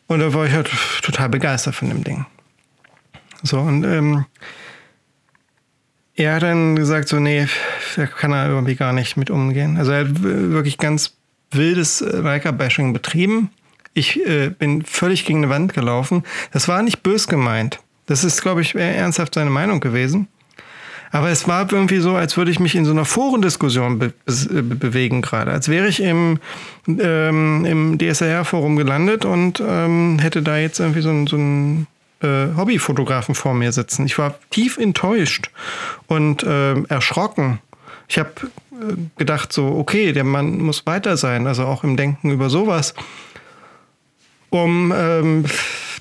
Und 0.08 0.20
da 0.20 0.34
war 0.34 0.46
ich 0.46 0.54
halt 0.54 0.70
total 1.02 1.30
begeistert 1.30 1.76
von 1.76 1.90
dem 1.90 2.04
Ding. 2.04 2.26
So, 3.44 3.60
und 3.60 3.84
ähm, 3.84 4.26
er 6.16 6.36
hat 6.36 6.44
dann 6.44 6.76
gesagt, 6.76 7.08
so, 7.10 7.20
nee, 7.20 7.48
da 7.96 8.08
kann 8.08 8.32
er 8.32 8.50
irgendwie 8.50 8.76
gar 8.76 8.94
nicht 8.94 9.18
mit 9.18 9.30
umgehen. 9.30 9.78
Also 9.78 9.92
er 9.92 10.00
hat 10.00 10.24
wirklich 10.24 10.78
ganz 10.78 11.16
wildes 11.52 12.02
Riker-Bashing 12.02 12.94
betrieben. 12.94 13.52
Ich 13.94 14.26
äh, 14.26 14.50
bin 14.50 14.84
völlig 14.84 15.26
gegen 15.26 15.40
eine 15.40 15.50
Wand 15.50 15.74
gelaufen. 15.74 16.24
Das 16.52 16.68
war 16.68 16.82
nicht 16.82 17.04
bös 17.04 17.28
gemeint. 17.28 17.80
Das 18.08 18.24
ist, 18.24 18.42
glaube 18.42 18.62
ich, 18.62 18.74
ernsthaft 18.76 19.36
seine 19.36 19.50
Meinung 19.50 19.80
gewesen. 19.80 20.28
Aber 21.12 21.30
es 21.30 21.48
war 21.48 21.72
irgendwie 21.72 22.00
so, 22.00 22.16
als 22.16 22.38
würde 22.38 22.52
ich 22.52 22.60
mich 22.60 22.76
in 22.76 22.86
so 22.86 22.92
einer 22.92 23.06
Forendiskussion 23.06 24.00
be 24.00 24.14
be 24.26 24.64
bewegen 24.64 25.22
gerade. 25.22 25.52
Als 25.52 25.70
wäre 25.70 25.88
ich 25.88 26.02
im, 26.02 26.40
ähm, 26.88 27.66
im 27.66 27.98
DSLR-Forum 27.98 28.76
gelandet 28.76 29.26
und 29.26 29.64
ähm, 29.66 30.20
hätte 30.20 30.42
da 30.42 30.58
jetzt 30.58 30.80
irgendwie 30.80 31.02
so, 31.02 31.26
so 31.28 31.38
einen 31.38 31.88
äh, 32.22 32.48
Hobbyfotografen 32.56 33.36
vor 33.36 33.54
mir 33.54 33.72
sitzen. 33.72 34.06
Ich 34.06 34.18
war 34.18 34.36
tief 34.50 34.78
enttäuscht 34.78 35.50
und 36.08 36.44
äh, 36.44 36.82
erschrocken. 36.84 37.60
Ich 38.10 38.20
habe 38.20 38.32
äh, 38.72 38.96
gedacht 39.18 39.54
so, 39.54 39.68
okay, 39.68 40.12
der 40.12 40.24
Mann 40.24 40.60
muss 40.60 40.86
weiter 40.86 41.16
sein, 41.16 41.48
also 41.48 41.66
auch 41.66 41.84
im 41.84 41.96
Denken 41.96 42.32
über 42.32 42.50
sowas, 42.50 42.94
um 44.50 44.94
ähm, 44.96 45.46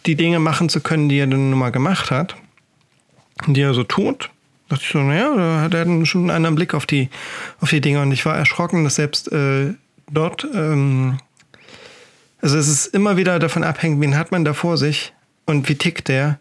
die 0.05 0.15
Dinge 0.15 0.39
machen 0.39 0.69
zu 0.69 0.81
können, 0.81 1.09
die 1.09 1.19
er 1.19 1.27
dann 1.27 1.51
nun 1.51 1.59
mal 1.59 1.71
gemacht 1.71 2.11
hat, 2.11 2.37
die 3.47 3.61
er 3.61 3.75
so 3.75 3.85
tut 3.85 4.31
dachte 4.69 4.83
ich 4.85 4.91
so, 4.91 4.99
naja, 4.99 5.35
da 5.35 5.61
hat 5.63 5.75
er 5.75 6.07
schon 6.07 6.23
einen 6.23 6.31
anderen 6.31 6.55
Blick 6.55 6.75
auf 6.75 6.87
die, 6.87 7.09
auf 7.61 7.71
die 7.71 7.81
Dinge. 7.81 8.03
Und 8.03 8.13
ich 8.13 8.27
war 8.27 8.37
erschrocken, 8.37 8.85
dass 8.85 8.97
selbst 8.97 9.31
äh, 9.33 9.75
dort, 10.11 10.47
ähm, 10.55 11.19
also 12.41 12.59
es 12.59 12.69
ist 12.69 12.87
immer 12.87 13.17
wieder 13.17 13.39
davon 13.39 13.65
abhängig, 13.65 14.01
wen 14.01 14.17
hat 14.17 14.33
man 14.33 14.45
da 14.45 14.55
vor 14.55 14.77
sich 14.77 15.13
und 15.45 15.69
wie 15.69 15.77
tickt 15.77 16.09
der. 16.09 16.39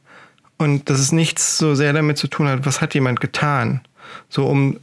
Und 0.58 0.90
dass 0.90 1.00
es 1.00 1.12
nichts 1.12 1.58
so 1.58 1.76
sehr 1.76 1.94
damit 1.94 2.18
zu 2.18 2.28
tun 2.28 2.48
hat, 2.48 2.66
was 2.66 2.82
hat 2.82 2.94
jemand 2.94 3.20
getan, 3.20 3.82
so 4.30 4.48
um 4.48 4.80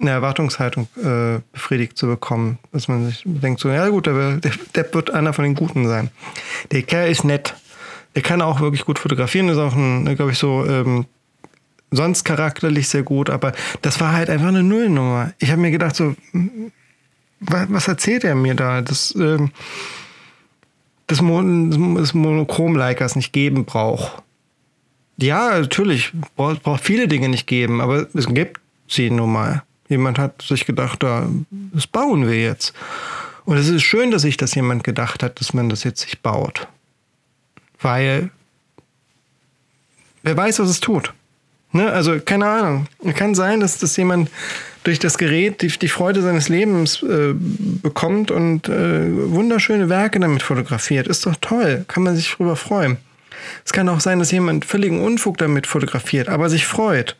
eine 0.00 0.10
Erwartungshaltung 0.10 0.88
äh, 0.96 1.40
befriedigt 1.52 1.96
zu 1.96 2.08
bekommen. 2.08 2.58
Dass 2.72 2.88
man 2.88 3.06
sich 3.06 3.22
denkt, 3.24 3.60
so, 3.60 3.68
ja 3.68 3.88
gut, 3.88 4.06
der, 4.06 4.38
der, 4.38 4.94
wird 4.94 5.10
einer 5.10 5.32
von 5.32 5.44
den 5.44 5.54
Guten 5.54 5.86
sein. 5.86 6.10
Der 6.72 6.82
Kerl 6.82 7.10
ist 7.10 7.24
nett. 7.24 7.54
Der 8.14 8.22
kann 8.22 8.42
auch 8.42 8.60
wirklich 8.60 8.84
gut 8.84 8.98
fotografieren, 8.98 9.48
ist 9.48 9.58
auch 9.58 9.74
ein, 9.74 10.14
glaube 10.16 10.32
ich, 10.32 10.38
so 10.38 10.66
ähm, 10.66 11.06
sonst 11.92 12.24
charakterlich 12.24 12.88
sehr 12.88 13.02
gut, 13.02 13.30
aber 13.30 13.52
das 13.82 14.00
war 14.00 14.12
halt 14.12 14.28
einfach 14.30 14.48
eine 14.48 14.62
Nullnummer. 14.62 15.32
Ich 15.38 15.50
habe 15.50 15.60
mir 15.60 15.70
gedacht, 15.70 15.94
so, 15.94 16.16
was 17.40 17.88
erzählt 17.88 18.24
er 18.24 18.34
mir 18.34 18.54
da? 18.54 18.82
Das, 18.82 19.14
ähm, 19.14 19.50
das, 21.06 21.20
Mon 21.20 21.96
das 21.96 22.14
Monochrom-Likers 22.14 23.16
nicht 23.16 23.32
geben 23.32 23.64
braucht. 23.64 24.22
Ja, 25.18 25.60
natürlich, 25.60 26.12
braucht, 26.36 26.62
braucht 26.62 26.82
viele 26.82 27.06
Dinge 27.06 27.28
nicht 27.28 27.46
geben, 27.46 27.80
aber 27.80 28.08
es 28.14 28.26
gibt 28.26 28.60
sie 28.88 29.10
nun 29.10 29.32
mal. 29.32 29.62
Jemand 29.88 30.18
hat 30.18 30.42
sich 30.42 30.64
gedacht, 30.64 31.02
da, 31.02 31.28
das 31.50 31.86
bauen 31.86 32.26
wir 32.26 32.40
jetzt. 32.40 32.72
Und 33.44 33.56
es 33.56 33.68
ist 33.68 33.82
schön, 33.82 34.10
dass 34.10 34.22
sich 34.22 34.36
das 34.36 34.54
jemand 34.54 34.84
gedacht 34.84 35.22
hat, 35.22 35.40
dass 35.40 35.52
man 35.52 35.68
das 35.68 35.84
jetzt 35.84 36.00
sich 36.00 36.20
baut. 36.20 36.68
Weil 37.80 38.30
wer 40.22 40.36
weiß, 40.36 40.60
was 40.60 40.70
es 40.70 40.80
tut. 40.80 41.12
Ne? 41.72 41.90
Also 41.90 42.20
keine 42.20 42.46
Ahnung. 42.46 42.86
Kann 43.16 43.34
sein, 43.34 43.60
dass 43.60 43.78
das 43.78 43.96
jemand 43.96 44.30
durch 44.84 44.98
das 44.98 45.18
Gerät 45.18 45.62
die, 45.62 45.68
die 45.68 45.88
Freude 45.88 46.22
seines 46.22 46.48
Lebens 46.48 47.02
äh, 47.02 47.34
bekommt 47.34 48.30
und 48.30 48.68
äh, 48.68 49.30
wunderschöne 49.30 49.88
Werke 49.88 50.20
damit 50.20 50.42
fotografiert. 50.42 51.08
Ist 51.08 51.26
doch 51.26 51.36
toll. 51.40 51.84
Kann 51.88 52.02
man 52.02 52.16
sich 52.16 52.30
drüber 52.32 52.56
freuen. 52.56 52.98
Es 53.64 53.72
kann 53.72 53.88
auch 53.88 54.00
sein, 54.00 54.18
dass 54.18 54.30
jemand 54.30 54.64
völligen 54.64 55.00
Unfug 55.00 55.38
damit 55.38 55.66
fotografiert, 55.66 56.28
aber 56.28 56.48
sich 56.48 56.66
freut. 56.66 57.16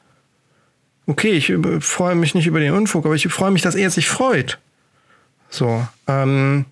Okay, 1.06 1.32
ich 1.32 1.52
freue 1.80 2.14
mich 2.14 2.34
nicht 2.34 2.46
über 2.46 2.60
den 2.60 2.74
Unfug, 2.74 3.06
aber 3.06 3.14
ich 3.14 3.26
freue 3.28 3.50
mich, 3.50 3.62
dass 3.62 3.74
er 3.74 3.90
sich 3.90 4.08
freut. 4.08 4.58
So. 5.50 5.86
Ähm, 6.06 6.64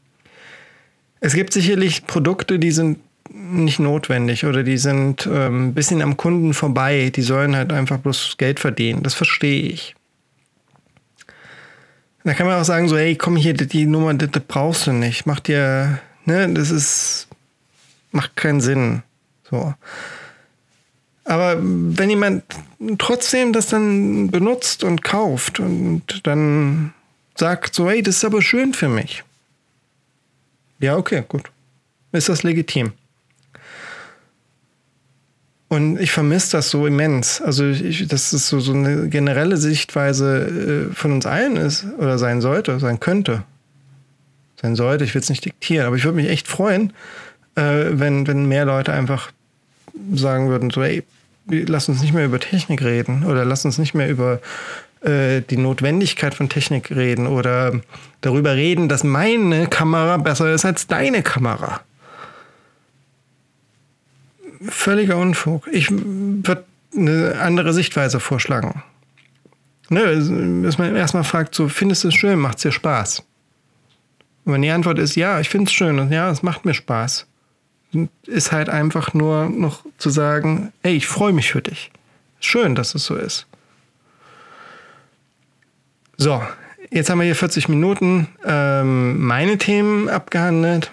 es 1.21 1.35
gibt 1.35 1.53
sicherlich 1.53 2.07
Produkte, 2.07 2.59
die 2.59 2.71
sind 2.71 2.99
nicht 3.51 3.79
notwendig 3.79 4.45
oder 4.45 4.63
die 4.63 4.79
sind 4.79 5.27
ähm, 5.27 5.69
ein 5.69 5.75
bisschen 5.75 6.03
am 6.03 6.17
Kunden 6.17 6.55
vorbei. 6.55 7.11
Die 7.15 7.23
sollen 7.23 7.57
halt 7.57 7.73
einfach 7.73 7.99
bloß 7.99 8.37
Geld 8.39 8.61
verdienen. 8.61 9.03
Das 9.03 9.15
verstehe 9.15 9.63
ich. 9.63 9.95
Da 12.25 12.35
kann 12.35 12.47
man 12.47 12.61
auch 12.61 12.65
sagen, 12.65 12.89
so, 12.89 12.97
hey, 12.97 13.17
komm 13.17 13.37
hier, 13.37 13.55
die 13.55 13.87
Nummer, 13.87 14.13
das, 14.15 14.31
das 14.31 14.43
brauchst 14.47 14.87
du 14.87 14.93
nicht. 14.93 15.27
Macht 15.27 15.49
dir, 15.49 16.01
ne, 16.27 16.53
das 16.53 16.71
ist, 16.71 17.29
macht 18.13 18.37
keinen 18.37 18.61
Sinn. 18.61 19.03
So. 19.51 19.75
Aber 21.25 21.57
wenn 21.61 22.11
jemand 22.11 22.45
trotzdem 22.99 23.53
das 23.53 23.69
dann 23.69 24.31
benutzt 24.31 24.85
und 24.85 25.03
kauft 25.03 25.61
und 25.61 26.27
dann 26.27 26.93
sagt 27.37 27.75
so, 27.75 27.89
hey, 27.89 28.03
das 28.03 28.17
ist 28.17 28.25
aber 28.25 28.43
schön 28.43 28.75
für 28.75 28.89
mich. 28.89 29.25
Ja, 30.79 30.97
okay, 30.97 31.25
gut. 31.27 31.51
Ist 32.13 32.29
das 32.29 32.43
legitim? 32.43 32.93
Und 35.71 36.01
ich 36.01 36.11
vermisse 36.11 36.57
das 36.57 36.69
so 36.69 36.85
immens. 36.85 37.41
Also, 37.41 37.65
ich, 37.65 38.09
dass 38.09 38.33
es 38.33 38.49
so, 38.49 38.59
so 38.59 38.73
eine 38.73 39.09
generelle 39.09 39.57
Sichtweise 39.57 40.89
äh, 40.91 40.95
von 40.95 41.13
uns 41.13 41.27
allen 41.27 41.55
ist 41.55 41.87
oder 41.97 42.19
sein 42.19 42.41
sollte, 42.41 42.81
sein 42.81 42.99
könnte. 42.99 43.45
Sein 44.61 44.75
sollte, 44.75 45.05
ich 45.05 45.15
will 45.15 45.23
es 45.23 45.31
nicht 45.31 45.45
diktieren, 45.45 45.87
aber 45.87 45.95
ich 45.95 46.03
würde 46.03 46.17
mich 46.17 46.29
echt 46.29 46.49
freuen, 46.49 46.93
äh, 47.55 47.85
wenn, 47.93 48.27
wenn 48.27 48.47
mehr 48.47 48.65
Leute 48.65 48.93
einfach 48.93 49.31
sagen 50.13 50.49
würden: 50.49 50.71
so, 50.71 50.83
ey, 50.83 51.05
lass 51.47 51.89
uns 51.89 52.03
nicht 52.03 52.15
mehr 52.15 52.25
über 52.25 52.41
Technik 52.41 52.83
reden 52.83 53.25
oder 53.25 53.45
lass 53.45 53.65
uns 53.65 53.79
nicht 53.79 53.95
mehr 53.95 54.11
über 54.11 54.41
äh, 55.03 55.41
die 55.41 55.57
Notwendigkeit 55.57 56.35
von 56.35 56.49
Technik 56.49 56.91
reden 56.91 57.29
oder 57.29 57.81
darüber 58.23 58.57
reden, 58.57 58.89
dass 58.89 59.05
meine 59.05 59.69
Kamera 59.69 60.17
besser 60.17 60.53
ist 60.53 60.65
als 60.65 60.89
deine 60.89 61.23
Kamera 61.23 61.81
völliger 64.61 65.17
Unfug. 65.17 65.69
Ich 65.73 65.91
würde 65.91 66.65
eine 66.97 67.39
andere 67.41 67.73
Sichtweise 67.73 68.21
vorschlagen. 68.21 68.83
Ne, 69.89 70.63
dass 70.63 70.79
man 70.79 70.95
erstmal 70.95 71.25
fragt, 71.25 71.55
so, 71.55 71.69
findest 71.69 72.05
du 72.05 72.09
es 72.09 72.15
schön, 72.15 72.39
macht 72.39 72.59
es 72.59 72.63
dir 72.63 72.73
Spaß? 72.73 73.25
Und 74.45 74.53
wenn 74.53 74.63
die 74.63 74.71
Antwort 74.71 74.99
ist, 74.99 75.17
ja, 75.17 75.41
ich 75.41 75.49
finde 75.49 75.69
es 75.69 75.73
schön 75.73 75.99
und 75.99 76.13
ja, 76.13 76.31
es 76.31 76.43
macht 76.43 76.65
mir 76.65 76.75
Spaß, 76.75 77.27
ist 78.27 78.53
halt 78.53 78.69
einfach 78.69 79.15
nur 79.15 79.49
noch 79.49 79.85
zu 79.99 80.11
sagen, 80.11 80.73
ey, 80.83 80.95
ich 80.95 81.09
freue 81.09 81.33
mich 81.33 81.51
für 81.51 81.61
dich. 81.61 81.91
Schön, 82.39 82.77
dass 82.77 82.95
es 82.95 83.05
so 83.05 83.17
ist. 83.17 83.47
So, 86.17 86.41
jetzt 86.91 87.11
haben 87.11 87.19
wir 87.19 87.25
hier 87.25 87.35
40 87.35 87.69
Minuten 87.69 88.29
ähm, 88.45 89.21
meine 89.21 89.59
Themen 89.59 90.09
abgehandelt 90.09 90.93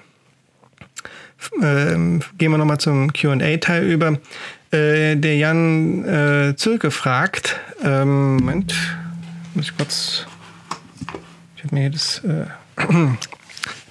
ähm, 1.61 2.21
gehen 2.38 2.51
wir 2.51 2.57
nochmal 2.57 2.79
zum 2.79 3.13
QA-Teil 3.13 3.83
über. 3.83 4.17
Äh, 4.71 5.15
der 5.15 5.38
Jan 5.38 6.05
äh, 6.05 6.55
Zülke 6.55 6.91
fragt, 6.91 7.59
ähm, 7.83 8.38
Moment, 8.38 8.75
muss 9.53 9.69
ich 9.69 9.77
kurz, 9.77 10.25
ich 11.55 11.63
habe 11.63 11.75
mir 11.75 11.81
hier 11.81 11.91
das 11.91 12.21
äh, 12.25 12.45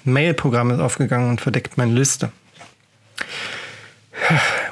Mail-Programm 0.03 0.79
aufgegangen 0.79 1.29
und 1.29 1.41
verdeckt 1.41 1.77
meine 1.77 1.93
Liste. 1.93 2.31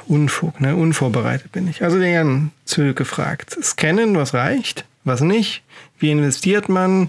Unfug, 0.06 0.60
ne? 0.60 0.76
Unvorbereitet 0.76 1.52
bin 1.52 1.68
ich. 1.68 1.82
Also 1.82 1.98
der 1.98 2.10
Jan 2.10 2.52
Zülke 2.64 3.04
fragt, 3.04 3.56
scannen, 3.62 4.16
was 4.16 4.34
reicht, 4.34 4.84
was 5.04 5.20
nicht? 5.20 5.62
Wie 5.98 6.10
investiert 6.10 6.68
man? 6.68 7.08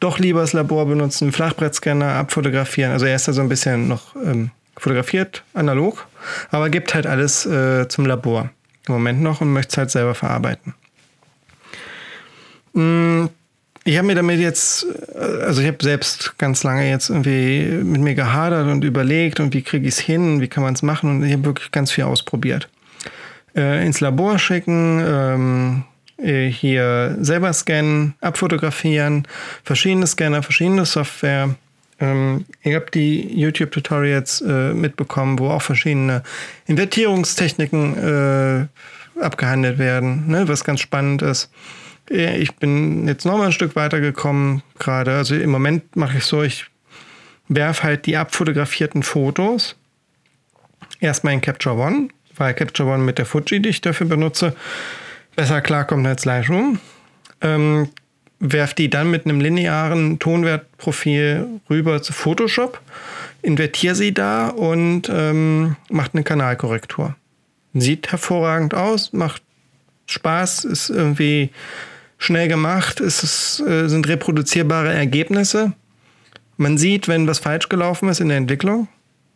Doch 0.00 0.18
lieber 0.18 0.40
das 0.40 0.52
Labor 0.52 0.86
benutzen, 0.86 1.32
Flachbrettscanner, 1.32 2.14
abfotografieren. 2.14 2.92
Also 2.92 3.06
er 3.06 3.16
ist 3.16 3.28
da 3.28 3.32
so 3.32 3.40
ein 3.40 3.48
bisschen 3.48 3.88
noch 3.88 4.14
ähm, 4.16 4.50
fotografiert, 4.78 5.42
analog, 5.54 6.06
aber 6.50 6.70
gibt 6.70 6.94
halt 6.94 7.06
alles 7.06 7.46
äh, 7.46 7.88
zum 7.88 8.06
Labor 8.06 8.50
im 8.86 8.94
Moment 8.94 9.20
noch 9.20 9.40
und 9.40 9.52
möchte 9.52 9.72
es 9.72 9.78
halt 9.78 9.90
selber 9.90 10.14
verarbeiten. 10.14 10.74
Hm, 12.74 13.28
ich 13.84 13.96
habe 13.96 14.06
mir 14.06 14.14
damit 14.14 14.38
jetzt, 14.38 14.86
äh, 15.14 15.44
also 15.44 15.60
ich 15.60 15.66
habe 15.66 15.78
selbst 15.80 16.36
ganz 16.38 16.62
lange 16.62 16.88
jetzt 16.88 17.10
irgendwie 17.10 17.62
mit 17.82 18.00
mir 18.00 18.14
gehadert 18.14 18.68
und 18.68 18.84
überlegt 18.84 19.40
und 19.40 19.54
wie 19.54 19.62
kriege 19.62 19.88
ich 19.88 19.94
es 19.94 20.00
hin, 20.00 20.40
wie 20.40 20.48
kann 20.48 20.62
man 20.62 20.74
es 20.74 20.82
machen 20.82 21.10
und 21.10 21.24
ich 21.24 21.32
habe 21.32 21.44
wirklich 21.44 21.70
ganz 21.70 21.90
viel 21.90 22.04
ausprobiert. 22.04 22.68
Äh, 23.56 23.84
ins 23.86 24.00
Labor 24.00 24.38
schicken, 24.38 25.02
ähm, 25.06 25.84
äh, 26.18 26.48
hier 26.48 27.16
selber 27.20 27.52
scannen, 27.52 28.14
abfotografieren, 28.20 29.26
verschiedene 29.64 30.06
Scanner, 30.06 30.42
verschiedene 30.42 30.84
Software. 30.84 31.54
Ähm, 32.00 32.44
ich 32.62 32.74
habe 32.74 32.86
die 32.92 33.40
YouTube-Tutorials 33.40 34.42
äh, 34.42 34.74
mitbekommen, 34.74 35.38
wo 35.38 35.50
auch 35.50 35.62
verschiedene 35.62 36.22
Invertierungstechniken 36.66 38.68
äh, 39.18 39.20
abgehandelt 39.20 39.78
werden, 39.78 40.28
ne, 40.28 40.48
was 40.48 40.64
ganz 40.64 40.80
spannend 40.80 41.22
ist. 41.22 41.50
Äh, 42.10 42.38
ich 42.38 42.54
bin 42.56 43.06
jetzt 43.06 43.24
noch 43.24 43.38
mal 43.38 43.46
ein 43.46 43.52
Stück 43.52 43.76
weiter 43.76 44.00
gekommen 44.00 44.62
gerade. 44.78 45.16
Also 45.16 45.34
im 45.34 45.50
Moment 45.50 45.96
mache 45.96 46.18
ich 46.18 46.24
so, 46.24 46.42
ich 46.42 46.66
werfe 47.48 47.82
halt 47.82 48.06
die 48.06 48.16
abfotografierten 48.16 49.02
Fotos 49.02 49.76
erstmal 51.00 51.34
in 51.34 51.40
Capture 51.40 51.76
One, 51.76 52.08
weil 52.36 52.54
Capture 52.54 52.88
One 52.88 53.02
mit 53.02 53.18
der 53.18 53.26
Fuji, 53.26 53.60
die 53.60 53.70
ich 53.70 53.80
dafür 53.80 54.06
benutze, 54.06 54.54
besser 55.34 55.60
klarkommt 55.60 56.06
als 56.06 56.24
Lightroom. 56.24 56.78
Ähm, 57.40 57.88
werf 58.40 58.74
die 58.74 58.90
dann 58.90 59.10
mit 59.10 59.24
einem 59.24 59.40
linearen 59.40 60.18
Tonwertprofil 60.18 61.60
rüber 61.68 62.02
zu 62.02 62.12
Photoshop, 62.12 62.80
invertiere 63.42 63.94
sie 63.94 64.14
da 64.14 64.48
und 64.48 65.10
ähm, 65.12 65.76
macht 65.90 66.14
eine 66.14 66.24
Kanalkorrektur. 66.24 67.16
Sieht 67.74 68.10
hervorragend 68.10 68.74
aus, 68.74 69.12
macht 69.12 69.42
Spaß, 70.06 70.64
ist 70.64 70.90
irgendwie 70.90 71.50
schnell 72.16 72.48
gemacht, 72.48 73.00
ist 73.00 73.22
es 73.22 73.60
äh, 73.60 73.88
sind 73.88 74.08
reproduzierbare 74.08 74.92
Ergebnisse. 74.92 75.72
Man 76.56 76.78
sieht, 76.78 77.06
wenn 77.06 77.26
was 77.26 77.38
falsch 77.38 77.68
gelaufen 77.68 78.08
ist 78.08 78.20
in 78.20 78.28
der 78.28 78.38
Entwicklung, 78.38 78.88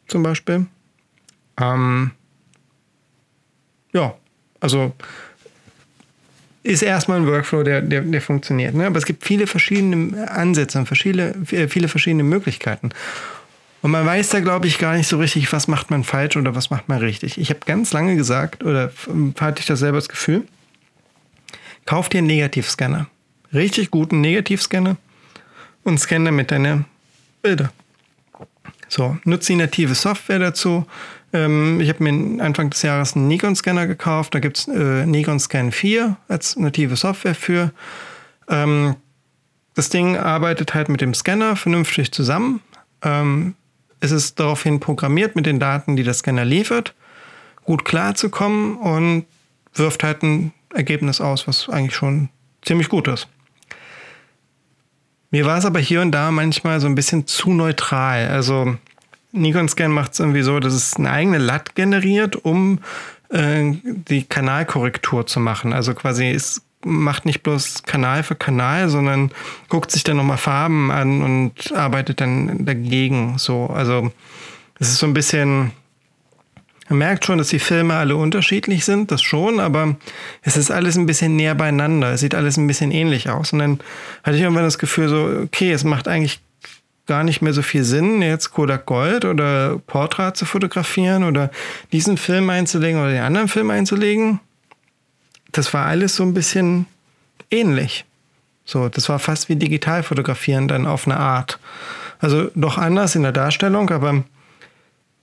zum 0.08 0.22
Beispiel. 0.22 0.66
Ähm, 1.60 2.12
ja, 3.92 4.14
also 4.60 4.94
ist 6.62 6.82
erstmal 6.82 7.18
ein 7.18 7.26
Workflow, 7.26 7.62
der, 7.62 7.80
der, 7.82 8.02
der 8.02 8.20
funktioniert. 8.20 8.74
Ne? 8.74 8.86
Aber 8.86 8.98
es 8.98 9.04
gibt 9.04 9.24
viele 9.24 9.46
verschiedene 9.46 10.30
Ansätze 10.30 10.78
und 10.78 10.86
viele, 10.86 11.34
viele 11.44 11.88
verschiedene 11.88 12.22
Möglichkeiten. 12.22 12.90
Und 13.82 13.90
man 13.90 14.06
weiß 14.06 14.28
da, 14.28 14.40
glaube 14.40 14.68
ich, 14.68 14.78
gar 14.78 14.96
nicht 14.96 15.08
so 15.08 15.18
richtig, 15.18 15.52
was 15.52 15.66
macht 15.66 15.90
man 15.90 16.04
falsch 16.04 16.36
oder 16.36 16.54
was 16.54 16.70
macht 16.70 16.88
man 16.88 16.98
richtig. 16.98 17.36
Ich 17.36 17.50
habe 17.50 17.60
ganz 17.66 17.92
lange 17.92 18.14
gesagt, 18.14 18.62
oder 18.62 18.92
hatte 19.40 19.60
ich 19.60 19.66
das 19.66 19.80
selber 19.80 19.98
das 19.98 20.08
Gefühl, 20.08 20.44
Kauf 21.84 22.08
dir 22.08 22.18
einen 22.18 22.28
Negativscanner. 22.28 23.08
Richtig 23.52 23.90
guten 23.90 24.20
Negativscanner 24.20 24.96
und 25.82 25.98
scanne 25.98 26.26
damit 26.26 26.50
deine 26.50 26.84
Bilder. 27.42 27.72
So, 28.88 29.18
nutze 29.24 29.52
die 29.52 29.58
native 29.58 29.94
Software 29.94 30.38
dazu. 30.38 30.86
Ähm, 31.32 31.80
ich 31.80 31.88
habe 31.88 32.02
mir 32.02 32.42
Anfang 32.42 32.70
des 32.70 32.82
Jahres 32.82 33.16
einen 33.16 33.28
Nikon-Scanner 33.28 33.86
gekauft. 33.86 34.34
Da 34.34 34.40
gibt 34.40 34.58
es 34.58 34.68
äh, 34.68 35.06
Nikon 35.06 35.40
Scan 35.40 35.70
4 35.70 36.16
als 36.28 36.56
native 36.56 36.96
Software 36.96 37.34
für. 37.34 37.72
Ähm, 38.48 38.96
das 39.74 39.88
Ding 39.88 40.16
arbeitet 40.16 40.74
halt 40.74 40.88
mit 40.88 41.00
dem 41.00 41.14
Scanner 41.14 41.56
vernünftig 41.56 42.12
zusammen. 42.12 42.60
Ähm, 43.02 43.54
es 44.00 44.10
ist 44.10 44.38
daraufhin 44.38 44.80
programmiert, 44.80 45.36
mit 45.36 45.46
den 45.46 45.60
Daten, 45.60 45.96
die 45.96 46.02
der 46.02 46.14
Scanner 46.14 46.44
liefert, 46.44 46.94
gut 47.64 47.84
klarzukommen 47.84 48.76
und 48.76 49.26
wirft 49.74 50.02
halt 50.02 50.22
ein 50.22 50.52
Ergebnis 50.74 51.20
aus, 51.20 51.46
was 51.46 51.68
eigentlich 51.68 51.94
schon 51.94 52.28
ziemlich 52.62 52.88
gut 52.88 53.08
ist. 53.08 53.28
Mir 55.30 55.46
war 55.46 55.56
es 55.56 55.64
aber 55.64 55.78
hier 55.78 56.02
und 56.02 56.10
da 56.10 56.30
manchmal 56.30 56.80
so 56.80 56.86
ein 56.86 56.94
bisschen 56.94 57.26
zu 57.26 57.50
neutral. 57.50 58.28
Also 58.28 58.76
Nikon 59.32 59.68
Scan 59.68 59.88
macht 59.88 60.12
es 60.12 60.20
irgendwie 60.20 60.42
so, 60.42 60.60
dass 60.60 60.74
es 60.74 60.96
eine 60.96 61.10
eigene 61.10 61.38
LAT 61.38 61.74
generiert, 61.74 62.36
um 62.36 62.80
äh, 63.30 63.72
die 63.84 64.24
Kanalkorrektur 64.24 65.26
zu 65.26 65.40
machen. 65.40 65.72
Also 65.72 65.94
quasi 65.94 66.30
es 66.30 66.62
macht 66.84 67.26
nicht 67.26 67.42
bloß 67.42 67.84
Kanal 67.84 68.22
für 68.22 68.34
Kanal, 68.34 68.88
sondern 68.88 69.30
guckt 69.68 69.90
sich 69.90 70.04
dann 70.04 70.16
nochmal 70.16 70.36
Farben 70.36 70.90
an 70.90 71.22
und 71.22 71.72
arbeitet 71.72 72.20
dann 72.20 72.64
dagegen. 72.64 73.38
So, 73.38 73.66
also 73.66 74.12
es 74.78 74.88
ist 74.88 74.98
so 74.98 75.06
ein 75.06 75.14
bisschen 75.14 75.72
man 76.88 76.98
merkt 76.98 77.24
schon, 77.24 77.38
dass 77.38 77.48
die 77.48 77.58
Filme 77.58 77.94
alle 77.94 78.16
unterschiedlich 78.16 78.84
sind, 78.84 79.10
das 79.10 79.22
schon, 79.22 79.60
aber 79.60 79.96
es 80.42 80.58
ist 80.58 80.70
alles 80.70 80.96
ein 80.96 81.06
bisschen 81.06 81.36
näher 81.36 81.54
beieinander. 81.54 82.12
Es 82.12 82.20
sieht 82.20 82.34
alles 82.34 82.58
ein 82.58 82.66
bisschen 82.66 82.90
ähnlich 82.90 83.30
aus. 83.30 83.54
Und 83.54 83.60
dann 83.60 83.80
hatte 84.22 84.36
ich 84.36 84.42
irgendwann 84.42 84.64
das 84.64 84.78
Gefühl, 84.78 85.08
so, 85.08 85.24
okay, 85.44 85.72
es 85.72 85.84
macht 85.84 86.06
eigentlich 86.06 86.40
gar 87.06 87.24
nicht 87.24 87.42
mehr 87.42 87.52
so 87.52 87.62
viel 87.62 87.84
Sinn, 87.84 88.22
jetzt 88.22 88.50
Kodak 88.52 88.86
Gold 88.86 89.24
oder 89.24 89.78
Portrait 89.86 90.36
zu 90.36 90.44
fotografieren 90.44 91.24
oder 91.24 91.50
diesen 91.90 92.16
Film 92.16 92.48
einzulegen 92.50 93.00
oder 93.00 93.10
den 93.10 93.22
anderen 93.22 93.48
Film 93.48 93.70
einzulegen. 93.70 94.40
Das 95.50 95.74
war 95.74 95.86
alles 95.86 96.16
so 96.16 96.22
ein 96.22 96.34
bisschen 96.34 96.86
ähnlich. 97.50 98.04
So, 98.64 98.88
das 98.88 99.08
war 99.08 99.18
fast 99.18 99.48
wie 99.48 99.56
digital 99.56 100.02
fotografieren 100.02 100.68
dann 100.68 100.86
auf 100.86 101.06
eine 101.06 101.18
Art. 101.18 101.58
Also 102.20 102.50
doch 102.54 102.78
anders 102.78 103.16
in 103.16 103.22
der 103.22 103.32
Darstellung, 103.32 103.90
aber 103.90 104.22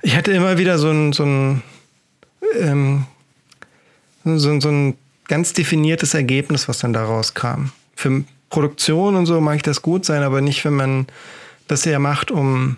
ich 0.01 0.15
hatte 0.15 0.31
immer 0.31 0.57
wieder 0.57 0.77
so 0.77 0.91
ein, 0.91 1.13
so 1.13 1.23
ein, 1.23 1.61
ähm, 2.59 3.05
so, 4.25 4.59
so 4.59 4.69
ein 4.69 4.97
ganz 5.27 5.53
definiertes 5.53 6.13
Ergebnis, 6.13 6.67
was 6.67 6.79
dann 6.79 6.91
daraus 6.91 7.33
kam. 7.33 7.71
Für 7.95 8.23
Produktion 8.49 9.15
und 9.15 9.25
so 9.25 9.39
mag 9.39 9.57
ich 9.57 9.61
das 9.61 9.81
gut 9.81 10.03
sein, 10.03 10.23
aber 10.23 10.41
nicht, 10.41 10.65
wenn 10.65 10.73
man 10.73 11.07
das 11.69 11.85
ja 11.85 11.99
macht, 11.99 12.31
um, 12.31 12.77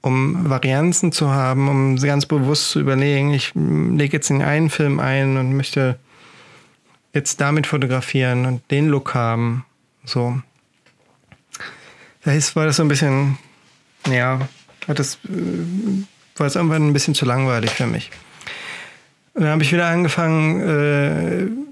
um 0.00 0.48
Varianzen 0.48 1.10
zu 1.12 1.30
haben, 1.30 1.68
um 1.68 1.96
ganz 1.96 2.26
bewusst 2.26 2.70
zu 2.70 2.80
überlegen, 2.80 3.34
ich 3.34 3.52
lege 3.54 4.16
jetzt 4.16 4.30
in 4.30 4.40
einen 4.40 4.70
Film 4.70 5.00
ein 5.00 5.36
und 5.36 5.56
möchte 5.56 5.98
jetzt 7.12 7.40
damit 7.40 7.66
fotografieren 7.66 8.46
und 8.46 8.70
den 8.70 8.88
Look 8.88 9.14
haben. 9.14 9.64
So. 10.04 10.40
Da 12.24 12.32
war 12.54 12.66
das 12.66 12.76
so 12.76 12.82
ein 12.84 12.88
bisschen, 12.88 13.36
ja, 14.08 14.48
das 14.86 15.16
äh, 15.24 16.04
war 16.36 16.46
jetzt 16.46 16.56
irgendwann 16.56 16.86
ein 16.86 16.92
bisschen 16.92 17.14
zu 17.14 17.24
langweilig 17.24 17.70
für 17.70 17.86
mich. 17.86 18.10
Und 19.34 19.42
dann 19.42 19.52
habe 19.52 19.62
ich 19.64 19.72
wieder 19.72 19.86
angefangen, 19.86 20.60
äh, 20.60 21.67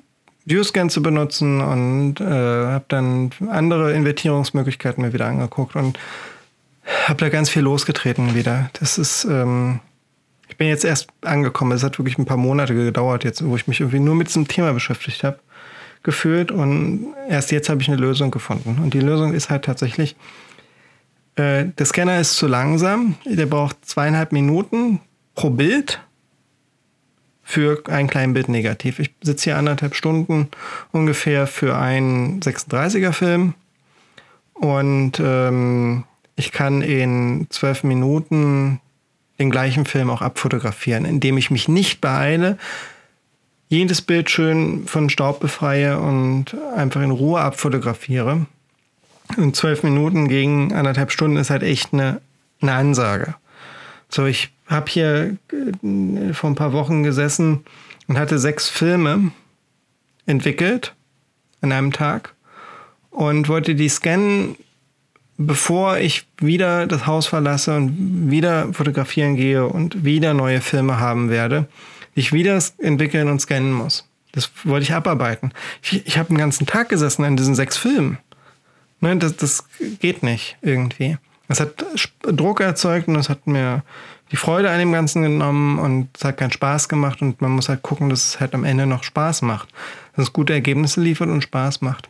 ViewScan 0.46 0.88
zu 0.90 1.02
benutzen 1.02 1.60
und 1.60 2.20
äh, 2.20 2.24
habe 2.24 2.84
dann 2.88 3.30
andere 3.48 3.92
Invertierungsmöglichkeiten 3.92 5.02
mir 5.02 5.12
wieder 5.12 5.26
angeguckt 5.26 5.74
und 5.74 5.98
habe 7.06 7.18
da 7.18 7.28
ganz 7.28 7.50
viel 7.50 7.62
losgetreten 7.62 8.34
wieder. 8.34 8.70
Das 8.74 8.96
ist, 8.96 9.24
ähm, 9.24 9.80
ich 10.48 10.56
bin 10.56 10.68
jetzt 10.68 10.84
erst 10.84 11.08
angekommen. 11.22 11.72
Es 11.72 11.82
hat 11.82 11.98
wirklich 11.98 12.16
ein 12.16 12.26
paar 12.26 12.36
Monate 12.36 12.74
gedauert 12.74 13.24
jetzt, 13.24 13.44
wo 13.44 13.56
ich 13.56 13.66
mich 13.66 13.80
irgendwie 13.80 13.98
nur 13.98 14.14
mit 14.14 14.28
diesem 14.28 14.46
Thema 14.46 14.72
beschäftigt 14.72 15.24
habe, 15.24 15.40
gefühlt 16.04 16.52
und 16.52 17.08
erst 17.28 17.50
jetzt 17.50 17.68
habe 17.68 17.82
ich 17.82 17.88
eine 17.88 17.96
Lösung 17.96 18.30
gefunden. 18.30 18.78
Und 18.82 18.94
die 18.94 19.00
Lösung 19.00 19.34
ist 19.34 19.50
halt 19.50 19.64
tatsächlich, 19.64 20.14
äh, 21.34 21.66
der 21.66 21.86
Scanner 21.86 22.20
ist 22.20 22.36
zu 22.36 22.46
langsam. 22.46 23.16
Der 23.24 23.46
braucht 23.46 23.84
zweieinhalb 23.84 24.30
Minuten 24.30 25.00
pro 25.34 25.50
Bild 25.50 26.00
für 27.48 27.80
ein 27.86 28.08
kleines 28.08 28.34
Bild 28.34 28.48
negativ. 28.48 28.98
Ich 28.98 29.14
sitze 29.22 29.44
hier 29.44 29.56
anderthalb 29.56 29.94
Stunden 29.94 30.48
ungefähr 30.90 31.46
für 31.46 31.78
einen 31.78 32.40
36er 32.40 33.12
Film 33.12 33.54
und 34.52 35.20
ähm, 35.20 36.02
ich 36.34 36.50
kann 36.50 36.82
in 36.82 37.46
zwölf 37.50 37.84
Minuten 37.84 38.80
den 39.38 39.50
gleichen 39.50 39.86
Film 39.86 40.10
auch 40.10 40.22
abfotografieren, 40.22 41.04
indem 41.04 41.38
ich 41.38 41.52
mich 41.52 41.68
nicht 41.68 42.00
beeile, 42.00 42.58
jedes 43.68 44.02
Bild 44.02 44.28
schön 44.28 44.88
von 44.88 45.08
Staub 45.08 45.38
befreie 45.38 46.00
und 46.00 46.56
einfach 46.74 47.00
in 47.00 47.12
Ruhe 47.12 47.40
abfotografiere. 47.40 48.46
Und 49.36 49.54
zwölf 49.54 49.84
Minuten 49.84 50.26
gegen 50.26 50.74
anderthalb 50.74 51.12
Stunden 51.12 51.36
ist 51.36 51.50
halt 51.50 51.62
echt 51.62 51.92
eine, 51.92 52.20
eine 52.60 52.72
Ansage. 52.72 53.36
So, 54.08 54.26
ich 54.26 54.50
habe 54.66 54.90
hier 54.90 55.36
äh, 55.52 56.32
vor 56.32 56.50
ein 56.50 56.56
paar 56.56 56.72
Wochen 56.72 57.02
gesessen 57.02 57.64
und 58.08 58.18
hatte 58.18 58.38
sechs 58.38 58.68
Filme 58.68 59.32
entwickelt 60.26 60.94
an 61.60 61.72
einem 61.72 61.92
Tag 61.92 62.34
und 63.10 63.48
wollte 63.48 63.74
die 63.74 63.88
scannen, 63.88 64.56
bevor 65.38 65.98
ich 65.98 66.26
wieder 66.38 66.86
das 66.86 67.06
Haus 67.06 67.26
verlasse 67.26 67.76
und 67.76 68.30
wieder 68.30 68.72
fotografieren 68.72 69.36
gehe 69.36 69.66
und 69.66 70.04
wieder 70.04 70.34
neue 70.34 70.60
Filme 70.60 70.98
haben 70.98 71.30
werde, 71.30 71.66
die 72.14 72.20
ich 72.20 72.32
wieder 72.32 72.60
entwickeln 72.78 73.28
und 73.28 73.40
scannen 73.40 73.72
muss. 73.72 74.08
Das 74.32 74.50
wollte 74.64 74.84
ich 74.84 74.92
abarbeiten. 74.92 75.52
Ich, 75.82 76.06
ich 76.06 76.18
habe 76.18 76.28
einen 76.28 76.38
ganzen 76.38 76.66
Tag 76.66 76.90
gesessen 76.90 77.24
an 77.24 77.36
diesen 77.36 77.54
sechs 77.54 77.76
Filmen. 77.76 78.18
Ne, 79.00 79.16
das, 79.16 79.36
das 79.36 79.64
geht 80.00 80.22
nicht 80.22 80.56
irgendwie. 80.60 81.16
Es 81.48 81.60
hat 81.60 81.84
Druck 82.22 82.60
erzeugt 82.60 83.08
und 83.08 83.16
es 83.16 83.28
hat 83.28 83.46
mir 83.46 83.82
die 84.32 84.36
Freude 84.36 84.70
an 84.70 84.78
dem 84.78 84.92
Ganzen 84.92 85.22
genommen 85.22 85.78
und 85.78 86.08
es 86.16 86.24
hat 86.24 86.36
keinen 86.36 86.50
Spaß 86.50 86.88
gemacht 86.88 87.22
und 87.22 87.40
man 87.40 87.52
muss 87.52 87.68
halt 87.68 87.82
gucken, 87.82 88.08
dass 88.08 88.24
es 88.24 88.40
halt 88.40 88.54
am 88.54 88.64
Ende 88.64 88.86
noch 88.86 89.04
Spaß 89.04 89.42
macht. 89.42 89.68
Dass 90.16 90.26
es 90.26 90.32
gute 90.32 90.52
Ergebnisse 90.52 91.00
liefert 91.00 91.28
und 91.28 91.42
Spaß 91.42 91.80
macht. 91.80 92.08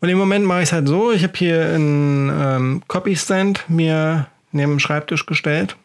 Und 0.00 0.08
im 0.08 0.18
Moment 0.18 0.44
mache 0.44 0.62
ich 0.62 0.68
es 0.68 0.72
halt 0.72 0.88
so, 0.88 1.12
ich 1.12 1.22
habe 1.22 1.32
hier 1.36 1.74
einen 1.74 2.30
ähm, 2.30 2.82
Copy-Stand 2.88 3.64
mir 3.68 4.26
neben 4.52 4.72
dem 4.72 4.78
Schreibtisch 4.78 5.26
gestellt. 5.26 5.76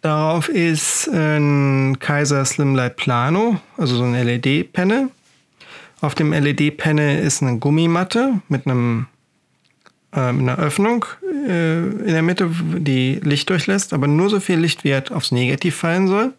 Darauf 0.00 0.48
ist 0.48 1.08
ein 1.08 1.98
Kaiser 1.98 2.44
Slimlight 2.44 2.96
Plano, 2.96 3.60
also 3.76 3.96
so 3.96 4.04
ein 4.04 4.14
LED-Panel. 4.14 5.10
Auf 6.00 6.14
dem 6.14 6.32
LED-Panel 6.32 7.18
ist 7.18 7.42
eine 7.42 7.58
Gummimatte 7.58 8.40
mit 8.48 8.66
einem 8.66 9.06
äh, 10.14 10.32
mit 10.32 10.48
einer 10.48 10.58
Öffnung 10.58 11.04
äh, 11.22 11.78
in 11.80 12.06
der 12.06 12.22
Mitte, 12.22 12.50
die 12.78 13.20
Licht 13.22 13.48
durchlässt, 13.50 13.92
aber 13.92 14.06
nur 14.06 14.30
so 14.30 14.40
viel 14.40 14.58
Licht, 14.58 14.84
wie 14.84 14.92
halt 14.92 15.12
aufs 15.12 15.32
Negativ 15.32 15.76
fallen 15.76 16.08
soll. 16.08 16.32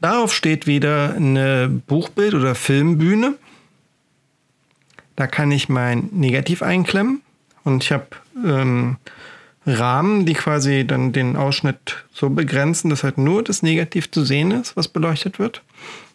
Darauf 0.00 0.34
steht 0.34 0.66
wieder 0.66 1.14
eine 1.14 1.68
Buchbild- 1.68 2.34
oder 2.34 2.54
Filmbühne. 2.54 3.34
Da 5.16 5.26
kann 5.26 5.50
ich 5.50 5.68
mein 5.68 6.08
Negativ 6.12 6.62
einklemmen 6.62 7.22
und 7.64 7.82
ich 7.82 7.92
habe 7.92 8.06
ähm, 8.44 8.96
Rahmen, 9.66 10.26
die 10.26 10.34
quasi 10.34 10.86
dann 10.86 11.12
den 11.12 11.36
Ausschnitt 11.36 12.04
so 12.12 12.30
begrenzen, 12.30 12.90
dass 12.90 13.02
halt 13.02 13.18
nur 13.18 13.42
das 13.42 13.62
Negativ 13.62 14.10
zu 14.10 14.24
sehen 14.24 14.52
ist, 14.52 14.76
was 14.76 14.88
beleuchtet 14.88 15.38
wird. 15.38 15.62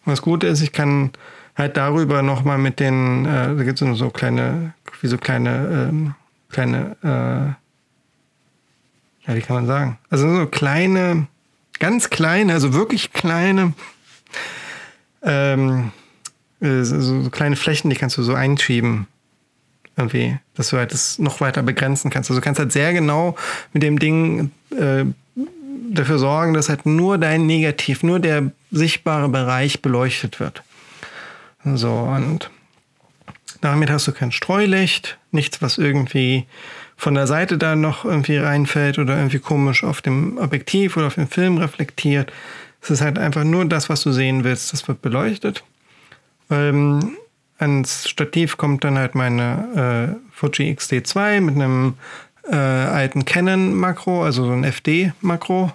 Und 0.05 0.11
das 0.11 0.21
Gute 0.21 0.47
ist, 0.47 0.61
ich 0.61 0.71
kann 0.71 1.11
halt 1.55 1.75
darüber 1.75 2.21
nochmal 2.21 2.57
mit 2.57 2.79
den, 2.79 3.25
äh, 3.25 3.55
da 3.55 3.63
gibt 3.63 3.81
es 3.81 3.97
so 3.97 4.09
kleine, 4.09 4.73
wie 5.01 5.07
so 5.07 5.17
kleine, 5.17 5.89
ähm, 5.89 6.15
kleine, 6.49 6.95
äh, 7.03 7.61
ja, 9.27 9.35
wie 9.35 9.41
kann 9.41 9.55
man 9.55 9.67
sagen? 9.67 9.97
Also 10.09 10.33
so 10.33 10.45
kleine, 10.47 11.27
ganz 11.79 12.09
kleine, 12.09 12.53
also 12.53 12.73
wirklich 12.73 13.13
kleine, 13.13 13.73
ähm, 15.23 15.91
äh, 16.61 16.83
so, 16.83 17.01
so 17.01 17.29
kleine 17.29 17.55
Flächen, 17.55 17.89
die 17.89 17.95
kannst 17.95 18.17
du 18.17 18.23
so 18.23 18.33
einschieben. 18.33 19.07
Irgendwie, 19.97 20.37
dass 20.55 20.69
du 20.69 20.77
halt 20.77 20.93
das 20.93 21.19
noch 21.19 21.41
weiter 21.41 21.63
begrenzen 21.63 22.09
kannst. 22.09 22.29
Also 22.29 22.39
du 22.39 22.43
kannst 22.43 22.59
halt 22.59 22.71
sehr 22.71 22.93
genau 22.93 23.35
mit 23.73 23.83
dem 23.83 23.99
Ding 23.99 24.51
äh, 24.71 25.03
dafür 25.91 26.17
sorgen, 26.17 26.53
dass 26.53 26.69
halt 26.69 26.85
nur 26.85 27.17
dein 27.17 27.45
Negativ, 27.45 28.01
nur 28.01 28.19
der 28.19 28.51
sichtbare 28.71 29.27
Bereich 29.27 29.81
beleuchtet 29.81 30.39
wird. 30.39 30.63
So, 31.63 31.91
und 31.91 32.49
damit 33.61 33.89
hast 33.89 34.07
du 34.07 34.11
kein 34.11 34.31
Streulicht, 34.31 35.17
nichts, 35.31 35.61
was 35.61 35.77
irgendwie 35.77 36.45
von 36.97 37.15
der 37.15 37.27
Seite 37.27 37.57
da 37.57 37.75
noch 37.75 38.05
irgendwie 38.05 38.37
reinfällt 38.37 38.99
oder 38.99 39.17
irgendwie 39.17 39.39
komisch 39.39 39.83
auf 39.83 40.01
dem 40.01 40.37
Objektiv 40.37 40.97
oder 40.97 41.07
auf 41.07 41.15
dem 41.15 41.27
Film 41.27 41.57
reflektiert. 41.57 42.31
Es 42.81 42.91
ist 42.91 43.01
halt 43.01 43.17
einfach 43.17 43.43
nur 43.43 43.65
das, 43.65 43.89
was 43.89 44.01
du 44.01 44.11
sehen 44.11 44.43
willst, 44.43 44.73
das 44.73 44.87
wird 44.87 45.01
beleuchtet. 45.01 45.63
Ähm, 46.49 47.17
ans 47.57 48.09
Stativ 48.09 48.57
kommt 48.57 48.83
dann 48.83 48.97
halt 48.97 49.15
meine 49.15 50.19
äh, 50.19 50.31
Fuji 50.31 50.73
XD2 50.73 51.41
mit 51.41 51.55
einem 51.55 51.95
äh, 52.49 52.55
alten 52.55 53.25
Canon-Makro, 53.25 54.23
also 54.23 54.45
so 54.45 54.51
ein 54.51 54.63
FD-Makro. 54.63 55.71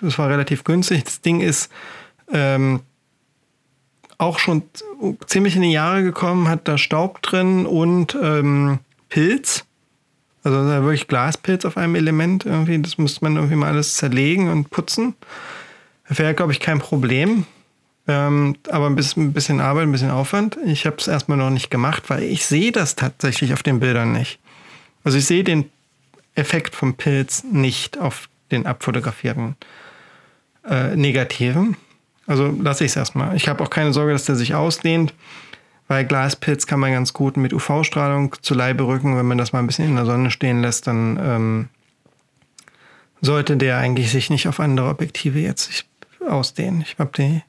Das 0.00 0.18
war 0.18 0.28
relativ 0.28 0.64
günstig. 0.64 1.04
Das 1.04 1.20
Ding 1.20 1.40
ist 1.40 1.70
ähm, 2.32 2.80
auch 4.18 4.38
schon 4.38 4.62
ziemlich 5.26 5.56
in 5.56 5.62
die 5.62 5.72
Jahre 5.72 6.02
gekommen, 6.02 6.48
hat 6.48 6.68
da 6.68 6.78
Staub 6.78 7.22
drin 7.22 7.66
und 7.66 8.16
ähm, 8.20 8.78
Pilz. 9.08 9.64
Also 10.42 10.64
wirklich 10.64 11.08
Glaspilz 11.08 11.64
auf 11.64 11.76
einem 11.76 11.96
Element 11.96 12.46
irgendwie. 12.46 12.80
Das 12.80 12.98
müsste 12.98 13.24
man 13.24 13.34
irgendwie 13.34 13.56
mal 13.56 13.68
alles 13.72 13.96
zerlegen 13.96 14.48
und 14.48 14.70
putzen. 14.70 15.14
Wäre, 16.08 16.34
glaube 16.34 16.52
ich, 16.52 16.60
kein 16.60 16.78
Problem. 16.78 17.46
Ähm, 18.08 18.56
aber 18.70 18.86
ein 18.86 18.94
bisschen, 18.94 19.24
ein 19.24 19.32
bisschen 19.32 19.60
Arbeit, 19.60 19.84
ein 19.84 19.92
bisschen 19.92 20.12
Aufwand. 20.12 20.56
Ich 20.64 20.86
habe 20.86 20.96
es 20.98 21.08
erstmal 21.08 21.38
noch 21.38 21.50
nicht 21.50 21.70
gemacht, 21.70 22.04
weil 22.08 22.22
ich 22.22 22.46
sehe 22.46 22.70
das 22.70 22.94
tatsächlich 22.94 23.52
auf 23.52 23.64
den 23.64 23.80
Bildern 23.80 24.12
nicht. 24.12 24.38
Also 25.02 25.18
ich 25.18 25.26
sehe 25.26 25.42
den 25.42 25.68
Effekt 26.36 26.76
vom 26.76 26.94
Pilz 26.94 27.42
nicht 27.42 27.98
auf 27.98 28.28
den 28.52 28.66
abfotografierten 28.66 29.56
äh, 30.68 30.94
Negativen. 30.94 31.76
Also 32.26 32.54
lasse 32.60 32.84
ich 32.84 32.90
es 32.90 32.96
erstmal. 32.96 33.36
Ich 33.36 33.48
habe 33.48 33.62
auch 33.62 33.70
keine 33.70 33.92
Sorge, 33.92 34.12
dass 34.12 34.24
der 34.24 34.36
sich 34.36 34.54
ausdehnt, 34.54 35.14
weil 35.88 36.04
Glaspilz 36.04 36.66
kann 36.66 36.80
man 36.80 36.92
ganz 36.92 37.12
gut 37.12 37.36
mit 37.36 37.52
UV-Strahlung 37.52 38.34
zu 38.42 38.54
Leibe 38.54 38.86
rücken. 38.86 39.16
Wenn 39.16 39.26
man 39.26 39.38
das 39.38 39.52
mal 39.52 39.60
ein 39.60 39.66
bisschen 39.66 39.88
in 39.88 39.96
der 39.96 40.06
Sonne 40.06 40.30
stehen 40.30 40.60
lässt, 40.60 40.86
dann 40.86 41.18
ähm, 41.22 41.68
sollte 43.20 43.56
der 43.56 43.78
eigentlich 43.78 44.10
sich 44.10 44.30
nicht 44.30 44.48
auf 44.48 44.60
andere 44.60 44.88
Objektive 44.88 45.38
jetzt 45.38 45.86
ausdehnen. 46.28 46.82
Ich 46.82 46.96
habe 46.98 47.10
die 47.16 47.42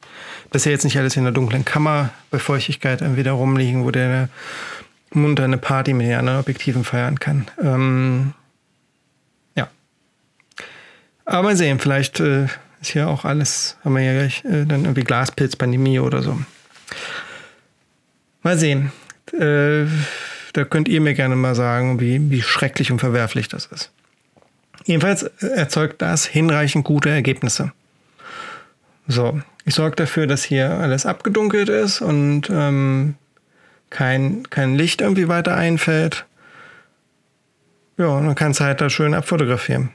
bisher 0.51 0.71
jetzt 0.71 0.83
nicht 0.83 0.97
alles 0.97 1.17
in 1.17 1.23
der 1.23 1.33
dunklen 1.33 1.65
Kammer 1.65 2.11
bei 2.29 2.39
Feuchtigkeit 2.39 3.01
irgendwie 3.01 3.27
rumliegen, 3.27 3.83
wo 3.83 3.91
der 3.91 4.29
munter 5.11 5.43
eine 5.43 5.57
Party 5.57 5.93
mit 5.93 6.07
den 6.07 6.19
anderen 6.19 6.39
Objektiven 6.39 6.83
feiern 6.83 7.19
kann. 7.19 7.47
Ähm, 7.61 8.33
ja. 9.55 9.67
Aber 11.25 11.43
mal 11.43 11.55
sehen, 11.55 11.79
vielleicht 11.79 12.19
äh, 12.19 12.47
ist 12.87 12.93
hier 12.93 13.07
auch 13.09 13.25
alles, 13.25 13.77
haben 13.83 13.95
wir 13.95 14.01
ja 14.01 14.13
gleich 14.13 14.45
äh, 14.45 14.65
dann 14.65 14.83
irgendwie 14.83 15.03
Glaspilzpandemie 15.03 15.99
oder 15.99 16.21
so. 16.21 16.39
Mal 18.43 18.57
sehen. 18.57 18.91
Äh, 19.33 19.85
da 20.53 20.63
könnt 20.63 20.87
ihr 20.87 21.01
mir 21.01 21.13
gerne 21.13 21.35
mal 21.35 21.53
sagen, 21.53 21.99
wie, 21.99 22.31
wie 22.31 22.41
schrecklich 22.41 22.91
und 22.91 22.99
verwerflich 22.99 23.49
das 23.49 23.65
ist. 23.65 23.91
Jedenfalls 24.85 25.23
erzeugt 25.23 26.01
das 26.01 26.25
hinreichend 26.25 26.85
gute 26.85 27.09
Ergebnisse. 27.09 27.73
So, 29.07 29.41
ich 29.65 29.75
sorge 29.75 29.97
dafür, 29.97 30.27
dass 30.27 30.43
hier 30.43 30.71
alles 30.71 31.05
abgedunkelt 31.05 31.67
ist 31.67 32.01
und 32.01 32.49
ähm, 32.49 33.15
kein, 33.89 34.49
kein 34.49 34.75
Licht 34.75 35.01
irgendwie 35.01 35.27
weiter 35.27 35.55
einfällt. 35.55 36.25
Ja, 37.97 38.07
und 38.07 38.27
dann 38.27 38.35
kannst 38.35 38.59
du 38.59 38.63
halt 38.63 38.79
da 38.79 38.89
schön 38.89 39.13
abfotografieren. 39.13 39.89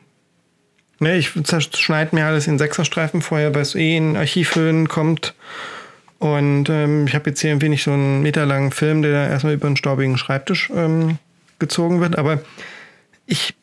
Ne, 1.03 1.17
ich 1.17 1.33
schneide 1.75 2.15
mir 2.15 2.27
alles 2.27 2.47
in 2.47 2.59
Sechserstreifen 2.59 3.23
vorher, 3.23 3.53
weil 3.57 3.63
es 3.63 3.75
eh 3.75 3.97
in 3.97 4.17
Archivhöhen 4.17 4.87
kommt. 4.87 5.35
Und 6.21 6.69
ähm, 6.69 7.09
ich 7.09 7.17
habe 7.17 7.31
jetzt 7.31 7.41
hier 7.41 7.51
irgendwie 7.51 7.71
nicht 7.71 7.83
so 7.83 7.91
einen 7.91 8.23
meterlangen 8.23 8.71
Film, 8.71 9.03
der 9.03 9.29
erstmal 9.29 9.55
über 9.55 9.67
einen 9.67 9.77
staubigen 9.77 10.17
Schreibtisch 10.17 10.71
ähm, 10.73 11.19
gezogen 11.59 12.01
wird. 12.01 12.17
Aber 12.17 12.39
ich 13.27 13.57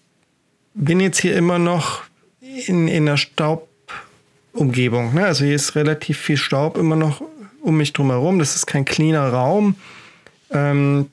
bin 0.74 1.00
jetzt 1.00 1.22
hier 1.22 1.38
immer 1.38 1.60
noch 1.60 2.02
in, 2.42 2.90
in 2.90 3.06
der 3.06 3.16
Staubumgebung. 3.16 5.14
Ne? 5.14 5.26
Also 5.26 5.46
hier 5.46 5.56
ist 5.56 5.76
relativ 5.76 6.18
viel 6.18 6.36
Staub 6.36 6.78
immer 6.78 6.98
noch 6.98 7.22
um 7.62 7.78
mich 7.78 7.94
drumherum. 7.94 8.40
Das 8.40 8.58
ist 8.58 8.66
kein 8.66 8.84
cleaner 8.84 9.30
Raum. 9.30 9.76
Ähm, 10.52 11.10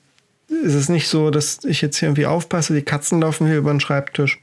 es 0.48 0.74
ist 0.74 0.88
nicht 0.88 1.06
so, 1.06 1.30
dass 1.30 1.62
ich 1.62 1.82
jetzt 1.82 1.98
hier 1.98 2.08
irgendwie 2.08 2.26
aufpasse, 2.26 2.74
die 2.74 2.82
Katzen 2.82 3.20
laufen 3.20 3.46
hier 3.46 3.58
über 3.58 3.70
den 3.70 3.78
Schreibtisch. 3.78 4.40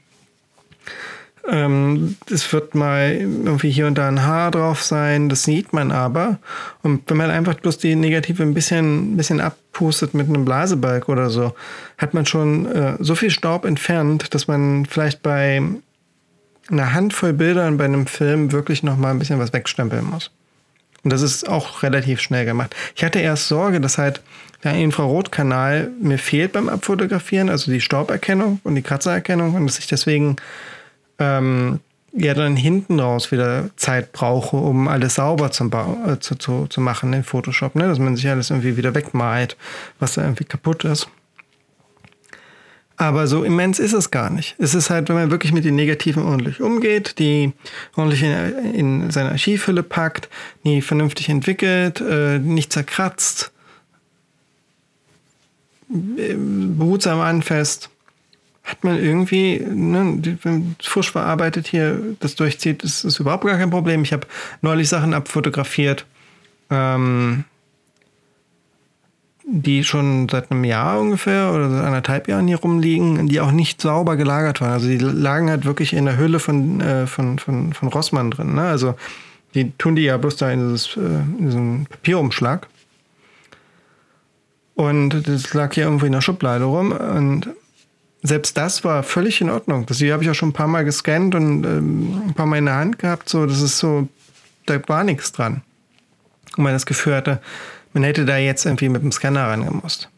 Ähm, 1.46 2.16
es 2.30 2.50
wird 2.52 2.74
mal 2.74 3.12
irgendwie 3.12 3.70
hier 3.70 3.86
und 3.86 3.98
da 3.98 4.08
ein 4.08 4.22
Haar 4.22 4.50
drauf 4.50 4.82
sein, 4.82 5.28
das 5.28 5.42
sieht 5.42 5.72
man 5.72 5.92
aber. 5.92 6.38
Und 6.82 7.02
wenn 7.10 7.18
man 7.18 7.30
einfach 7.30 7.54
bloß 7.54 7.78
die 7.78 7.96
Negative 7.96 8.42
ein 8.42 8.54
bisschen, 8.54 9.12
ein 9.12 9.16
bisschen 9.16 9.40
abpustet 9.40 10.14
mit 10.14 10.28
einem 10.28 10.44
Blasebalg 10.44 11.08
oder 11.08 11.28
so, 11.28 11.54
hat 11.98 12.14
man 12.14 12.24
schon 12.24 12.66
äh, 12.66 12.96
so 12.98 13.14
viel 13.14 13.30
Staub 13.30 13.66
entfernt, 13.66 14.34
dass 14.34 14.48
man 14.48 14.86
vielleicht 14.86 15.22
bei 15.22 15.62
einer 16.70 16.94
Handvoll 16.94 17.34
Bildern 17.34 17.76
bei 17.76 17.84
einem 17.84 18.06
Film 18.06 18.52
wirklich 18.52 18.82
noch 18.82 18.96
mal 18.96 19.10
ein 19.10 19.18
bisschen 19.18 19.38
was 19.38 19.52
wegstempeln 19.52 20.04
muss. 20.04 20.30
Und 21.02 21.12
das 21.12 21.20
ist 21.20 21.46
auch 21.46 21.82
relativ 21.82 22.20
schnell 22.20 22.46
gemacht. 22.46 22.74
Ich 22.96 23.04
hatte 23.04 23.18
erst 23.18 23.48
Sorge, 23.48 23.80
dass 23.82 23.98
halt 23.98 24.22
der 24.64 24.74
Infrarotkanal 24.74 25.90
mir 26.00 26.18
fehlt 26.18 26.52
beim 26.52 26.70
Abfotografieren, 26.70 27.50
also 27.50 27.70
die 27.70 27.82
Stauberkennung 27.82 28.60
und 28.64 28.74
die 28.74 28.82
Kratzererkennung 28.82 29.54
und 29.54 29.66
dass 29.66 29.78
ich 29.78 29.86
deswegen 29.86 30.36
ähm, 31.18 31.80
ja 32.12 32.34
dann 32.34 32.56
hinten 32.56 33.00
raus 33.00 33.32
wieder 33.32 33.70
Zeit 33.76 34.12
brauche, 34.12 34.56
um 34.56 34.88
alles 34.88 35.16
sauber 35.16 35.50
zum 35.50 35.70
äh, 35.72 36.18
zu, 36.20 36.36
zu, 36.36 36.66
zu 36.68 36.80
machen 36.80 37.12
in 37.12 37.24
Photoshop, 37.24 37.74
ne? 37.74 37.88
dass 37.88 37.98
man 37.98 38.16
sich 38.16 38.28
alles 38.28 38.50
irgendwie 38.50 38.76
wieder 38.76 38.94
wegmalt, 38.94 39.56
was 39.98 40.14
da 40.14 40.22
irgendwie 40.22 40.44
kaputt 40.44 40.84
ist. 40.84 41.08
Aber 42.96 43.26
so 43.26 43.42
immens 43.42 43.80
ist 43.80 43.92
es 43.92 44.12
gar 44.12 44.30
nicht. 44.30 44.54
Es 44.58 44.74
ist 44.74 44.88
halt, 44.88 45.08
wenn 45.08 45.16
man 45.16 45.30
wirklich 45.32 45.52
mit 45.52 45.64
den 45.64 45.74
Negativen 45.74 46.22
ordentlich 46.22 46.60
umgeht, 46.60 47.18
die 47.18 47.52
ordentlich 47.96 48.22
in, 48.22 48.32
in 48.72 49.10
seine 49.10 49.30
Archivhülle 49.30 49.82
packt, 49.82 50.28
nie 50.62 50.80
vernünftig 50.80 51.28
entwickelt, 51.28 52.00
äh, 52.00 52.38
nicht 52.38 52.72
zerkratzt, 52.72 53.50
äh, 55.90 56.34
behutsam 56.36 57.20
anfasst, 57.20 57.90
hat 58.64 58.82
man 58.82 58.98
irgendwie, 58.98 59.60
ne, 59.60 60.18
wenn 60.42 60.74
frisch 60.82 61.12
verarbeitet 61.12 61.66
hier 61.68 62.00
das 62.20 62.34
durchzieht, 62.34 62.82
ist, 62.82 63.04
ist 63.04 63.20
überhaupt 63.20 63.44
gar 63.44 63.58
kein 63.58 63.70
Problem. 63.70 64.02
Ich 64.02 64.12
habe 64.12 64.26
neulich 64.62 64.88
Sachen 64.88 65.14
abfotografiert. 65.14 66.06
Ähm, 66.70 67.44
die 69.46 69.84
schon 69.84 70.28
seit 70.28 70.50
einem 70.50 70.64
Jahr 70.64 70.98
ungefähr 70.98 71.52
oder 71.52 71.68
seit 71.68 71.84
anderthalb 71.84 72.28
Jahren 72.28 72.48
hier 72.48 72.58
rumliegen, 72.58 73.28
die 73.28 73.40
auch 73.40 73.50
nicht 73.50 73.80
sauber 73.80 74.16
gelagert 74.16 74.60
waren. 74.60 74.72
Also 74.72 74.88
die 74.88 74.96
lagen 74.96 75.50
halt 75.50 75.66
wirklich 75.66 75.92
in 75.92 76.06
der 76.06 76.16
Hülle 76.16 76.38
von, 76.38 76.80
äh, 76.80 77.06
von, 77.06 77.38
von, 77.38 77.74
von 77.74 77.88
Rossmann 77.88 78.30
drin. 78.30 78.54
Ne? 78.54 78.62
Also 78.62 78.94
die 79.54 79.72
tun 79.72 79.96
die 79.96 80.02
ja 80.02 80.16
bloß 80.16 80.36
da 80.36 80.50
in, 80.50 80.60
dieses, 80.60 80.96
äh, 80.96 81.00
in 81.00 81.46
diesem 81.46 81.86
Papierumschlag. 81.86 82.68
Und 84.74 85.28
das 85.28 85.52
lag 85.52 85.74
hier 85.74 85.84
irgendwo 85.84 86.06
in 86.06 86.12
der 86.12 86.22
Schublade 86.22 86.64
rum. 86.64 86.92
Und 86.92 87.48
selbst 88.26 88.56
das 88.56 88.84
war 88.84 89.02
völlig 89.02 89.42
in 89.42 89.50
Ordnung. 89.50 89.84
Das 89.84 90.00
habe 90.00 90.24
ich 90.24 90.30
auch 90.30 90.34
schon 90.34 90.48
ein 90.48 90.54
paar 90.54 90.66
Mal 90.66 90.84
gescannt 90.84 91.34
und 91.34 91.62
ähm, 91.64 92.22
ein 92.28 92.34
paar 92.34 92.46
Mal 92.46 92.56
in 92.56 92.64
der 92.64 92.76
Hand 92.76 92.98
gehabt. 92.98 93.28
So, 93.28 93.44
das 93.44 93.60
ist 93.60 93.78
so, 93.78 94.08
da 94.64 94.80
war 94.88 95.04
nichts 95.04 95.30
dran. 95.30 95.60
Und 96.56 96.64
man 96.64 96.72
das 96.72 96.86
Gefühl 96.86 97.14
hatte, 97.14 97.42
man 97.92 98.02
hätte 98.02 98.24
da 98.24 98.38
jetzt 98.38 98.64
irgendwie 98.64 98.88
mit 98.88 99.02
dem 99.02 99.12
Scanner 99.12 99.46
rangemusst. 99.48 100.08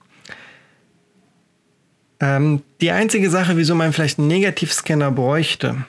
Ähm, 2.20 2.62
die 2.80 2.92
einzige 2.92 3.28
Sache, 3.28 3.56
wieso 3.56 3.74
man 3.74 3.92
vielleicht 3.92 4.20
einen 4.20 4.28
Negativscanner 4.28 5.10
bräuchte, 5.10 5.84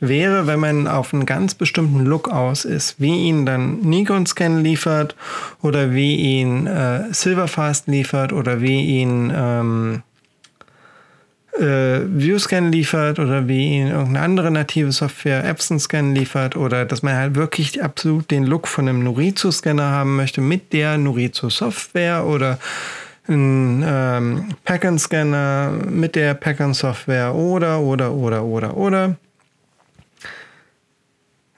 wäre, 0.00 0.46
wenn 0.46 0.60
man 0.60 0.88
auf 0.88 1.12
einen 1.12 1.26
ganz 1.26 1.54
bestimmten 1.54 2.06
Look 2.06 2.28
aus 2.28 2.64
ist, 2.64 2.98
wie 2.98 3.28
ihn 3.28 3.44
dann 3.44 3.80
Nikon 3.80 4.24
Scan 4.24 4.62
liefert 4.62 5.14
oder 5.60 5.92
wie 5.92 6.16
ihn 6.16 6.66
äh, 6.66 7.12
Silverfast 7.12 7.86
liefert 7.86 8.32
oder 8.32 8.62
wie 8.62 8.80
ihn 8.80 9.30
ähm, 9.34 10.02
äh, 11.58 12.00
ViewScan 12.06 12.72
liefert 12.72 13.18
oder 13.18 13.46
wie 13.48 13.76
ihn 13.76 13.88
irgendeine 13.88 14.20
andere 14.20 14.50
native 14.50 14.92
Software 14.92 15.44
Epson 15.44 15.78
Scan 15.78 16.14
liefert 16.14 16.56
oder 16.56 16.84
dass 16.84 17.02
man 17.02 17.14
halt 17.14 17.34
wirklich 17.34 17.82
absolut 17.82 18.30
den 18.30 18.44
Look 18.44 18.66
von 18.66 18.88
einem 18.88 19.04
Norizo 19.04 19.50
Scanner 19.50 19.90
haben 19.90 20.16
möchte 20.16 20.40
mit 20.40 20.72
der 20.72 20.98
Norizo 20.98 21.50
Software 21.50 22.24
oder 22.24 22.58
ein 23.28 23.84
ähm, 23.86 24.48
Packern 24.64 24.98
Scanner 24.98 25.72
mit 25.88 26.14
der 26.14 26.34
Packern 26.34 26.74
Software 26.74 27.34
oder 27.34 27.80
oder 27.80 28.12
oder 28.12 28.44
oder 28.44 28.76
oder 28.76 29.16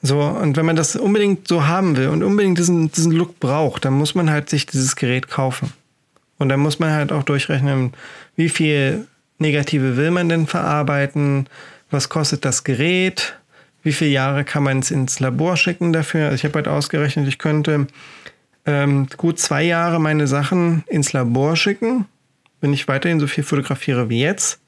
so, 0.06 0.20
und 0.20 0.56
wenn 0.56 0.66
man 0.66 0.76
das 0.76 0.94
unbedingt 0.94 1.48
so 1.48 1.66
haben 1.66 1.96
will 1.96 2.08
und 2.08 2.22
unbedingt 2.22 2.58
diesen, 2.58 2.92
diesen 2.92 3.10
Look 3.10 3.40
braucht, 3.40 3.84
dann 3.84 3.94
muss 3.94 4.14
man 4.14 4.30
halt 4.30 4.48
sich 4.48 4.66
dieses 4.66 4.94
Gerät 4.94 5.28
kaufen. 5.28 5.72
Und 6.38 6.48
dann 6.48 6.60
muss 6.60 6.78
man 6.78 6.92
halt 6.92 7.10
auch 7.10 7.24
durchrechnen, 7.24 7.92
wie 8.36 8.48
viel 8.48 9.06
Negative 9.38 9.96
will 9.96 10.10
man 10.10 10.28
denn 10.28 10.46
verarbeiten? 10.46 11.48
Was 11.90 12.08
kostet 12.08 12.44
das 12.44 12.64
Gerät? 12.64 13.38
Wie 13.82 13.92
viele 13.92 14.10
Jahre 14.10 14.44
kann 14.44 14.62
man 14.62 14.80
es 14.80 14.90
ins 14.90 15.20
Labor 15.20 15.56
schicken 15.56 15.92
dafür? 15.92 16.26
Also 16.26 16.36
ich 16.36 16.44
habe 16.44 16.54
halt 16.54 16.68
ausgerechnet, 16.68 17.28
ich 17.28 17.38
könnte 17.38 17.86
ähm, 18.64 19.06
gut 19.16 19.38
zwei 19.38 19.62
Jahre 19.62 20.00
meine 20.00 20.26
Sachen 20.26 20.82
ins 20.88 21.12
Labor 21.12 21.54
schicken, 21.56 22.06
wenn 22.60 22.72
ich 22.72 22.88
weiterhin 22.88 23.20
so 23.20 23.26
viel 23.26 23.44
fotografiere 23.44 24.08
wie 24.08 24.20
jetzt. 24.20 24.58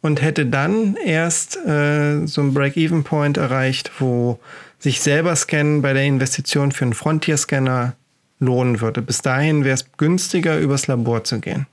Und 0.00 0.20
hätte 0.20 0.44
dann 0.44 0.96
erst 0.96 1.56
äh, 1.56 2.26
so 2.26 2.42
einen 2.42 2.52
Break-Even-Point 2.52 3.38
erreicht, 3.38 3.90
wo 4.00 4.38
sich 4.78 5.00
selber 5.00 5.34
Scannen 5.34 5.80
bei 5.80 5.94
der 5.94 6.04
Investition 6.04 6.72
für 6.72 6.84
einen 6.84 6.92
Frontier-Scanner 6.92 7.94
lohnen 8.38 8.82
würde. 8.82 9.00
Bis 9.00 9.22
dahin 9.22 9.64
wäre 9.64 9.74
es 9.74 9.86
günstiger, 9.96 10.58
übers 10.58 10.88
Labor 10.88 11.24
zu 11.24 11.40
gehen. 11.40 11.66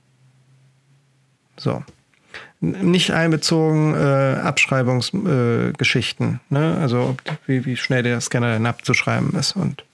So 1.58 1.82
nicht 2.62 3.10
einbezogen 3.10 3.94
äh, 3.94 4.38
Abschreibungsgeschichten, 4.42 6.40
äh, 6.50 6.54
ne? 6.54 6.78
also 6.80 7.16
wie, 7.46 7.66
wie 7.66 7.76
schnell 7.76 8.02
der 8.02 8.20
Scanner 8.20 8.52
dann 8.52 8.66
abzuschreiben 8.66 9.32
ist 9.34 9.56
und 9.56 9.84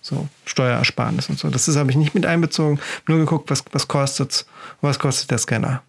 so 0.00 0.28
Steuerersparnis 0.44 1.28
und 1.28 1.38
so. 1.38 1.48
Das 1.48 1.68
habe 1.76 1.90
ich 1.90 1.96
nicht 1.96 2.14
mit 2.14 2.26
einbezogen. 2.26 2.80
Nur 3.06 3.18
geguckt, 3.18 3.50
was, 3.50 3.64
was 3.72 3.88
kostet 3.88 4.46
was 4.80 4.98
kostet 4.98 5.30
der 5.30 5.38
Scanner. 5.38 5.82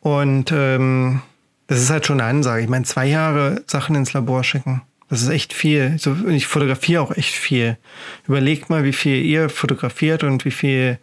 Und 0.00 0.52
ähm, 0.52 1.22
das 1.66 1.80
ist 1.80 1.90
halt 1.90 2.06
schon 2.06 2.20
eine 2.20 2.28
Ansage. 2.28 2.62
Ich 2.62 2.68
meine, 2.68 2.84
zwei 2.84 3.06
Jahre 3.06 3.62
Sachen 3.66 3.94
ins 3.94 4.12
Labor 4.12 4.44
schicken. 4.44 4.82
Das 5.08 5.22
ist 5.22 5.28
echt 5.28 5.52
viel. 5.52 5.96
Ich 6.28 6.46
fotografiere 6.46 7.02
auch 7.02 7.12
echt 7.12 7.34
viel. 7.34 7.78
Überlegt 8.26 8.68
mal, 8.68 8.84
wie 8.84 8.92
viel 8.92 9.22
ihr 9.24 9.48
fotografiert 9.48 10.24
und 10.24 10.44
wie 10.44 10.50
viel. 10.50 10.98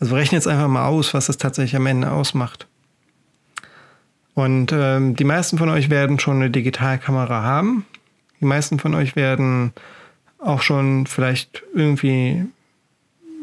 Also 0.00 0.16
rechnet 0.16 0.40
jetzt 0.40 0.48
einfach 0.48 0.68
mal 0.68 0.86
aus, 0.86 1.14
was 1.14 1.26
das 1.26 1.38
tatsächlich 1.38 1.76
am 1.76 1.86
Ende 1.86 2.10
ausmacht. 2.10 2.66
Und 4.34 4.72
ähm, 4.72 5.14
die 5.14 5.24
meisten 5.24 5.58
von 5.58 5.68
euch 5.68 5.90
werden 5.90 6.18
schon 6.18 6.36
eine 6.36 6.50
Digitalkamera 6.50 7.42
haben. 7.42 7.86
Die 8.40 8.46
meisten 8.46 8.78
von 8.78 8.94
euch 8.94 9.16
werden 9.16 9.72
auch 10.38 10.60
schon 10.60 11.06
vielleicht 11.06 11.62
irgendwie 11.72 12.44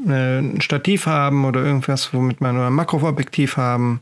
ein 0.05 0.61
Stativ 0.61 1.05
haben 1.05 1.45
oder 1.45 1.63
irgendwas, 1.63 2.13
womit 2.13 2.41
man 2.41 2.59
ein 2.59 2.73
Makroobjektiv 2.73 3.57
haben. 3.57 4.01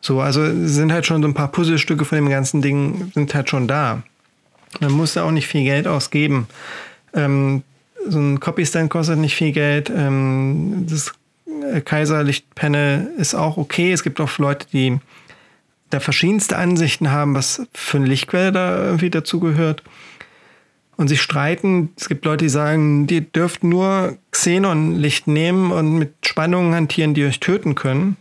So, 0.00 0.20
also 0.20 0.42
sind 0.66 0.92
halt 0.92 1.06
schon 1.06 1.22
so 1.22 1.28
ein 1.28 1.34
paar 1.34 1.48
Puzzlestücke 1.48 2.04
von 2.04 2.16
dem 2.16 2.28
ganzen 2.28 2.60
Ding 2.60 3.12
sind 3.14 3.34
halt 3.34 3.48
schon 3.48 3.68
da. 3.68 4.02
Man 4.80 4.92
muss 4.92 5.14
da 5.14 5.24
auch 5.24 5.30
nicht 5.30 5.46
viel 5.46 5.62
Geld 5.62 5.86
ausgeben. 5.86 6.48
Ähm, 7.14 7.62
so 8.08 8.18
ein 8.18 8.40
Copy-Stand 8.40 8.90
kostet 8.90 9.18
nicht 9.18 9.36
viel 9.36 9.52
Geld. 9.52 9.90
Ähm, 9.90 10.86
das 10.88 11.12
Kaiserlichtpanel 11.84 13.12
ist 13.16 13.34
auch 13.34 13.56
okay. 13.56 13.92
Es 13.92 14.02
gibt 14.02 14.20
auch 14.20 14.38
Leute, 14.38 14.66
die 14.72 14.98
da 15.92 16.00
verschiedenste 16.00 16.56
Ansichten 16.56 17.10
haben, 17.10 17.34
was 17.34 17.62
für 17.74 17.98
eine 17.98 18.06
Lichtquelle 18.06 18.50
da 18.50 18.84
irgendwie 18.84 19.10
dazugehört. 19.10 19.82
Und 20.96 21.08
sich 21.08 21.22
streiten. 21.22 21.90
Es 21.96 22.08
gibt 22.08 22.24
Leute, 22.24 22.44
die 22.44 22.50
sagen, 22.50 23.06
die 23.06 23.32
dürft 23.32 23.64
nur 23.64 24.18
Xenon-Licht 24.30 25.26
nehmen 25.26 25.72
und 25.72 25.98
mit 25.98 26.14
Spannungen 26.24 26.74
hantieren, 26.74 27.14
die 27.14 27.24
euch 27.24 27.40
töten 27.40 27.74
können. 27.74 28.16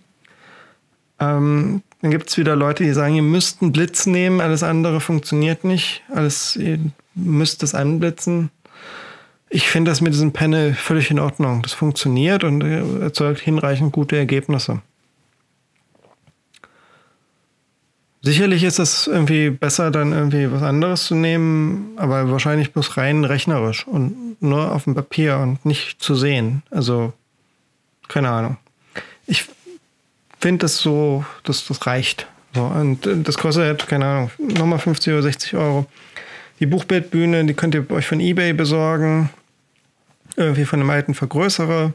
Ähm, 1.19 1.83
dann 2.01 2.11
gibt 2.11 2.29
es 2.29 2.37
wieder 2.37 2.55
Leute, 2.55 2.83
die 2.83 2.93
sagen, 2.93 3.15
ihr 3.15 3.21
müsst 3.21 3.61
einen 3.61 3.71
Blitz 3.71 4.07
nehmen, 4.07 4.41
alles 4.41 4.63
andere 4.63 4.99
funktioniert 4.99 5.63
nicht. 5.63 6.01
Alles, 6.09 6.55
ihr 6.55 6.79
müsst 7.13 7.61
es 7.61 7.75
anblitzen. 7.75 8.49
Ich 9.49 9.67
finde 9.67 9.91
das 9.91 10.01
mit 10.01 10.13
diesem 10.13 10.31
Panel 10.31 10.73
völlig 10.73 11.11
in 11.11 11.19
Ordnung. 11.19 11.61
Das 11.61 11.73
funktioniert 11.73 12.43
und 12.43 12.61
erzeugt 12.61 13.41
hinreichend 13.41 13.91
gute 13.91 14.17
Ergebnisse. 14.17 14.81
Sicherlich 18.23 18.63
ist 18.63 18.77
es 18.77 19.07
irgendwie 19.07 19.49
besser, 19.49 19.89
dann 19.89 20.13
irgendwie 20.13 20.51
was 20.51 20.61
anderes 20.61 21.05
zu 21.05 21.15
nehmen, 21.15 21.93
aber 21.95 22.29
wahrscheinlich 22.29 22.71
bloß 22.71 22.97
rein 22.97 23.25
rechnerisch 23.25 23.87
und 23.87 24.39
nur 24.41 24.71
auf 24.71 24.83
dem 24.83 24.93
Papier 24.93 25.37
und 25.39 25.65
nicht 25.65 26.03
zu 26.03 26.13
sehen. 26.13 26.61
Also, 26.69 27.13
keine 28.07 28.29
Ahnung. 28.29 28.57
Ich 29.25 29.45
finde 30.39 30.65
das 30.65 30.77
so, 30.77 31.25
dass 31.43 31.65
das 31.65 31.87
reicht. 31.87 32.27
So, 32.53 32.63
und 32.63 33.07
das 33.27 33.37
kostet, 33.37 33.87
keine 33.87 34.05
Ahnung, 34.05 34.31
nochmal 34.37 34.79
50 34.79 35.13
oder 35.13 35.23
60 35.23 35.55
Euro. 35.55 35.87
Die 36.59 36.67
Buchbildbühne, 36.67 37.45
die 37.45 37.55
könnt 37.55 37.73
ihr 37.73 37.89
euch 37.89 38.05
von 38.05 38.19
eBay 38.19 38.53
besorgen. 38.53 39.31
Irgendwie 40.35 40.65
von 40.65 40.79
einem 40.79 40.89
alten 40.91 41.15
Vergrößerer. 41.15 41.93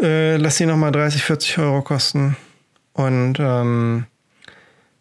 Äh, 0.00 0.36
lasst 0.36 0.58
sie 0.58 0.66
nochmal 0.66 0.92
30, 0.92 1.22
40 1.22 1.58
Euro 1.58 1.80
kosten. 1.80 2.36
Und 2.92 3.38
ähm, 3.38 4.04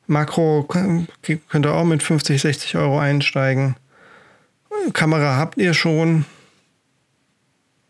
Makro 0.08 0.64
könnt 0.64 1.66
ihr 1.66 1.74
auch 1.74 1.84
mit 1.84 2.04
50, 2.04 2.42
60 2.42 2.78
Euro 2.78 3.00
einsteigen. 3.00 3.76
Kamera 4.94 5.38
habt 5.38 5.58
ihr 5.58 5.74
schon. 5.74 6.26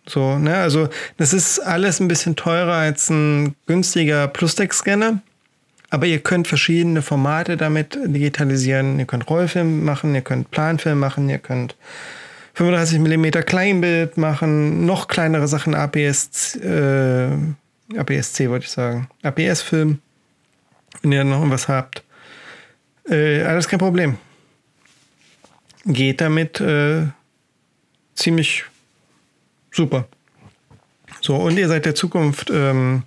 So, 0.08 0.38
ne, 0.38 0.56
also 0.58 0.88
das 1.18 1.34
ist 1.34 1.60
alles 1.60 2.00
ein 2.00 2.08
bisschen 2.08 2.36
teurer 2.36 2.76
als 2.76 3.10
ein 3.10 3.56
günstiger 3.66 4.28
Plus-Tech-Scanner. 4.28 5.22
Aber 5.90 6.06
ihr 6.06 6.20
könnt 6.20 6.48
verschiedene 6.48 7.02
Formate 7.02 7.58
damit 7.58 7.98
digitalisieren. 8.06 9.00
Ihr 9.00 9.06
könnt 9.06 9.30
Rollfilm 9.30 9.84
machen, 9.84 10.14
ihr 10.14 10.22
könnt 10.22 10.52
Planfilm 10.52 11.00
machen, 11.00 11.30
ihr 11.30 11.38
könnt 11.38 11.76
35 12.56 13.00
mm 13.00 13.26
Kleinbild 13.46 14.18
machen, 14.18 14.86
noch 14.86 15.08
kleinere 15.08 15.48
Sachen, 15.48 15.76
APS, 15.76 16.56
äh, 16.56 17.30
APS-C 17.96 18.50
wollte 18.50 18.66
ich 18.66 18.72
sagen, 18.72 19.10
APS-Film, 19.24 20.00
wenn 21.02 21.12
ihr 21.12 21.24
noch 21.24 21.50
was 21.50 21.68
habt. 21.68 22.04
Äh, 23.10 23.44
alles 23.44 23.68
kein 23.68 23.80
Problem. 23.80 24.18
Geht 25.86 26.22
damit 26.22 26.60
äh, 26.60 27.08
ziemlich 28.16 28.66
super. 29.72 30.08
So, 31.22 31.36
und 31.36 31.58
ihr 31.58 31.68
seid 31.68 31.86
der 31.86 31.96
Zukunft 31.96 32.50
ähm, 32.52 33.04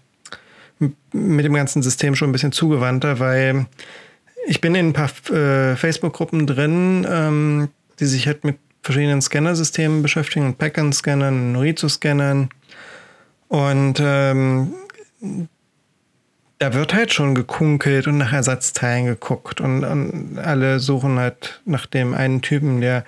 mit 1.12 1.45
dem 1.45 1.55
ganzen 1.55 1.82
System 1.82 2.14
schon 2.14 2.30
ein 2.30 2.32
bisschen 2.32 2.53
zugewandter, 2.53 3.18
weil 3.18 3.66
ich 4.47 4.61
bin 4.61 4.74
in 4.74 4.89
ein 4.89 4.93
paar 4.93 5.11
äh, 5.30 5.76
Facebook-Gruppen 5.76 6.47
drin, 6.47 7.07
ähm, 7.09 7.68
die 7.99 8.07
sich 8.07 8.26
halt 8.26 8.45
mit 8.45 8.59
verschiedenen 8.82 9.20
Scannersystemen 9.20 10.03
beschäftigen, 10.03 10.55
Packern-Scannern, 10.55 11.53
Norizo-Scannern. 11.53 12.49
Und 13.49 14.01
ähm, 14.01 14.74
da 16.59 16.74
wird 16.74 16.92
halt 16.94 17.12
schon 17.12 17.34
gekunkelt 17.34 18.06
und 18.06 18.18
nach 18.18 18.32
Ersatzteilen 18.32 19.06
geguckt 19.06 19.61
und, 19.61 19.84
und, 19.84 20.38
alle 20.38 20.80
suchen 20.80 21.18
halt 21.18 21.61
nach 21.64 21.86
dem 21.86 22.14
einen 22.14 22.42
Typen, 22.42 22.80
der 22.80 23.04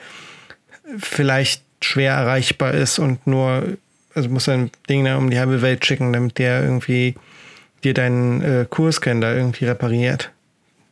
vielleicht 0.99 1.63
schwer 1.83 2.15
erreichbar 2.15 2.75
ist 2.75 2.99
und 2.99 3.27
nur, 3.27 3.65
also 4.15 4.29
muss 4.29 4.49
ein 4.49 4.71
Ding 4.89 5.05
da 5.05 5.17
um 5.17 5.31
die 5.31 5.39
halbe 5.39 5.63
Welt 5.63 5.85
schicken, 5.85 6.13
damit 6.13 6.39
der 6.39 6.63
irgendwie 6.63 7.15
dir 7.83 7.95
deinen 7.95 8.43
äh, 8.43 8.67
Kurscan 8.69 9.21
da 9.21 9.35
irgendwie 9.35 9.65
repariert. 9.65 10.31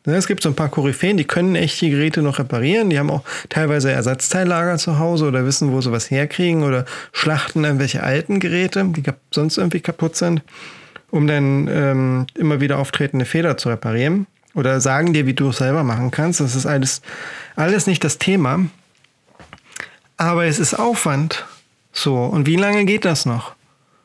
Ne, 0.06 0.16
es 0.16 0.26
gibt 0.26 0.42
so 0.42 0.48
ein 0.48 0.54
paar 0.54 0.70
Koryphäen, 0.70 1.18
die 1.18 1.24
können 1.24 1.54
echt 1.54 1.80
die 1.82 1.90
Geräte 1.90 2.22
noch 2.22 2.38
reparieren. 2.38 2.88
Die 2.88 2.98
haben 2.98 3.10
auch 3.10 3.24
teilweise 3.50 3.92
Ersatzteillager 3.92 4.78
zu 4.78 4.98
Hause 4.98 5.26
oder 5.26 5.44
wissen, 5.44 5.72
wo 5.72 5.80
sie 5.82 5.92
was 5.92 6.10
herkriegen 6.10 6.62
oder 6.62 6.86
schlachten 7.12 7.64
irgendwelche 7.64 8.02
alten 8.02 8.40
Geräte, 8.40 8.84
die 8.86 9.02
sonst 9.30 9.58
irgendwie 9.58 9.80
kaputt 9.80 10.16
sind, 10.16 10.42
um 11.10 11.26
dann 11.26 11.68
ähm, 11.68 12.26
immer 12.34 12.60
wieder 12.60 12.78
auftretende 12.78 13.24
Fehler 13.24 13.56
zu 13.56 13.68
reparieren. 13.68 14.26
Oder 14.54 14.80
sagen 14.80 15.12
dir, 15.12 15.26
wie 15.26 15.34
du 15.34 15.50
es 15.50 15.58
selber 15.58 15.84
machen 15.84 16.10
kannst. 16.10 16.40
Das 16.40 16.56
ist 16.56 16.66
alles, 16.66 17.02
alles 17.56 17.86
nicht 17.86 18.02
das 18.02 18.18
Thema. 18.18 18.66
Aber 20.16 20.46
es 20.46 20.58
ist 20.58 20.74
Aufwand. 20.74 21.46
So, 21.92 22.24
und 22.24 22.46
wie 22.46 22.56
lange 22.56 22.84
geht 22.84 23.04
das 23.04 23.24
noch? 23.24 23.54